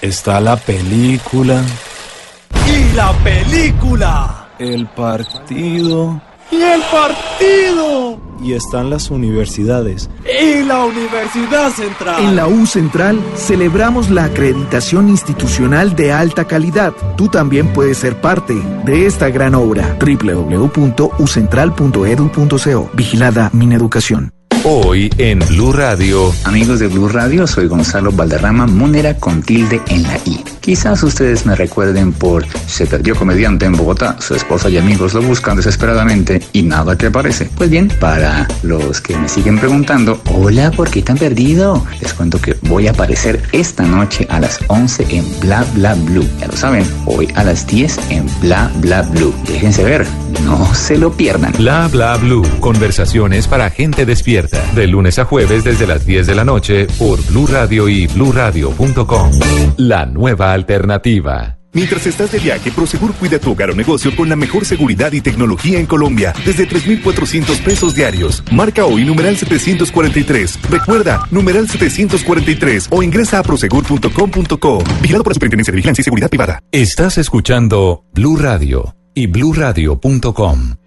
[0.00, 1.62] Está la película,
[2.66, 4.48] Y la película.
[4.58, 6.20] el partido
[6.50, 8.29] Y el partido.
[8.42, 10.10] Y están las universidades.
[10.24, 12.24] Y la Universidad Central.
[12.24, 16.92] En la U Central celebramos la acreditación institucional de alta calidad.
[17.16, 18.54] Tú también puedes ser parte
[18.84, 19.96] de esta gran obra.
[20.00, 22.90] www.ucentral.edu.co.
[22.94, 24.39] Vigilada Mineducación.
[24.62, 26.34] Hoy en Blue Radio.
[26.44, 30.44] Amigos de Blue Radio, soy Gonzalo Valderrama Múnera con tilde en la I.
[30.60, 35.22] Quizás ustedes me recuerden por Se perdió comediante en Bogotá, su esposa y amigos lo
[35.22, 37.48] buscan desesperadamente y nada que aparece.
[37.56, 41.86] Pues bien, para los que me siguen preguntando, hola, ¿por qué tan perdido?
[42.02, 46.28] Les cuento que voy a aparecer esta noche a las 11 en Bla Bla Blue.
[46.38, 49.34] Ya lo saben, hoy a las 10 en Bla Bla Blue.
[49.46, 50.06] Déjense ver,
[50.44, 51.52] no se lo pierdan.
[51.56, 52.46] Bla bla blue.
[52.60, 54.49] Conversaciones para gente despierta.
[54.74, 59.30] De lunes a jueves desde las 10 de la noche por Blue Radio y bluradio.com.
[59.76, 61.56] La nueva alternativa.
[61.72, 65.20] Mientras estás de viaje, Prosegur cuida tu hogar o negocio con la mejor seguridad y
[65.20, 68.42] tecnología en Colombia, desde 3,400 pesos diarios.
[68.50, 70.58] Marca hoy numeral 743.
[70.68, 74.84] Recuerda, numeral 743 o ingresa a prosegur.com.co.
[75.00, 76.60] Vigilado por la Superintendencia de Vigilancia y Seguridad Privada.
[76.72, 80.79] Estás escuchando Blue Radio y bluradio.com.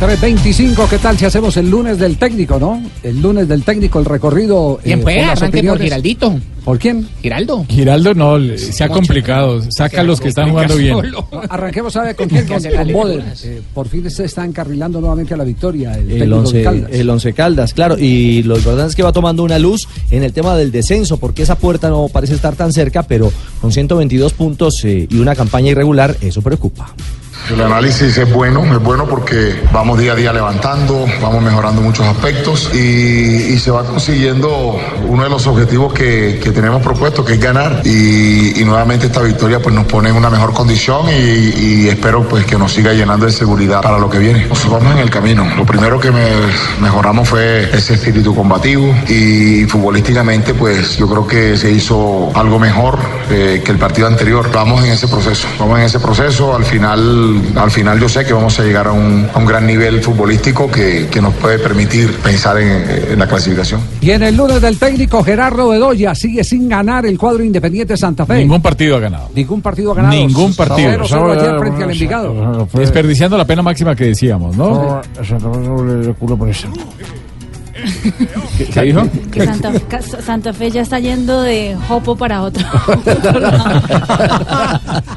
[0.00, 2.82] 325, ¿qué tal si hacemos el lunes del técnico, no?
[3.02, 4.80] El lunes del técnico, el recorrido.
[4.82, 5.78] eh, pues, por las arranque por.
[5.78, 6.40] Giraldito.
[6.64, 7.06] ¿Por quién?
[7.20, 7.66] Giraldo.
[7.68, 9.60] Giraldo no, le- se ha complicado.
[9.70, 10.96] Saca a los que están jugando bien.
[11.50, 12.62] Arranquemos a ver con quién, con,
[12.92, 13.10] con.
[13.44, 15.92] Eh, por fin se está encarrilando nuevamente a la victoria.
[15.92, 16.90] El, El técnico de once, Caldas.
[16.92, 17.98] el once Caldas, claro.
[17.98, 21.42] Y lo importante es que va tomando una luz en el tema del descenso, porque
[21.42, 25.70] esa puerta no parece estar tan cerca, pero con 122 puntos eh, y una campaña
[25.72, 26.94] irregular, eso preocupa.
[27.48, 32.06] El análisis es bueno, es bueno porque vamos día a día levantando, vamos mejorando muchos
[32.06, 34.76] aspectos y, y se va consiguiendo
[35.06, 37.82] uno de los objetivos que, tenemos propuesto, que es ganar.
[37.84, 41.12] Y, nuevamente esta victoria pues nos pone en una mejor condición y,
[41.84, 44.46] y espero pues que nos siga llenando de seguridad para lo que viene.
[44.46, 45.44] Nos vamos en el camino.
[45.56, 46.28] Lo primero que me-
[46.80, 52.98] mejoramos fue ese espíritu combativo y futbolísticamente pues yo creo que se hizo algo mejor
[53.30, 54.48] eh, que el partido anterior.
[54.52, 56.54] Vamos en ese proceso, vamos en ese proceso.
[56.54, 59.66] Al final, al final yo sé que vamos a llegar a un, a un gran
[59.66, 63.80] nivel futbolístico que, que nos puede permitir pensar en, en la clasificación.
[64.00, 68.26] Y en el lunes del técnico Gerardo Bedoya sigue sin ganar el cuadro Independiente Santa
[68.26, 68.36] Fe.
[68.36, 69.28] Ningún partido ha ganado.
[69.34, 70.14] Ningún partido ganado.
[70.14, 70.90] Ningún partido.
[70.92, 72.68] 0-0 ayer frente al Envigado.
[72.72, 75.00] Desperdiciando la pena máxima que decíamos, ¿no?
[78.58, 79.02] ¿Qué, qué dijo?
[79.30, 79.46] Que
[80.22, 82.60] Santa, Fe ya está yendo de Jopo para otro.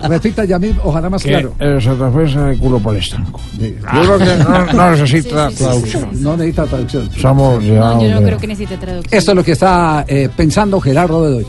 [0.08, 1.54] Repita, Yamil, ojalá más Que claro.
[1.60, 3.40] el Santa Fe es el culo por el estanco.
[3.60, 6.10] Yo creo que no, no necesita Sí, sí, sí, traducción.
[6.24, 7.10] No necesita traducción.
[7.12, 7.74] Somos ya.
[7.74, 9.18] No, yo no creo que necesite traducción.
[9.18, 11.48] Esto es lo que está eh, pensando Gerardo Bedoya.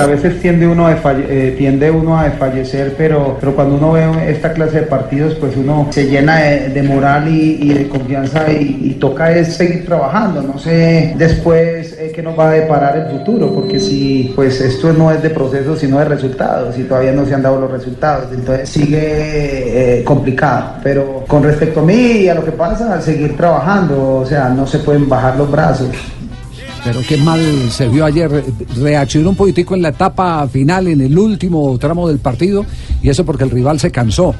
[0.00, 4.30] A veces tiende uno, a eh, tiende uno a desfallecer, pero, pero cuando uno ve
[4.30, 8.94] esta clase de partidos, pues uno se llena de, moral y, de confianza y, y
[8.94, 10.42] toca es seguir trabajando.
[10.42, 14.92] No sé después eh, qué nos va a deparar el futuro, porque si pues esto
[14.92, 18.32] no es de procesos, sino de resultados, y todavía no se han dado los resultados,
[18.32, 20.74] entonces sigue eh, complicado.
[20.82, 24.48] Pero con respecto a mí y a lo que pasa, al seguir trabajando, o sea,
[24.48, 25.90] no se pueden bajar los brazos.
[26.84, 27.40] Pero qué mal
[27.70, 28.44] se vio ayer.
[28.76, 32.64] Reaccionó un poquitico en la etapa final, en el último tramo del partido,
[33.02, 34.34] y eso porque el rival se cansó.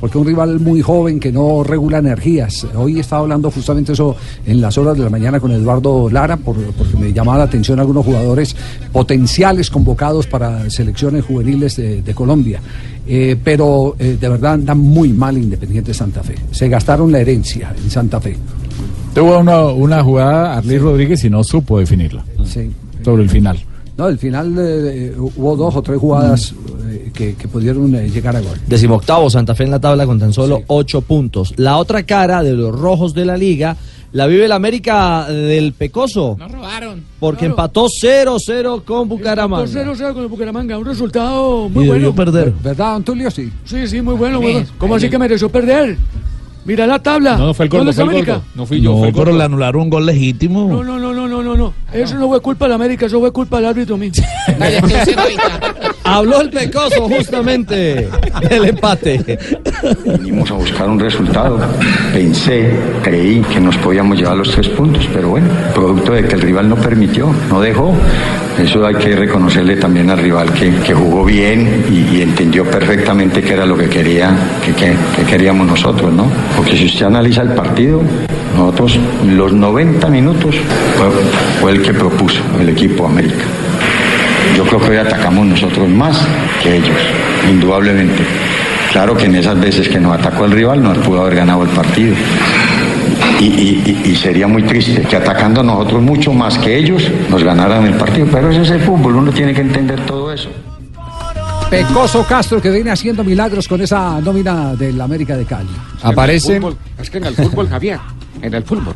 [0.00, 2.64] Porque un rival muy joven que no regula energías.
[2.76, 4.14] Hoy estaba hablando justamente eso
[4.46, 7.80] en las horas de la mañana con Eduardo Lara, por- porque me llamaba la atención
[7.80, 8.54] algunos jugadores
[8.92, 12.60] potenciales convocados para selecciones juveniles de, Colombia.
[13.08, 16.36] Eh, pero eh, de verdad anda muy mal Independiente Santa Fe.
[16.52, 18.36] Se gastaron la herencia en Santa Fe.
[19.14, 22.70] Tuvo una, una jugada Arley Rodríguez y no supo definirla Sí.
[23.04, 23.58] sobre el final.
[23.96, 24.60] No, al final eh,
[25.08, 26.54] eh, hubo dos o tres jugadas
[26.88, 28.56] eh, que, que pudieron eh, llegar a gol.
[28.66, 31.52] Decimoctavo Santa Fe en la tabla con tan solo ocho puntos.
[31.56, 33.76] La otra cara de los rojos de la liga
[34.12, 36.36] la vive el América del Pecoso.
[36.38, 37.02] Nos robaron.
[37.18, 39.66] Porque empató 0-0 con Bucaramanga.
[39.66, 42.14] 0-0 con el Bucaramanga, un resultado Y muy debió bueno.
[42.14, 42.52] perder.
[42.62, 43.30] ¿Verdad, Antulio?
[43.32, 43.50] Sí.
[43.64, 44.40] Sí, sí, muy bueno.
[44.40, 44.66] muy bueno.
[44.78, 45.98] ¿Cómo así que mereció perder?
[46.68, 47.38] Mira la tabla.
[47.38, 48.32] No, no fue el gordo, ¿Dónde fue el está América?
[48.34, 48.46] gordo.
[48.54, 49.38] No fui yo, fue el pero gordo.
[49.38, 50.68] le anularon un gol legítimo.
[50.68, 51.72] No, no, no, no, no, no, no.
[51.94, 54.12] Eso no fue culpa de la América, eso fue culpa del árbitro mío.
[56.04, 58.08] Habló el Pecoso justamente
[58.50, 59.38] del empate.
[60.18, 61.58] Vinimos a buscar un resultado.
[62.12, 62.70] Pensé,
[63.02, 66.68] creí que nos podíamos llevar los tres puntos, pero bueno, producto de que el rival
[66.68, 67.94] no permitió, no dejó.
[68.58, 73.64] Eso hay que reconocerle también al rival que, jugó bien y, entendió perfectamente qué era
[73.64, 74.30] lo que quería,
[74.64, 76.28] que, que- que queríamos nosotros, ¿no?
[76.56, 78.02] Porque si usted analiza el partido,
[78.56, 80.56] nosotros los 90 minutos
[80.96, 81.06] fue,
[81.60, 83.44] fue el que propuso el equipo América.
[84.56, 86.26] Yo creo que hoy atacamos nosotros más
[86.62, 86.96] que ellos,
[87.48, 88.24] indudablemente.
[88.92, 91.68] Claro que en esas veces que nos atacó el rival nos pudo haber ganado el
[91.68, 92.14] partido.
[93.40, 97.42] Y, y- y- y sería muy triste que atacando nosotros mucho más que ellos nos
[97.44, 98.26] ganaran el partido.
[98.32, 100.48] Pero ese es el fútbol, uno tiene que entender todo eso.
[101.70, 105.68] Pecoso Castro que viene haciendo milagros con esa nómina del América de Cali.
[106.02, 106.60] Aparece.
[106.98, 107.98] Es que en el fútbol, Javier,
[108.40, 108.94] en el fútbol,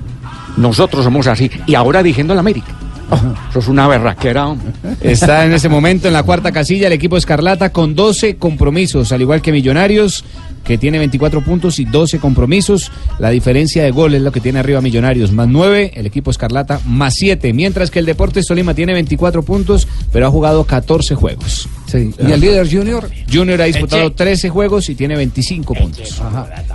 [0.56, 1.51] nosotros somos así.
[1.66, 2.73] Y ahora diciendo la América.
[3.51, 4.55] Eso es una berraquera.
[5.01, 9.20] Está en ese momento en la cuarta casilla el equipo Escarlata con 12 compromisos, al
[9.20, 10.24] igual que Millonarios,
[10.64, 12.90] que tiene 24 puntos y 12 compromisos.
[13.18, 16.80] La diferencia de goles es lo que tiene arriba Millonarios, más 9, el equipo Escarlata
[16.86, 21.68] más 7, mientras que el Deportes Tolima tiene 24 puntos, pero ha jugado 14 juegos.
[21.86, 22.10] Sí.
[22.18, 23.09] ¿Y el líder Junior?
[23.30, 26.22] Junior ha disputado 13 juegos y tiene 25 puntos.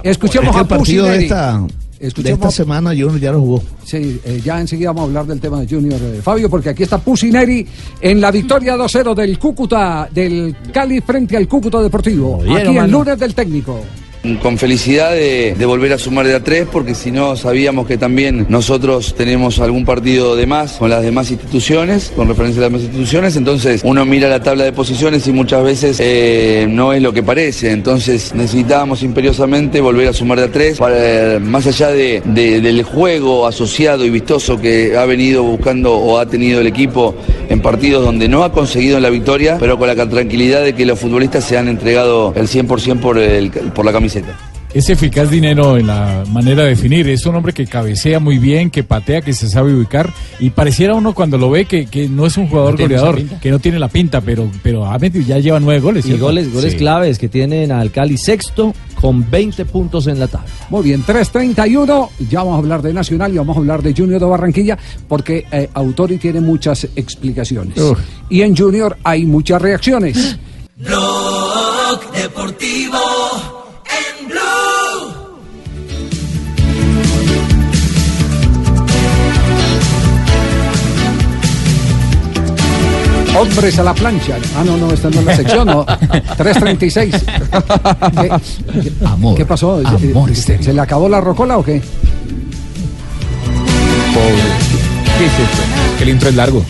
[0.03, 1.86] Escuchemos Es que a partido de Pusineri.
[1.99, 3.64] Esta, de esta semana Junior ya lo jugó.
[3.84, 6.84] Sí, eh, ya enseguida vamos a hablar del tema de Junior eh, Fabio, porque aquí
[6.84, 7.65] está Pusineri
[8.02, 12.41] en la victoria 2-0 del Cúcuta, del Cali frente al Cúcuta Deportivo.
[12.44, 13.82] aquí el lunes del técnico.
[14.35, 18.45] Con felicidad de, volver a sumar de a tres, porque si no sabíamos que también
[18.49, 22.85] nosotros tenemos algún partido de más con las demás instituciones, con referencia a las demás
[22.85, 27.13] instituciones, entonces uno mira la tabla de posiciones y muchas veces eh, no es lo
[27.13, 32.21] que parece, entonces necesitábamos imperiosamente volver a sumar de a tres, para, más allá de-
[32.25, 37.15] del juego asociado y vistoso que ha venido buscando o ha tenido el equipo
[37.49, 40.99] en partidos donde no ha conseguido la victoria, pero con la tranquilidad de que los
[40.99, 44.16] futbolistas se han entregado el 100% por, el, por la camiseta.
[44.73, 47.07] Es eficaz dinero en la manera de definir.
[47.07, 50.14] Es un hombre que cabecea muy bien, que patea, que se sabe ubicar.
[50.39, 53.49] Y pareciera uno cuando lo ve que, que no es un jugador No goleador, que
[53.49, 56.03] no tiene la pinta, pero, pero ha metido- ya lleva nueve goles.
[56.06, 56.26] Y ¿cierto?
[56.26, 56.77] goles, goles Sí.
[56.77, 60.48] claves que tienen al Cali sexto con 20 puntos en la tabla.
[60.69, 62.10] Muy bien, 3.31.
[62.30, 64.77] Ya vamos a hablar de Nacional y vamos a hablar de Junior de Barranquilla,
[65.07, 67.77] porque eh, Autori tiene muchas explicaciones.
[67.80, 67.98] Uf.
[68.30, 70.38] Y en Junior hay muchas reacciones.
[70.76, 72.99] Blog Deportivo
[83.39, 84.38] Hombres a la plancha.
[84.55, 85.85] Ah, no, no, esta no es la sección, no.
[85.85, 87.15] 336.
[88.22, 89.81] ¿Qué, Amor, ¿Qué pasó?
[89.85, 91.81] amor ¿Se, ¿Se le acabó la rocola o qué?
[95.18, 95.64] ¿Qué es esto?
[95.97, 96.64] Que el intro es largo.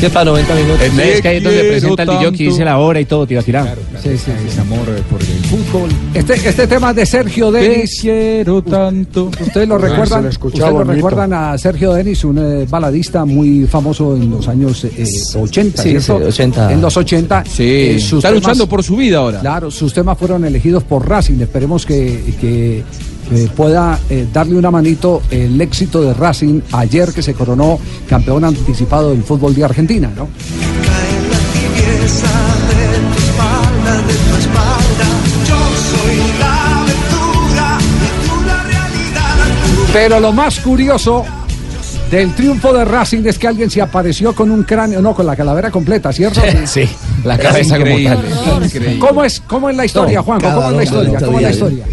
[0.00, 0.78] ¿Qué tal 90 minutos?
[0.94, 3.26] Sí, es que ahí es donde presenta el DJ que dice la hora y todo,
[3.26, 3.76] te iba a tirar.
[4.02, 4.30] Sí, sí, sí.
[4.46, 5.88] Es amor por el fútbol.
[6.12, 7.98] Este, este tema de Sergio Te Denis.
[8.02, 9.30] quiero tanto.
[9.40, 10.92] Ustedes lo Ah, se recuerdan, lo ustedes lo bonito.
[10.92, 14.90] recuerdan a Sergio Denis, un eh, baladista muy famoso en los años eh,
[15.34, 16.18] 80, Sí, ¿cierto?
[16.18, 16.72] sí, 80.
[16.72, 17.44] En los 80.
[17.46, 19.40] Sí, eh, sus está temas- luchando por su vida ahora.
[19.40, 21.40] Claro, sus temas fueron elegidos por Racing.
[21.40, 22.82] Esperemos que, que,
[23.32, 27.78] eh, pueda eh, darle una manito el éxito de Racing ayer que se coronó
[28.08, 30.28] campeón anticipado del fútbol de Argentina, ¿no?
[39.92, 41.24] Pero lo más curioso
[42.10, 45.34] del triunfo de Racing es que alguien se apareció con un cráneo, no, con la
[45.34, 46.40] calavera completa, ¿cierto?
[46.66, 46.88] Sí,
[47.24, 48.98] la cabeza como tal.
[48.98, 50.46] ¿Cómo es, cómo es la historia, No, Juanjo?
[50.46, 51.18] cada ¿Cómo es la historia?
[51.18, 51.84] ¿Cómo es la historia?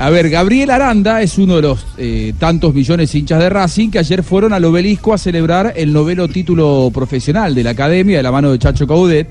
[0.00, 3.90] A ver, Gabriel Aranda es uno de los eh, tantos millones de hinchas de Racing
[3.90, 8.22] que ayer fueron al obelisco a celebrar el noveno título profesional de la academia de
[8.22, 9.28] la mano de Chacho Caudet.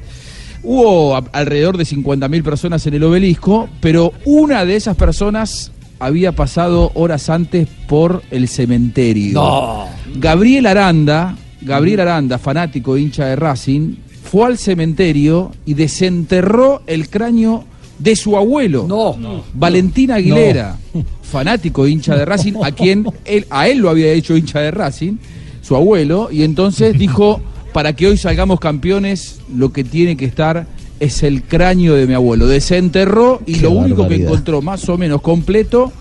[0.64, 6.34] Hubo a- alrededor de 50.000 personas en el obelisco, pero una de esas personas había
[6.34, 9.34] pasado horas antes por el cementerio.
[9.36, 9.86] No.
[10.16, 17.64] Gabriel Aranda, Gabriel Aranda, fanático hincha de Racing, fue al cementerio y desenterró el cráneo
[18.00, 18.86] de su abuelo.
[18.88, 19.44] No.
[19.54, 20.78] Valentín Aguilera,
[21.24, 25.14] fanático hincha de Racing, a quien él, a él lo había hecho hincha de Racing,
[25.62, 27.42] su abuelo, y entonces dijo,
[27.74, 30.68] para que hoy salgamos campeones, lo que tiene que estar
[31.00, 32.48] es el cráneo de mi abuelo.
[32.48, 35.92] Desenterró y Qué lo único que encontró más o menos completo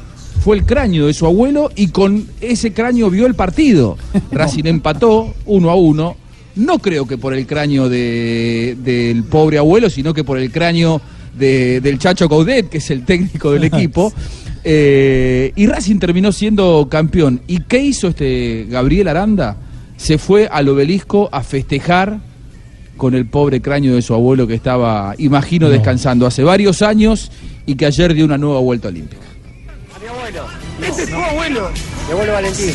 [0.43, 3.97] fue el cráneo de su abuelo y con ese cráneo vio el partido.
[4.31, 6.16] Racing empató uno a uno.
[6.55, 11.02] No creo que por el cráneo de- del pobre abuelo, sino que por el cráneo
[11.38, 14.12] de- del Chacho Caudet, que es el técnico del equipo.
[14.64, 17.40] Eh, y Racing terminó siendo campeón.
[17.46, 19.56] ¿Y qué hizo este Gabriel Aranda?
[19.96, 22.18] Se fue al obelisco a festejar
[22.96, 27.30] con el pobre cráneo de su abuelo que estaba, imagino, descansando hace varios años
[27.66, 29.22] y que ayer dio una nueva vuelta olímpica.
[30.82, 31.70] Ese es tu abuelo.
[32.06, 32.72] Mi abuelo Valentín.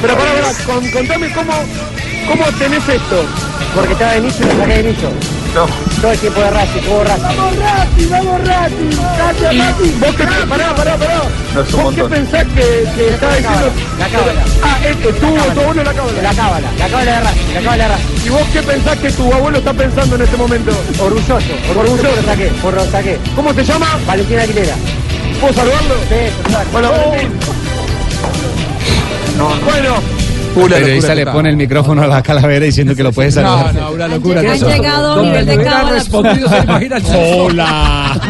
[0.00, 1.52] Pero pará, pará, con- contame cómo,
[2.28, 3.24] cómo tenés esto.
[3.74, 5.10] Porque estaba de nicho y lo saqué de nicho.
[5.54, 5.66] No.
[6.00, 7.22] Todo el tiempo de Racing, jugó Racing.
[7.36, 8.90] ¡Vamos Racing, vamos Racing!
[9.16, 10.00] ¡Gracias Racing!
[10.00, 11.22] ¿Vos qué, pará, pará, pará.
[11.54, 13.70] No, es un ¿Vos qué pensás que, que estaba diciendo?
[13.98, 14.44] La cábala.
[14.62, 16.22] Ah, este, tu, tu abuelo la cábala.
[16.22, 18.26] La cábala, la cábala de Racing, la cábala de Racing.
[18.26, 20.72] ¿Y vos qué pensás que tu abuelo está pensando en este momento?
[20.98, 21.34] Orgulloso,
[21.70, 22.02] orgulloso.
[22.02, 23.18] Por lo saqué, por lo saqué.
[23.36, 23.98] ¿Cómo se llama?
[24.06, 24.74] Valentín Aguilera.
[25.38, 25.94] ¿Puedo saludarlo?
[26.08, 26.14] Sí,
[26.72, 27.38] Bueno, Valentín.
[30.54, 33.74] Bueno, El periodista le pone el micrófono a la calavera diciendo que lo puede saludar.
[33.74, 34.40] No, no, una locura.
[34.40, 35.92] Han llegado a nivel de hubiera cábala.
[35.92, 38.20] respondido, se imagina el Hola.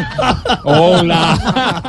[0.64, 1.82] Hola.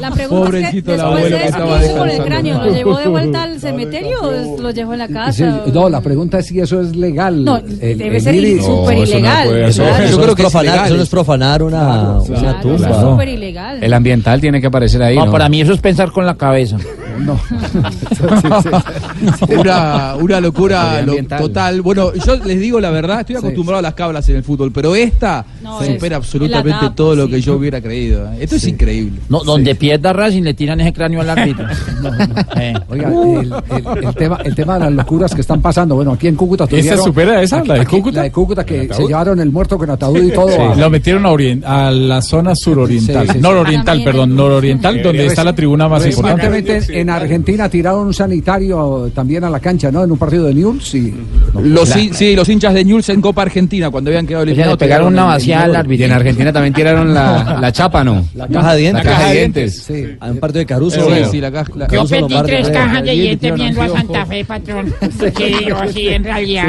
[0.00, 2.64] La pregunta Pobrecito es que después de eso, ¿qué hizo con el cráneo?
[2.64, 5.62] ¿Lo llevó de vuelta al cementerio o lo llevó en la casa?
[5.72, 7.44] no, la pregunta es si eso es legal.
[7.44, 9.48] No, debe ser súper ilegal.
[9.64, 12.18] Eso, creo es que es profanar, eso no es profanar una,
[12.62, 12.90] tumba.
[12.90, 13.82] es súper ilegal.
[13.82, 15.16] El ambiental tiene que aparecer ahí.
[15.16, 15.32] No, ¿no?
[15.32, 16.76] para mí eso es pensar con la cabeza.
[17.18, 17.38] No.
[19.58, 21.82] Una, una locura lo- total.
[21.82, 24.94] Bueno, yo les digo la verdad, estoy acostumbrado a las cablas en el fútbol, pero
[24.94, 27.32] esta No, supera absolutamente todo lo sí.
[27.32, 28.26] que yo hubiera creído.
[28.32, 28.38] ¿eh?
[28.40, 29.20] Esto es increíble.
[29.28, 31.66] No, donde pierda Racing le tiran ese cráneo al árbitro.
[32.58, 32.74] Eh.
[32.88, 35.94] Oiga, el, el- el tema, el tema de las locuras que están pasando.
[35.94, 38.16] Bueno, aquí en Cúcuta ¿Esta tuvieron- supera esa, aquí- la de aquí- Cúcuta?
[38.18, 40.72] La de Cúcuta que ¿El se llevaron el muerto con ataúd y todo.
[40.72, 41.24] A- lo metieron
[41.64, 43.42] a, la zona suroriental, Sí, sí, sí.
[43.42, 46.48] nororiental, perdón, en- nororiental, donde está la tribuna más importante.
[46.48, 50.04] Recientemente en Argentina tiraron un sanitario también a la cancha, ¿no?
[50.04, 51.14] En un partido de News y
[51.62, 54.52] Los, hin- sí, los hinchas de Newell's en Copa Argentina, cuando habían quedado O sea,
[54.52, 54.74] eliminados.
[54.78, 55.72] le pegaron una vaciada al.
[55.72, 56.06] Y árbitro.
[56.06, 58.24] en Argentina también tiraron la, la chapa, ¿no?
[58.34, 59.04] La caja de dientes.
[59.04, 59.82] La caja de dientes.
[59.82, 60.04] sí.
[60.20, 61.00] A un partido de Caruso.
[61.08, 64.26] Sí, sí, la caja- la- Caruso Yo Lombardi, tres cajas de dientes viendo a Santa
[64.26, 64.94] Fe, patrón.
[65.38, 66.66] Sí, yo sí, en realidad,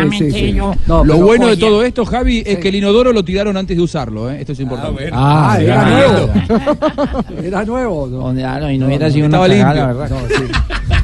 [0.54, 0.74] yo.
[1.04, 4.30] lo bueno de todo esto, Javi, es que el inodoro lo tiraron antes de usarlo.
[4.32, 4.38] ¿eh?
[4.40, 5.10] Esto es importante.
[5.12, 6.30] Ah, era Ah, nuevo.
[7.44, 8.30] Era nuevo.
[8.46, 10.10] ah, no, y no hubiera sido una cagada, la verdad.
[10.30, 10.44] Sí.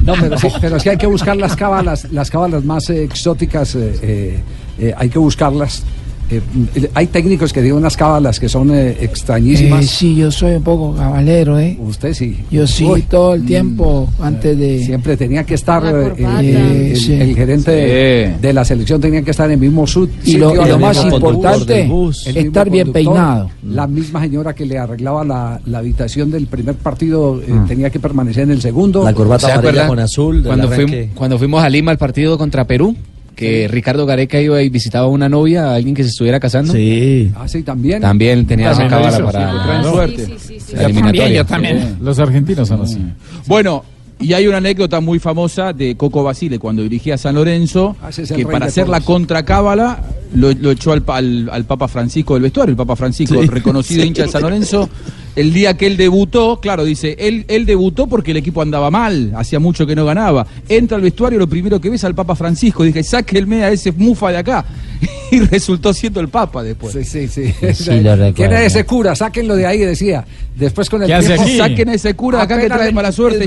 [0.02, 2.30] No, pero sí, pero sí hay que buscar las cábalas, las
[2.64, 4.40] más eh, exóticas, eh, eh,
[4.78, 5.82] eh, hay que buscarlas.
[6.28, 6.40] Eh,
[6.74, 9.84] eh, hay técnicos que digan unas cábalas que son eh, extrañísimas.
[9.84, 11.76] Eh, sí, yo soy un poco cabalero, ¿eh?
[11.80, 12.36] Usted sí.
[12.50, 13.02] Yo sí, Uy.
[13.02, 14.84] todo el tiempo antes de...
[14.84, 16.40] Siempre tenía que estar La eh, corbata.
[16.40, 17.12] el, el- Sí.
[17.12, 20.52] el gerente de, de la selección tenía que estar en el mismo sud Y lo-
[20.54, 21.88] y más importante,
[22.26, 23.50] el estar bien peinado.
[23.64, 27.66] La misma señora que le arreglaba la, la habitación del primer partido eh, Mm.
[27.68, 29.02] tenía que permanecer en el segundo.
[29.04, 30.36] ¿Se acuerdan azul.
[30.42, 30.86] del Cuando, arranque.
[30.98, 32.96] fuimos, cuando fuimos a Lima al partido contra Perú,
[33.36, 36.72] que Ricardo Gareca iba y visitaba a una novia, a alguien que se estuviera casando.
[36.72, 37.30] Sí.
[37.36, 38.00] Ah, sí, también.
[38.00, 40.28] También tenía esa También cábala para Sí, traen suerte.
[40.74, 41.46] la eliminatoria.
[41.46, 41.94] Sí.
[42.00, 42.98] Los argentinos son así.
[43.46, 43.84] Bueno,
[44.18, 48.08] y hay una anécdota muy famosa de Coco Basile cuando dirigía a San Lorenzo, Ah,
[48.34, 50.00] que para hacer la contracábala
[50.34, 53.46] lo, lo echó al, pa- al- al Papa Francisco del vestuario, el Papa Francisco, Sí.
[53.48, 54.08] reconocido Sí.
[54.08, 54.88] hincha de San Lorenzo.
[55.36, 59.32] El día que él debutó, claro, dice, él, él debutó porque el equipo andaba mal,
[59.36, 60.46] hacía mucho que no ganaba.
[60.66, 64.30] Entra al vestuario, lo primero que ves al Papa Francisco, dije, sáquenme a ese mufa
[64.30, 64.64] de acá.
[65.28, 66.92] Y resultó siendo el Papa después.
[66.92, 67.52] Sí, sí, sí.
[67.74, 68.34] Sí, lo recuerdo.
[68.34, 69.16] ¿Quién es ese cura?
[69.16, 70.24] Sáquenlo de ahí, decía.
[70.56, 71.56] Después con el ¿Qué hace tiempo-?
[71.64, 73.44] Saquen ese cura de acá que trae mala suerte.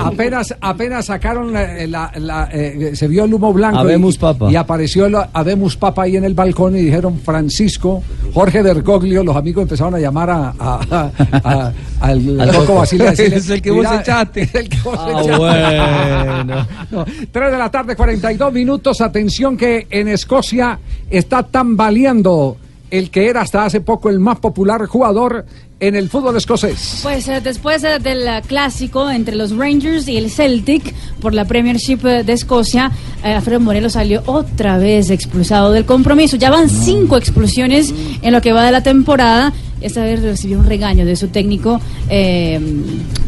[0.00, 4.50] Apenas, apenas sacaron la, la- la- eh, se vio el humo blanco Habemos y, Papa.
[4.50, 8.02] y apareció el Habemos Papa ahí en el balcón y dijeron Francisco,
[8.32, 11.10] Jorge Bergoglio, los amigos empezaron a llamar a, a- a-
[11.44, 14.40] a- al, al Coco Basile decirle, Es el que vos "Mira, echaste".
[14.42, 15.38] es el que vos Ah, echaste.
[15.38, 16.66] bueno.
[16.90, 19.00] No, 3 de la tarde, 42 minutos.
[19.00, 20.78] Atención que en Escocia
[21.10, 22.56] está tambaleando
[22.90, 25.44] el que era hasta hace poco el más popular jugador
[25.80, 27.00] en el fútbol escocés.
[27.02, 31.98] Pues eh, después eh, del clásico entre los Rangers y el Celtic por la Premiership
[32.04, 32.90] eh, de Escocia,
[33.22, 36.36] eh, Alfredo Morelos salió otra vez expulsado del compromiso.
[36.36, 37.92] Ya van cinco expulsiones
[38.22, 39.52] en lo que va de la temporada.
[39.80, 42.58] Esta vez recibió un regaño de su técnico eh,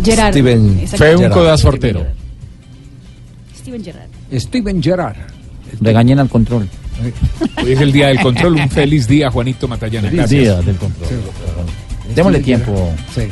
[0.03, 0.33] Gerard.
[0.33, 0.87] Steven.
[0.89, 2.07] Fue un codazo artero.
[3.59, 4.09] Steven Gerrard.
[4.33, 5.17] Steven Gerrard.
[5.81, 6.69] Regañen al control.
[7.63, 8.55] Hoy es el día del control.
[8.55, 10.09] Un feliz día, Juanito Matallana.
[10.09, 10.31] Gracias.
[10.31, 11.09] Día del control.
[12.17, 12.91] Démosle tiempo.
[13.15, 13.23] Sí.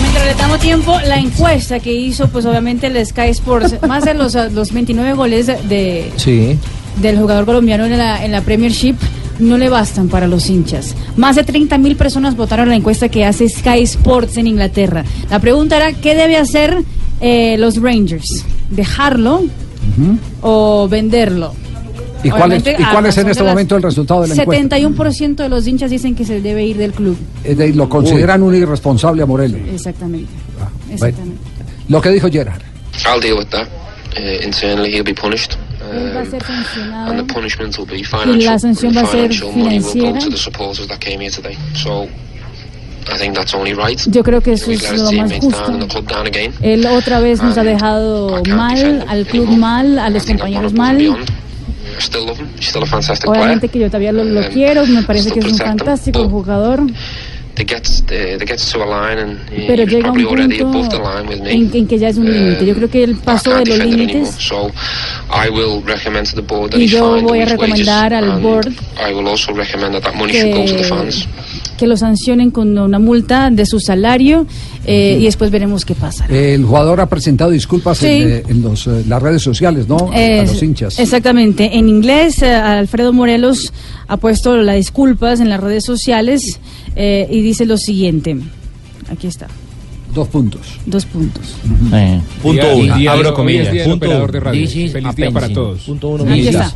[0.00, 4.14] Mientras le damos tiempo, la encuesta que hizo, pues obviamente el Sky Sports, más de
[4.14, 6.56] los, los 29 goles de, Sí.
[7.00, 8.94] del jugador colombiano en la, en la Premiership
[9.38, 10.94] no le bastan para los hinchas.
[11.16, 15.04] Más de 30 mil personas votaron la encuesta que hace Sky Sports en Inglaterra.
[15.30, 16.76] La pregunta era, ¿qué debe hacer
[17.20, 18.44] eh, los Rangers?
[18.70, 19.42] ¿Dejarlo
[20.42, 21.54] o venderlo?
[22.24, 24.76] ¿Y cuál es, y cuál es en este momento el resultado de la encuesta?
[24.78, 27.16] 71% de los hinchas dicen que se debe ir del club.
[27.42, 29.70] Es de- lo consideran un irresponsable a Morelli.
[29.74, 30.30] Exactamente.
[30.56, 31.40] Bueno, Exactamente.
[31.88, 32.60] lo que dijo Gerard.
[33.06, 33.66] I'll deal with that.
[34.16, 35.52] Uh, internally, he'll be punished.
[35.92, 37.10] Él va a Um, ser sancionado.
[37.12, 38.44] and the punishment will be Y financial.
[38.44, 40.18] la sanción va a ser financial money will go financiera.
[40.20, 41.56] to the supporters that came here today.
[41.74, 42.04] So,
[43.12, 43.98] I think that's only right.
[44.06, 45.72] Yo creo que eso es lo más justo.
[46.62, 50.98] Él otra vez nos ha dejado mal, al club mal, a los compañeros mal.
[53.30, 56.82] Obviamente que yo todavía lo, lo Um, quiero, me parece que es un fantástico jugador,
[57.54, 60.78] They get, they gets to a line and he, pero llega un probably already punto
[60.78, 61.52] above the line with me.
[61.52, 62.64] en, en que ya es un límite.
[62.64, 64.70] Yo creo que él pasó de los límites So
[65.30, 68.42] I will recommend to the board that y he yo voy a recomendar al and
[68.42, 71.12] board I will also recommend that that money should go to the
[71.76, 74.46] que, lo sancionen con una multa de su salario
[74.86, 76.26] eh, y después veremos qué pasa.
[76.28, 78.06] El jugador ha presentado disculpas Sí.
[78.06, 80.10] en, eh, en los, eh, las redes sociales, ¿no?
[80.12, 80.98] a los hinchas.
[80.98, 81.76] Exactamente.
[81.76, 83.72] En inglés, eh, Alfredo Morelos
[84.06, 86.60] ha puesto las disculpas en las redes sociales
[86.96, 88.36] eh, y dice lo siguiente.
[89.10, 89.46] Aquí está.
[90.14, 90.60] Dos puntos.
[90.84, 91.54] Dos puntos.
[92.42, 92.96] Punto Día- uno.
[92.96, 93.72] día- Abro comillas.
[93.72, 94.32] día Punto operador uno.
[94.32, 94.68] de radio.
[94.68, 95.82] Feliz día para todos.
[95.84, 96.30] Punto uno.
[96.30, 96.74] Aquí está.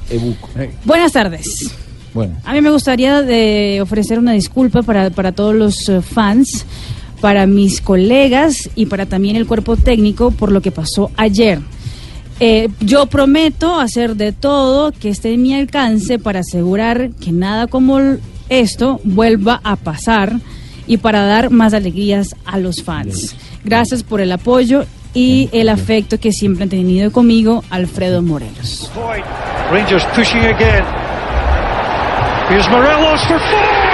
[0.84, 1.70] Buenas tardes.
[2.14, 2.34] Bueno.
[2.44, 6.64] A mí me gustaría de ofrecer una disculpa para, para todos los eh, fans,
[7.20, 11.60] para mis colegas y para también el cuerpo técnico por lo que pasó ayer.
[12.40, 17.66] Eh, yo prometo hacer de todo que esté en mi alcance para asegurar que nada
[17.66, 17.98] como
[18.48, 20.35] esto vuelva a pasar
[20.86, 23.35] y para dar más alegrías a los fans.
[23.64, 28.90] Gracias por el apoyo y el afecto que siempre han tenido conmigo, Alfredo Morelos.
[29.70, 30.85] Rangers pushing again.
[32.48, 33.86] Here's Morelos for four!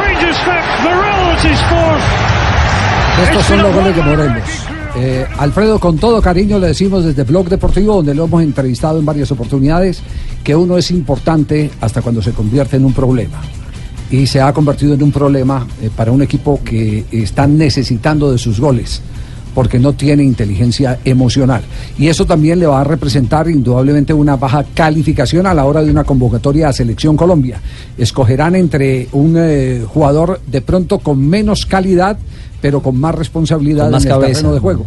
[0.00, 0.64] Rangers back.
[0.84, 2.02] Morelos is fourth.
[3.22, 4.48] Estos son los goles de Morelos.
[4.94, 9.06] Eh, Alfredo, con todo cariño le decimos desde Blog Deportivo, donde lo hemos entrevistado en
[9.06, 10.02] varias oportunidades,
[10.42, 13.40] que uno es importante hasta cuando se convierte en un problema.
[14.10, 18.36] Y se ha convertido en un problema eh, para un equipo que está necesitando de
[18.38, 19.00] sus goles,
[19.54, 21.62] porque no tiene inteligencia emocional.
[21.98, 25.90] Y eso también le va a representar indudablemente una baja calificación a la hora de
[25.90, 27.60] una convocatoria a Selección Colombia.
[27.96, 32.18] Escogerán entre un eh, jugador de pronto con menos calidad,
[32.60, 34.32] pero con más responsabilidad Con más en el cabeza.
[34.34, 34.86] terreno de juego.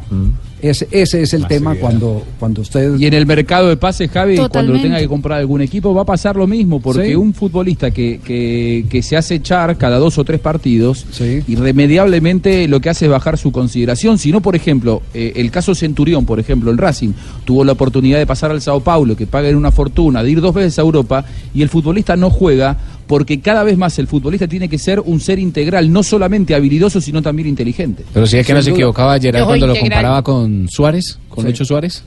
[0.69, 2.97] Ese, ese es el tema cuando, cuando usted...
[2.97, 4.87] Y en el mercado de pases, Javi, cuando lo Totalmente.
[4.87, 7.15] tenga que comprar algún equipo, va a pasar lo mismo, porque Sí.
[7.15, 11.05] un futbolista que, que, que se hace echar cada dos o tres partidos,
[11.47, 14.17] irremediablemente lo que hace es bajar su consideración.
[14.17, 17.13] Si no, por ejemplo, eh, el caso Centurión, por ejemplo, el Racing,
[17.43, 20.53] tuvo la oportunidad de pasar al Sao Paulo, que paguen una fortuna, de ir dos
[20.55, 22.77] veces a Europa, y el futbolista no juega
[23.07, 26.99] porque cada vez más el futbolista tiene que ser un ser integral, no solamente habilidoso,
[26.99, 28.03] sino también inteligente.
[28.11, 31.49] Pero sí es que no se equivocaba Gerard cuando lo comparaba con Suárez, con Sí.
[31.51, 32.03] Lucho Suárez,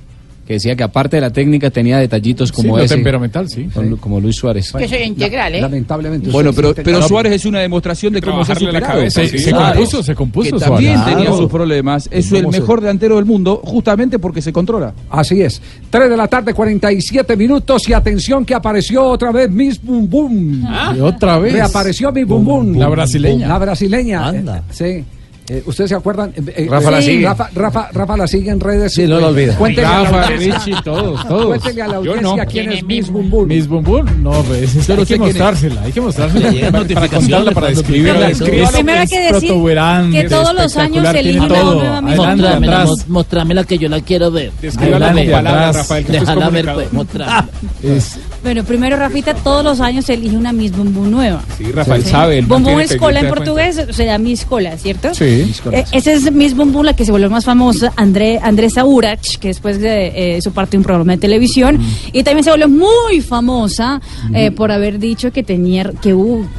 [0.46, 2.94] que decía que aparte de la técnica tenía detallitos como ese.
[2.94, 3.64] temperamental, sí.
[3.64, 4.72] con- Como Luis Suárez.
[4.72, 5.60] Que soy integral, ¿eh?
[5.60, 6.30] Lamentablemente.
[6.30, 8.94] Bueno, pero, pero Suárez es una demostración de cómo se la superado.
[8.94, 9.38] cabeza, sí.
[9.40, 10.88] Se compuso, se compuso Que Suárez.
[10.94, 12.08] también tenía sus problemas.
[12.10, 14.94] Es el ¿Cómo se- mejor delantero del mundo, justamente porque se controla.
[15.10, 15.60] Así es.
[15.90, 20.66] 3 de la tarde, 47 minutos y atención que apareció otra vez Miss Boom Boom.
[20.96, 21.52] ¿Y otra vez?
[21.52, 22.78] Reapareció Miss Boom Boom.
[22.78, 23.48] La brasileña.
[23.48, 24.26] La brasileña.
[24.28, 24.58] Anda.
[24.58, 25.04] Eh, sí.
[25.50, 26.30] Eh, ¿Ustedes se acuerdan?
[26.36, 27.24] Eh, eh, Rafa la sí, sigue.
[27.26, 28.92] Rafa, Rafa, Rafa la sigue en redes.
[28.92, 29.54] Sí, no lo olvida.
[29.56, 31.46] Cuéntenle a la Rafa, audiencia- Richie, todos, todos.
[31.46, 32.50] Cuéntenle a la audiencia no.
[32.50, 33.46] quién es Miss Boom.
[33.48, 35.18] Miss Boom, no, pues, no hay que es.
[35.20, 38.28] mostrársela, hay que mostrársela para, para contarla, para describirla.
[38.28, 42.00] Es- Primero hay que es decir protuberante, que todos los años se elige todo, una
[42.00, 44.52] nueva Miss adelante, Mostrámela, mostrámela que yo la quiero ver.
[44.60, 47.48] Descríbala con palabras, Rafael, es Déjala ver, pues, mostrámela.
[47.82, 51.42] Es- Bueno, primero Rafita todos los años se elige una Miss Bum Bum nueva.
[51.56, 55.14] Sí, Rafael sabe, él Bum Bum mantiene Escola en portugués se llama Miss Cola, ¿cierto?
[55.14, 55.37] Sí.
[55.62, 58.84] Cola, Eh, esa es Miss Bum Bum la que se volvió más famosa, André, Andresa
[58.84, 61.78] Urach, que después de eh, su parte de un programa de televisión.
[62.12, 64.00] Y también se volvió muy famosa
[64.34, 66.10] eh, por haber dicho que tenía, que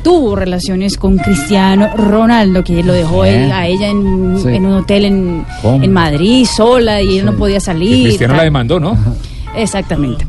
[0.03, 4.49] tuvo relaciones con Cristiano Ronaldo, que lo dejó él- a ella en, Sí.
[4.49, 8.07] en un hotel en, en Madrid sola y él no podía Que salir.
[8.07, 8.97] Cristiano la demandó, ¿no?
[9.55, 10.25] Exactamente.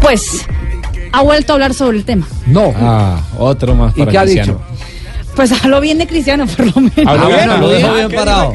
[0.00, 0.46] Pues
[1.12, 2.26] ha vuelto a hablar sobre el tema.
[2.46, 2.72] No.
[2.76, 4.52] Ah, otro más ¿Y para qué ha Cristiano.
[4.54, 4.69] dicho?
[5.40, 7.06] Pues habló bien de Cristiano, por lo menos.
[7.06, 8.52] Ah, bueno, lo dejó bien ¿Qué parado.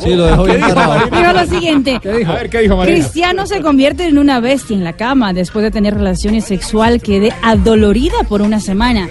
[0.00, 1.10] Sí, lo dejó ¿Qué bien parado.
[1.10, 1.96] Dijo lo siguiente.
[1.96, 2.96] A ver, ¿qué dijo Marina?
[2.96, 7.02] Cristiano se convierte en una bestia en la cama después de tener relaciones sexual.
[7.02, 9.08] Quedé adolorida por una semana.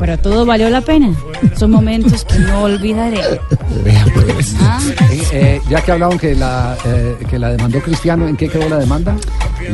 [0.00, 1.14] Pero todo valió la pena.
[1.58, 3.20] Son momentos que no olvidaré.
[4.58, 8.48] Ah, Eh, eh, ya que hablaban que la, eh, que la demandó Cristiano, ¿en qué
[8.48, 9.14] quedó la demanda?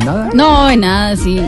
[0.05, 0.31] Nada.
[0.35, 1.41] No, en nada, sí.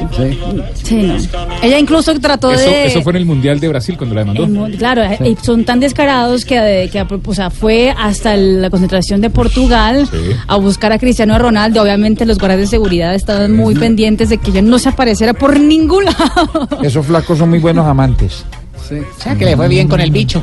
[0.85, 1.17] Sí, no.
[1.61, 2.87] Ella incluso trató Eso, de...
[2.87, 4.45] eso fue en el Mundial de Brasil cuando la demandó.
[4.45, 9.31] En Claro, eh, son tan descarados que, que o sea, fue hasta la concentración de
[9.31, 10.09] Portugal
[10.47, 11.83] a buscar a Cristiano Ronaldo.
[11.83, 15.59] Obviamente los guardias de seguridad estaban muy pendientes de que ella no se apareciera por
[15.59, 16.69] ningún lado.
[16.83, 18.45] Esos flacos son muy buenos amantes.
[18.91, 20.43] O sea, que le fue bien con el bicho.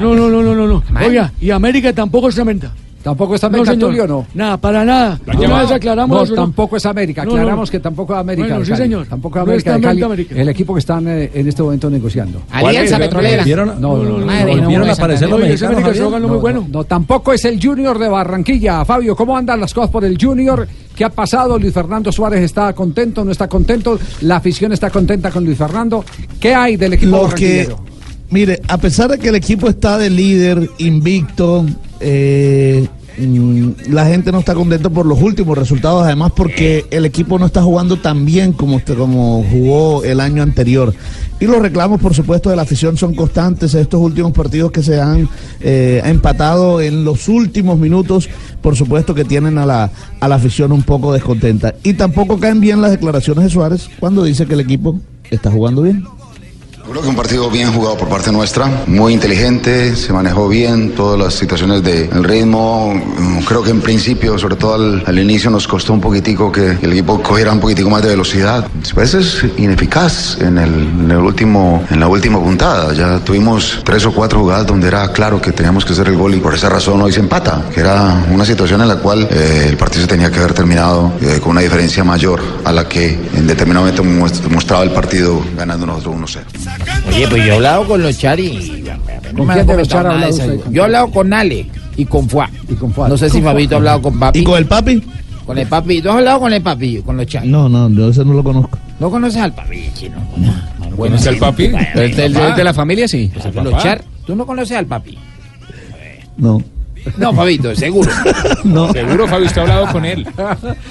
[0.00, 0.66] No, no, no, no, no.
[0.68, 0.82] no.
[1.04, 2.70] Oiga, y América tampoco es tremenda.
[3.04, 3.90] ¿Tampoco es No, América, señor.
[3.90, 4.26] Tulio, no?
[4.32, 5.20] Nada, para nada.
[5.26, 7.22] ¿La han Una vez aclaramos No, tampoco es América.
[7.22, 7.70] No, no, Aclaramos no.
[7.70, 8.48] que tampoco es América.
[8.48, 9.06] Bueno, de sí, señor.
[9.06, 10.02] Tampoco es No América de está Cali.
[10.02, 10.34] América.
[10.34, 12.40] El equipo que están eh, en este momento negociando.
[12.50, 13.44] Alianza Petrolera.
[13.44, 14.18] ¿Vieron, No, no, no.
[14.20, 16.68] No, ¿Volvieron no, a aparecer los mexicanos.
[16.70, 18.82] No, tampoco es el Junior de Barranquilla.
[18.86, 20.66] Fabio, ¿cómo andan las cosas por el Junior?
[20.96, 21.58] ¿Qué ha pasado?
[21.58, 23.98] Luis Fernando Suárez está contento, no está contento.
[24.22, 26.02] La afición está contenta con Luis Fernando.
[26.40, 27.84] ¿Qué hay del equipo barranquillero?
[28.30, 31.66] mire, a pesar de que el equipo está de líder, invicto,
[32.00, 37.38] eh, mm, la gente no está contenta por los últimos resultados, además porque el equipo
[37.38, 40.94] no está jugando tan bien como, como jugó el año anterior.
[41.40, 43.74] Y los reclamos, por supuesto, de la afición son constantes.
[43.74, 45.28] Estos últimos partidos que se han
[45.60, 48.28] eh, empatado en los últimos minutos,
[48.62, 51.74] por supuesto que tienen a la, a la afición un poco descontenta.
[51.82, 54.98] Y tampoco caen bien las declaraciones de Suárez cuando dice que el equipo
[55.30, 56.04] está jugando bien.
[56.94, 61.18] Creo que un partido bien jugado por parte nuestra, muy inteligente, se manejó bien todas
[61.18, 62.94] las situaciones del ritmo.
[62.94, 66.78] Mm, Creo que en principio, sobre todo al, al inicio, nos costó un poquitico que
[66.80, 68.68] el equipo cogiera un poquitico más de velocidad.
[68.74, 72.94] Después es ineficaz en, el, en el último, en la última puntada.
[72.94, 76.36] Ya tuvimos tres o cuatro jugadas donde era claro que teníamos que hacer el gol
[76.36, 79.66] y por esa razón hoy se empata, que era una situación en la cual eh,
[79.68, 83.18] el partido se tenía que haber terminado eh, con una diferencia mayor a la que
[83.34, 86.83] en determinado momento mostraba el partido ganando nosotros 1-0.
[87.08, 88.84] Oye, pues yo he hablado con los Chari.
[89.36, 90.60] ¿Con quién de los Char ha hablado usted?
[90.70, 91.66] Yo he hablado con Ale
[91.96, 92.50] y con Fuá.
[92.68, 93.08] Y con Fuad.
[93.08, 94.38] No sé si Fabito ha hablado con Papi.
[94.40, 95.02] ¿Y con el papi?
[95.46, 96.00] Con el Papi.
[96.00, 97.02] ¿Tú has hablado con el Papi?
[97.02, 97.48] Con los Chari.
[97.48, 98.78] No, no, yo ese no lo conozco.
[99.00, 100.16] ¿No conoces al Papi, chino?
[100.96, 101.72] ¿Conoce al papi?
[101.94, 103.30] ¿El de, el de la familia sí?
[103.62, 104.02] Los Char.
[104.26, 105.18] ¿Tú no conoces al Papi?
[106.36, 106.62] No.
[107.18, 108.10] No, Fabito, seguro.
[108.64, 108.90] No.
[108.92, 110.26] Seguro, Fabio, usted ha hablado con él.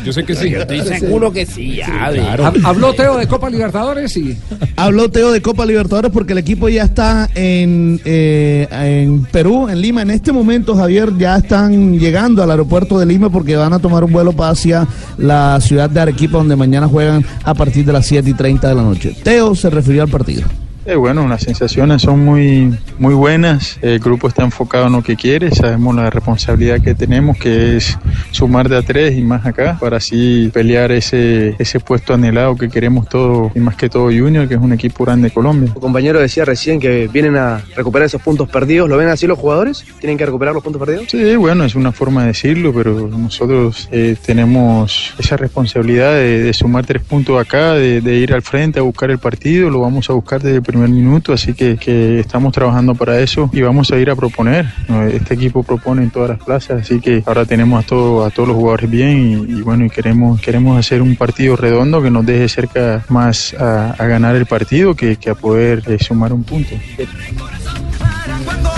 [0.06, 0.50] Yo sé que sí.
[0.52, 1.78] Yo estoy seguro que sí.
[1.78, 2.46] ya, de- Claro.
[2.46, 4.12] ¿Hab- ¿Habló Teo de Copa Libertadores?
[4.14, 4.38] Sí.
[4.76, 9.82] Habló Teo de Copa Libertadores porque el equipo ya está en, eh, en Perú, en
[9.82, 10.04] Lima.
[10.04, 14.04] En este momento, Javier, ya están llegando al aeropuerto de Lima porque van a tomar
[14.04, 14.88] un vuelo para hacia
[15.18, 18.76] la ciudad de Arequipa, donde mañana juegan a partir de las 7 y 30 de
[18.76, 19.16] la noche.
[19.24, 20.44] Teo se refirió al partido.
[20.86, 23.80] Eh, bueno, las sensaciones son muy, muy buenas.
[23.82, 25.50] El grupo está enfocado en lo que quiere.
[25.52, 27.98] Sabemos la responsabilidad que tenemos, que es
[28.32, 32.68] sumar de a tres y más acá, para así pelear ese, ese puesto anhelado que
[32.68, 35.72] queremos todos, y más que todo Junior, que es un equipo grande de Colombia.
[35.74, 38.90] Tu compañero decía recién que vienen a recuperar esos puntos perdidos.
[38.90, 39.86] ¿Lo ven así los jugadores?
[40.02, 41.06] ¿Tienen que recuperar los puntos perdidos?
[41.10, 46.54] Sí, bueno, es una forma de decirlo, pero nosotros eh, tenemos esa responsabilidad de, de
[46.54, 50.10] sumar tres puntos acá, de, de ir al frente a buscar el partido, lo vamos
[50.10, 53.92] a buscar desde el primer minuto, así que, que estamos trabajando para eso y vamos
[53.92, 54.66] a ir a proponer.
[55.12, 58.50] Este equipo propone en todas las plazas, así que ahora tenemos a, todo, a todos
[58.50, 62.26] los jugadores bien y, y bueno, y queremos, queremos hacer un partido redondo que nos
[62.26, 66.44] deje cerca más a, a ganar el partido que, que a poder eh, sumar un
[66.44, 66.76] punto.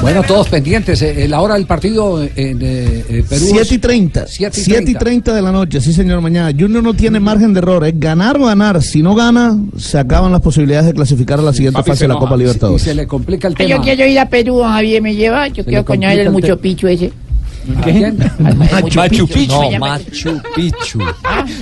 [0.02, 1.02] Bueno, todos pendientes.
[1.02, 2.30] eh, la hora del partido en
[2.62, 3.46] eh, eh, Perú.
[3.50, 4.28] 7 y 30.
[4.28, 6.56] 7 y 7 y 30 de la noche, sí señor, mañana.
[6.58, 8.82] Junior no tiene margen de error, es ganar o ganar.
[8.84, 12.04] Si no gana, se acaban las posibilidades de clasificar a la siguiente Papi fase se
[12.06, 12.20] de la.
[12.20, 12.82] Copa Y Libertadores.
[12.84, 13.78] se le complica el Ay, tema.
[13.78, 15.48] Yo quiero ir a Perú, Javier, ¿me lleva?
[15.48, 17.12] Yo Se quiero coñar el el mucho picho ese.
[17.78, 18.18] ¿A quién?
[18.96, 19.54] Machu Picchu.
[19.62, 21.00] No, llama- Machu Picchu.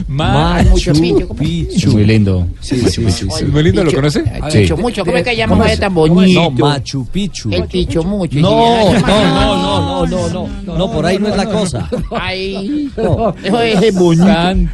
[0.08, 1.92] Machu Machu Picchu.
[1.92, 2.48] Muy lindo.
[2.62, 3.28] Sí, sí, sí.
[3.30, 3.46] sí.
[3.46, 4.24] Muy lindo, ¿lo conoce?
[4.52, 5.80] Picho mucho, ¿cómo es que llama ¿Cómo vaya es?
[5.80, 6.52] tan No, bonito?
[6.52, 7.50] Machu Picchu.
[7.52, 8.40] El picho mucho.
[8.40, 11.90] No, no, no, no, no, no, no, no, por ahí no es la cosa.
[12.12, 13.34] Ay, No.
[13.44, 14.26] eso es bonito.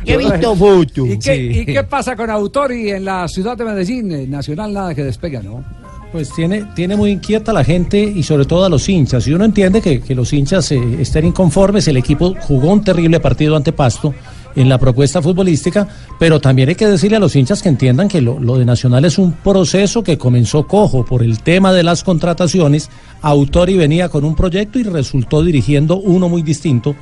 [0.06, 1.08] Yo he visto fotos.
[1.10, 4.12] ¿Y qué, ¿Y qué pasa con Autori en la ciudad de Medellín?
[4.12, 5.64] Eh, Nacional nada que despega, ¿no?
[6.12, 9.28] Pues tiene, tiene muy inquieta la gente y sobre todo a los hinchas.
[9.28, 11.88] Y uno entiende que, que los hinchas eh, estén inconformes.
[11.88, 14.16] El equipo jugó un terrible partido ante Pasto
[14.56, 15.88] en la propuesta futbolística,
[16.18, 19.06] pero también hay que decirle a los hinchas que entiendan que lo, lo de Nacional
[19.06, 22.90] es un proceso que comenzó cojo por el tema de las contrataciones.
[23.22, 26.96] Autori venía con un proyecto y resultó dirigiendo uno muy distinto.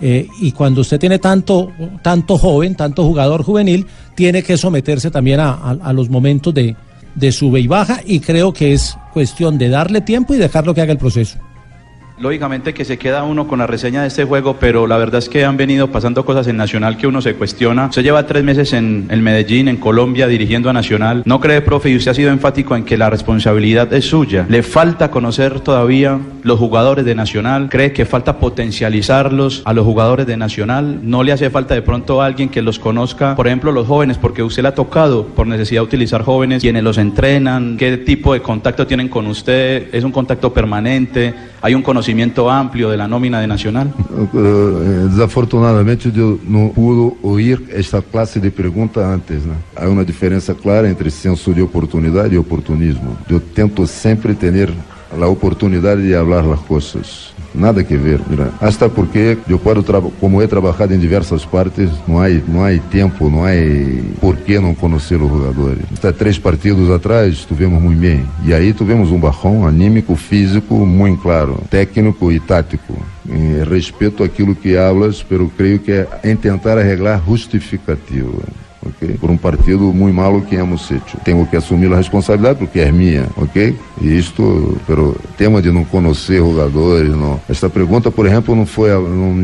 [0.00, 1.70] Eh, y cuando usted tiene tanto,
[2.02, 6.74] tanto joven, tanto jugador juvenil, tiene que someterse también a, a- a los momentos de,
[7.14, 10.80] de sube y baja y creo que es cuestión de darle tiempo y dejarlo que
[10.80, 11.38] haga el proceso.
[12.16, 15.28] Lógicamente que se queda uno con la reseña de este juego, pero la verdad es
[15.28, 17.86] que han venido pasando cosas en Nacional que uno se cuestiona.
[17.86, 21.22] Usted lleva tres meses en, Medellín, en Colombia, dirigiendo a Nacional.
[21.24, 24.46] ¿No cree, profe, y usted ha sido enfático en que la responsabilidad es suya?
[24.48, 27.68] ¿Le falta conocer todavía los jugadores de Nacional?
[27.68, 31.00] ¿Cree que falta potencializarlos a los jugadores de Nacional?
[31.02, 33.34] ¿No le hace falta de pronto alguien que los conozca?
[33.34, 36.84] Por ejemplo, los jóvenes, porque usted le ha tocado por necesidad de utilizar jóvenes, quienes
[36.84, 41.34] los entrenan, qué tipo de contacto tienen con usted, es un contacto permanente,
[41.64, 43.90] hay un conocimiento amplio de la nómina de Nacional.
[44.34, 49.46] Eh, Desafortunadamente eu não pude ouvir esta classe de pergunta antes.
[49.46, 49.54] Né?
[49.74, 53.16] Há uma diferença clara entre senso de oportunidade e oportunismo.
[53.30, 54.74] Eu tento sempre ter
[55.18, 57.33] a oportunidade de falar as coisas.
[57.54, 58.50] Nada que ver, mira.
[58.60, 59.84] Hasta porque eu posso
[60.20, 63.50] como he trabalhado em diversas partes, não há não há tempo, não há
[64.20, 65.82] por que não conhecer os jogadores.
[66.02, 71.22] Há três partidos atrás estivemos muito bem e aí tivemos um bajão anímico, físico muito
[71.22, 72.94] claro, técnico e tático.
[73.70, 78.42] Respeito aquilo que hablas, pero creio que é em tentar arreglar justificativa.
[78.86, 79.16] Ok?
[79.20, 81.18] Por um partido muito malo que hemos hecho.
[81.24, 83.76] Tenho que assumir a responsabilidade porque é minha, ok?
[84.00, 87.40] E isto, pero tema de não conhecer jogadores, não.
[87.48, 89.34] Esta pergunta, por exemplo, não foi não,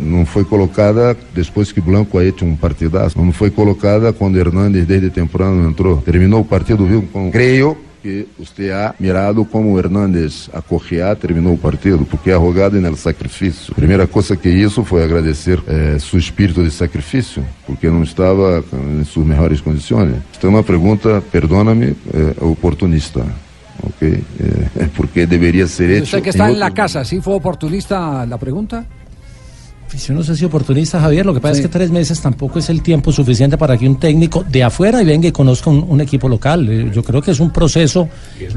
[0.00, 3.20] não foi colocada depois que Blanco ha hecho um partidaço.
[3.20, 5.98] Não foi colocada quando Hernandes desde temprano entrou.
[5.98, 7.02] Terminou o partido, viu?
[7.12, 12.80] Com, creio que usted ha mirado como Hernández Acogiá terminou o partido, porque é arrogado
[12.80, 13.74] no sacrifício.
[13.74, 18.64] Primeira coisa que isso foi agradecer eh, seu espírito de sacrifício, porque não estava
[19.00, 20.16] em suas melhores condições.
[20.42, 23.24] É uma pergunta, perdona-me, eh, oportunista.
[23.82, 26.04] Ok, Eh, porque deveria ser hecho.
[26.04, 28.86] Usted que está en la casa, ¿sí fue oportunista la pregunta?
[29.90, 31.26] Pues yo no sé si oportunista, Javier.
[31.26, 31.60] Lo que pasa Sí.
[31.62, 35.02] es que tres meses tampoco es el tiempo suficiente para que un técnico de afuera
[35.02, 36.68] y venga y conozca un, un equipo local.
[36.68, 38.08] Eh, Yo creo que es un proceso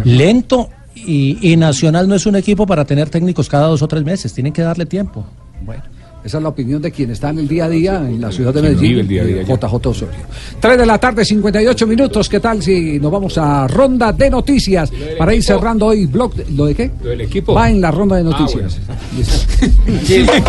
[0.04, 4.04] lento y, y Nacional no es un equipo para tener técnicos cada dos o tres
[4.04, 4.32] meses.
[4.34, 5.26] Tienen que darle tiempo.
[5.66, 5.82] Bueno,
[6.24, 8.54] esa es la opinión de quien está en el día a día en la ciudad
[8.54, 8.82] de Medellín.
[8.82, 9.44] vive el día a día.
[9.44, 10.16] JJ Osorio.
[10.60, 12.30] 3 de la tarde, 58 minutos.
[12.30, 16.34] ¿Qué tal si nos vamos a ronda de noticias para ir cerrando hoy blog?
[16.36, 16.92] de- ¿Lo de qué?
[17.04, 17.54] Lo del equipo.
[17.54, 18.78] Va en la ronda de Ah, noticias.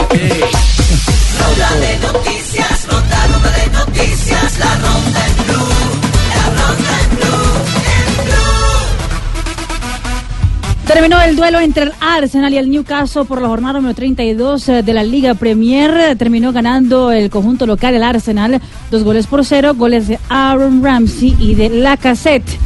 [1.38, 5.53] Ronda de noticias, ronda, ronda de noticias, la ronda en
[10.86, 14.82] Terminó el duelo entre el Arsenal y el Newcastle por la jornada número 32 eh,
[14.82, 16.14] de la Liga Premier.
[16.18, 21.36] Terminó ganando el conjunto local, el Arsenal, dos goles por cero, goles de Aaron Ramsey
[21.40, 22.58] y de Lacazette.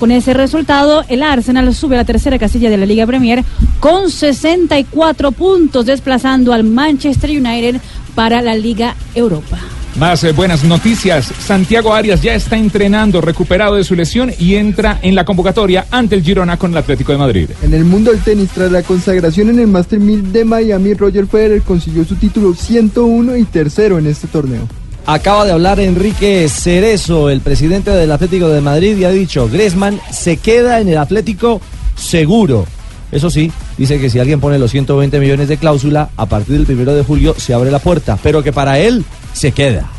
[0.00, 3.44] Con ese resultado, el Arsenal sube a la tercera casilla de la Liga Premier
[3.78, 7.80] con 64 puntos, desplazando al Manchester United
[8.14, 9.58] para la Liga Europa.
[9.98, 11.32] Más eh, buenas noticias.
[11.38, 16.14] Santiago Arias ya está entrenando, recuperado de su lesión y entra en la convocatoria ante
[16.14, 17.50] el Girona con el Atlético de Madrid.
[17.62, 21.26] En el mundo del tenis, tras la consagración en el Master 1000 de Miami, Roger
[21.26, 24.68] Federer consiguió su título 101 y tercero en este torneo.
[25.06, 29.98] Acaba de hablar Enrique Cerezo, el presidente del Atlético de Madrid, y ha dicho, Griezmann
[30.10, 31.62] se queda en el Atlético
[31.94, 32.66] seguro.
[33.12, 36.66] Eso sí, dice que si alguien pone los 120 millones de cláusula, a partir del
[36.66, 39.90] primero de julio se abre la puerta, pero que para él se queda.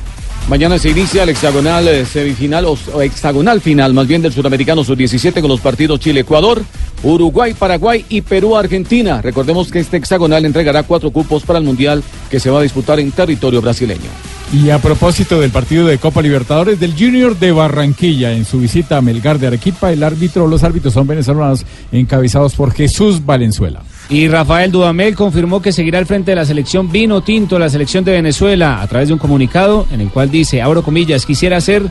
[0.49, 5.41] Mañana se inicia el hexagonal eh, semifinal o, hexagonal final, más bien del Sudamericano Sub-17
[5.41, 6.63] con los partidos Chile-Ecuador,
[7.03, 9.21] Uruguay-Paraguay y Perú-Argentina.
[9.21, 12.97] Recordemos que este hexagonal entregará cuatro cupos para el Mundial que se va a disputar
[13.01, 14.09] en territorio brasileño.
[14.53, 18.95] Y a propósito del partido de Copa Libertadores del Junior de Barranquilla, en su visita
[18.95, 23.83] a Melgar de Arequipa, el árbitro, los árbitros son venezolanos encabezados por Jesús Valenzuela.
[24.09, 28.05] Y Rafael Dudamel confirmó que seguirá al frente de la selección vino tinto, la selección
[28.05, 31.83] de Venezuela, a través de un comunicado en el cual dice, abro comillas, quisiera hacer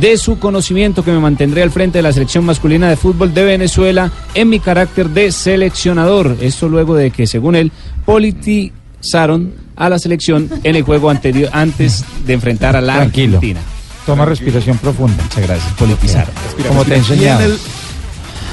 [0.00, 3.44] de su conocimiento que me mantendré al frente de la selección masculina de fútbol de
[3.44, 6.36] Venezuela en mi carácter de seleccionador.
[6.40, 7.70] Esto luego de que, según él,
[8.04, 13.38] politizaron a la selección en el juego anterior antes de enfrentar a la Tranquilo.
[13.38, 13.60] Argentina.
[14.06, 15.22] Toma respiración profunda.
[15.22, 15.72] Muchas gracias.
[15.74, 16.34] Politizaron.
[16.68, 17.44] Como te Y en, enseñaba.
[17.44, 17.58] el,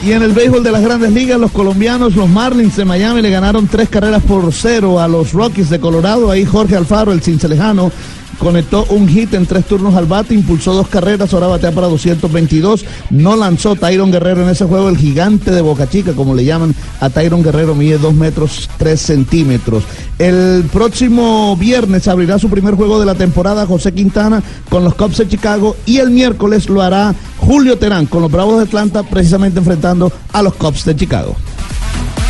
[0.06, 3.30] y en el béisbol de las grandes ligas, los colombianos, los Marlins de Miami, le
[3.32, 6.30] ganaron tres carreras por cero a los Rockies de Colorado.
[6.32, 7.91] Ahí Jorge Alfaro, el cincelejano,
[8.38, 12.85] conectó un hit en tres turnos al bate, impulsó dos carreras, ahora batea para 222.
[13.10, 16.76] No lanzó Tyron Guerrero en ese juego, el gigante de Boca Chica, como le llaman
[16.99, 19.84] a Tyron Guerrero, mide 2 metros 3 centímetros.
[20.18, 25.18] El próximo viernes abrirá su primer juego de la temporada José Quintana con los Cubs
[25.18, 29.60] de Chicago y el miércoles lo hará Julio Terán con los Bravos de Atlanta, precisamente
[29.60, 31.35] enfrentando a los Cubs de Chicago.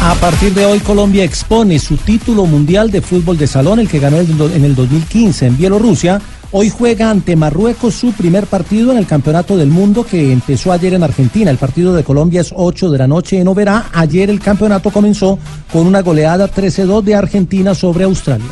[0.02, 4.00] A partir de hoy Colombia expone su título mundial de fútbol de salón, el que
[4.00, 6.22] ganó en el do- en el 2015 en Bielorrusia.
[6.52, 10.94] Hoy juega ante Marruecos su primer partido en el Campeonato del Mundo que empezó ayer
[10.96, 11.52] en Argentina.
[11.52, 13.88] El partido de Colombia es 8 de la noche en Oberá.
[13.94, 15.38] Ayer el campeonato comenzó
[15.72, 18.48] con una goleada 13-2 de Argentina sobre Australia.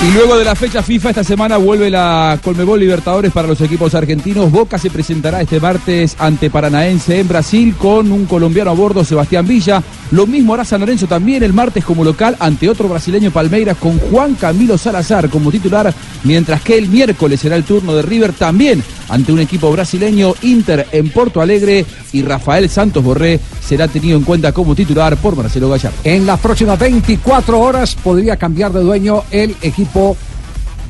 [0.00, 3.94] Y luego de la fecha FIFA, esta semana vuelve la Colmebol Libertadores para los equipos
[3.94, 4.50] argentinos.
[4.50, 9.46] Boca se presentará este martes ante Paranaense en Brasil con un colombiano a bordo, Sebastián
[9.46, 9.82] Villa.
[10.10, 13.98] Lo mismo hará San Lorenzo también el martes como local ante otro brasileño Palmeiras con
[13.98, 15.92] Juan Camilo Salazar como titular,
[16.24, 20.86] mientras que el miércoles será el turno de River también ante un equipo brasileño Inter
[20.92, 25.68] en Porto Alegre y Rafael Santos Borré será tenido en cuenta como titular por Marcelo
[25.68, 25.98] Gallardo.
[26.04, 29.83] En las próximas 24 horas podría cambiar de dueño el equipo.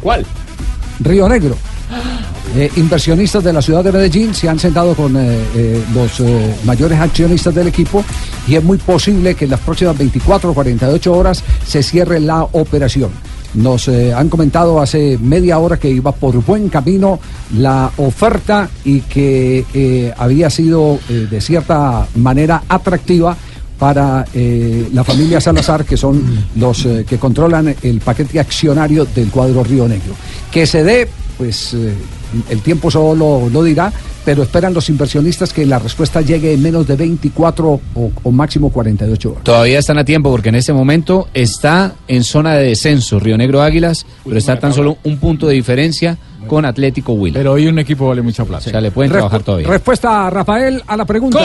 [0.00, 0.24] ¿Cuál?
[1.00, 1.56] Río Negro.
[2.56, 6.22] Eh, inversionistas de la ciudad de Medellín se han sentado con eh, eh, los
[6.64, 8.04] mayores accionistas del equipo
[8.46, 12.44] y es muy posible que en las próximas 24 o 48 horas se cierre la
[12.44, 13.10] operación.
[13.54, 17.18] Nos han comentado hace media hora que iba por buen camino
[17.56, 23.36] la oferta y que había sido de cierta manera atractiva
[23.78, 26.22] para eh, la familia Salazar, que son
[26.56, 30.14] los eh, que controlan el paquete accionario del cuadro Río Negro.
[30.50, 31.94] Que se dé, pues eh,
[32.50, 33.92] el tiempo solo lo dirá,
[34.24, 38.70] pero esperan los inversionistas que la respuesta llegue en menos de 24 o, o máximo
[38.70, 39.44] 48 horas.
[39.44, 43.62] Todavía están a tiempo porque en este momento está en zona de descenso Río Negro
[43.62, 47.38] Águilas, pero está tan solo un punto de diferencia con Atlético Huila.
[47.38, 48.66] Pero hoy un equipo vale mucha plata.
[48.68, 49.68] O sea, le pueden Respu- trabajar todavía.
[49.68, 51.40] Respuesta, Rafael, a la pregunta.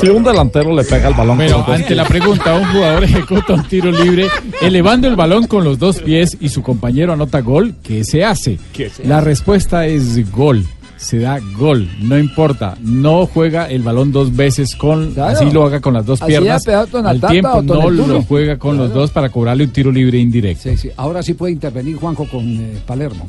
[0.00, 3.64] Si un delantero le pega el balón Pero ante la pregunta, un jugador ejecuta un
[3.64, 4.28] tiro libre
[4.62, 8.58] elevando el balón con los dos pies y su compañero anota gol, ¿qué se hace?
[9.04, 10.64] La respuesta es gol.
[11.00, 15.36] Se da gol, no importa, no juega el balón dos veces con, Claro.
[15.36, 16.62] así lo haga con las dos Así piernas.
[16.68, 20.68] Al tiempo no lo juega con los dos para cobrarle un tiro libre indirecto.
[20.70, 20.90] Sí, sí.
[20.98, 23.26] Ahora sí puede intervenir Juanjo con eh, Palermo.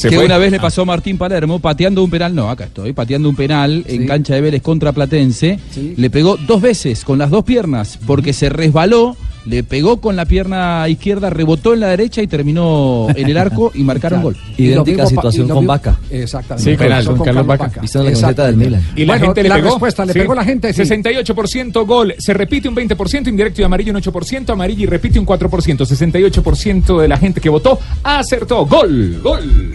[0.00, 3.28] que una vez le pasó a Martín Palermo pateando un penal, no, acá estoy, pateando
[3.28, 5.60] un penal en cancha de Vélez contra Platense,
[5.96, 10.24] le pegó dos veces con las dos piernas porque se resbaló, le pegó con la
[10.24, 14.36] pierna izquierda, rebotó en la derecha y terminó en el arco y marcaron Claro.
[14.36, 14.54] gol.
[14.56, 15.98] Idéntica situación con Vaca.
[16.10, 16.70] Exactamente.
[16.70, 17.72] Sí, con- Penal con Carlos Vaca.
[17.80, 18.86] Visto en la camiseta del Milan.
[18.94, 19.68] Y la Bueno, gente le la pegó.
[19.70, 20.18] respuesta, le Sí.
[20.20, 20.72] pegó la gente.
[20.72, 20.82] sí.
[20.82, 25.24] 68% gol, se repite un 20%, indirecto y amarillo un 8%, amarillo y repite un
[25.26, 25.84] 4%.
[25.84, 28.64] 68% de la gente que votó acertó.
[28.66, 29.74] Gol, gol.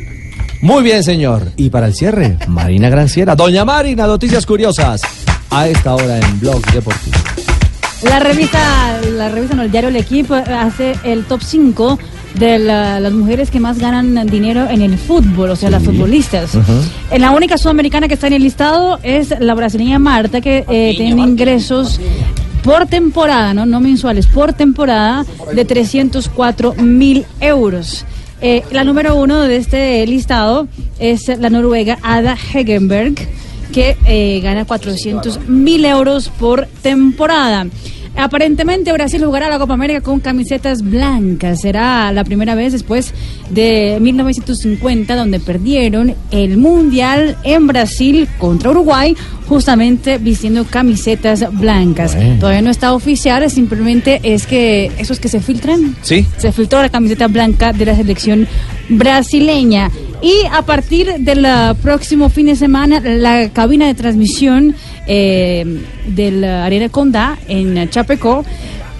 [0.62, 1.52] Muy bien, señor.
[1.56, 3.36] Y para el cierre, Marina Granciera.
[3.36, 5.02] Doña Marina, noticias curiosas.
[5.50, 7.18] A esta hora en Blog Deportivo.
[8.04, 11.98] La revista, la revista, no, el diario El Equipo hace el top 5
[12.36, 16.54] de la- las mujeres que más ganan dinero en el fútbol, o sea, las futbolistas.
[17.12, 20.94] Eh, La única sudamericana que está en el listado es la brasileña Marta, que eh,
[20.96, 22.00] tiene ingresos
[22.64, 23.66] por temporada, ¿no?
[23.66, 28.06] no mensuales, por temporada de 304 mil euros.
[28.42, 30.68] Eh, la número uno de este listado
[31.00, 33.16] es la noruega Ada Hegenberg,
[33.78, 37.68] que eh, gana 400 mil euros por temporada.
[38.16, 41.62] Aparentemente Brasil jugará la Copa América con camisetas blancas.
[41.62, 43.14] Será la primera vez después
[43.52, 49.16] de 1950 donde perdieron el Mundial en Brasil contra Uruguay
[49.48, 52.16] justamente vistiendo camisetas blancas.
[52.16, 52.40] Bueno.
[52.40, 56.26] Todavía no está oficial, simplemente es que esos que se filtran Sí.
[56.38, 58.48] se filtró la camiseta blanca de la selección
[58.90, 59.92] brasileña.
[60.22, 64.76] Y a partir del ah, próximo fin de semana, la cabina de transmisión
[65.06, 68.44] eh, de la Arena Condá en Chapecó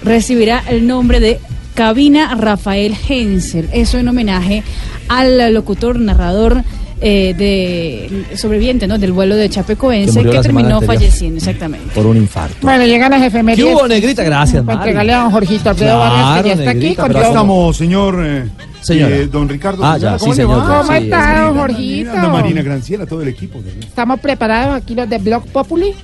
[0.04, 1.40] recibirá el nombre de
[1.74, 3.68] Cabina Rafael Hensel.
[3.72, 4.62] Eso en homenaje
[5.08, 6.62] al locutor, narrador
[7.00, 8.98] eh, de sobreviviente ¿no?
[8.98, 11.94] del vuelo de Chapecoense Que que, terminó falleciendo, exactamente.
[11.94, 12.56] Por un infarto.
[12.62, 13.64] Bueno, llegan las efemérides.
[13.64, 14.24] ¿Qué hubo, negrita?
[14.24, 17.08] Gracias, Para entregarle a don Jorgito Alfredo Claro, Vargas, que ya está aquí negrita, con
[17.12, 17.30] pero todo.
[17.30, 18.24] Estamos, señor.
[18.26, 18.48] eh,
[18.80, 19.14] Señora.
[19.16, 19.84] eh, don Ricardo.
[19.84, 22.12] Ah, ya, ¿cómo sí, señor, ¿Cómo sí, está, don Jorgito?
[22.30, 23.60] Marina Granciera, todo el equipo.
[23.62, 23.80] verdad.
[23.82, 25.94] Estamos preparados aquí los de Blog Populi.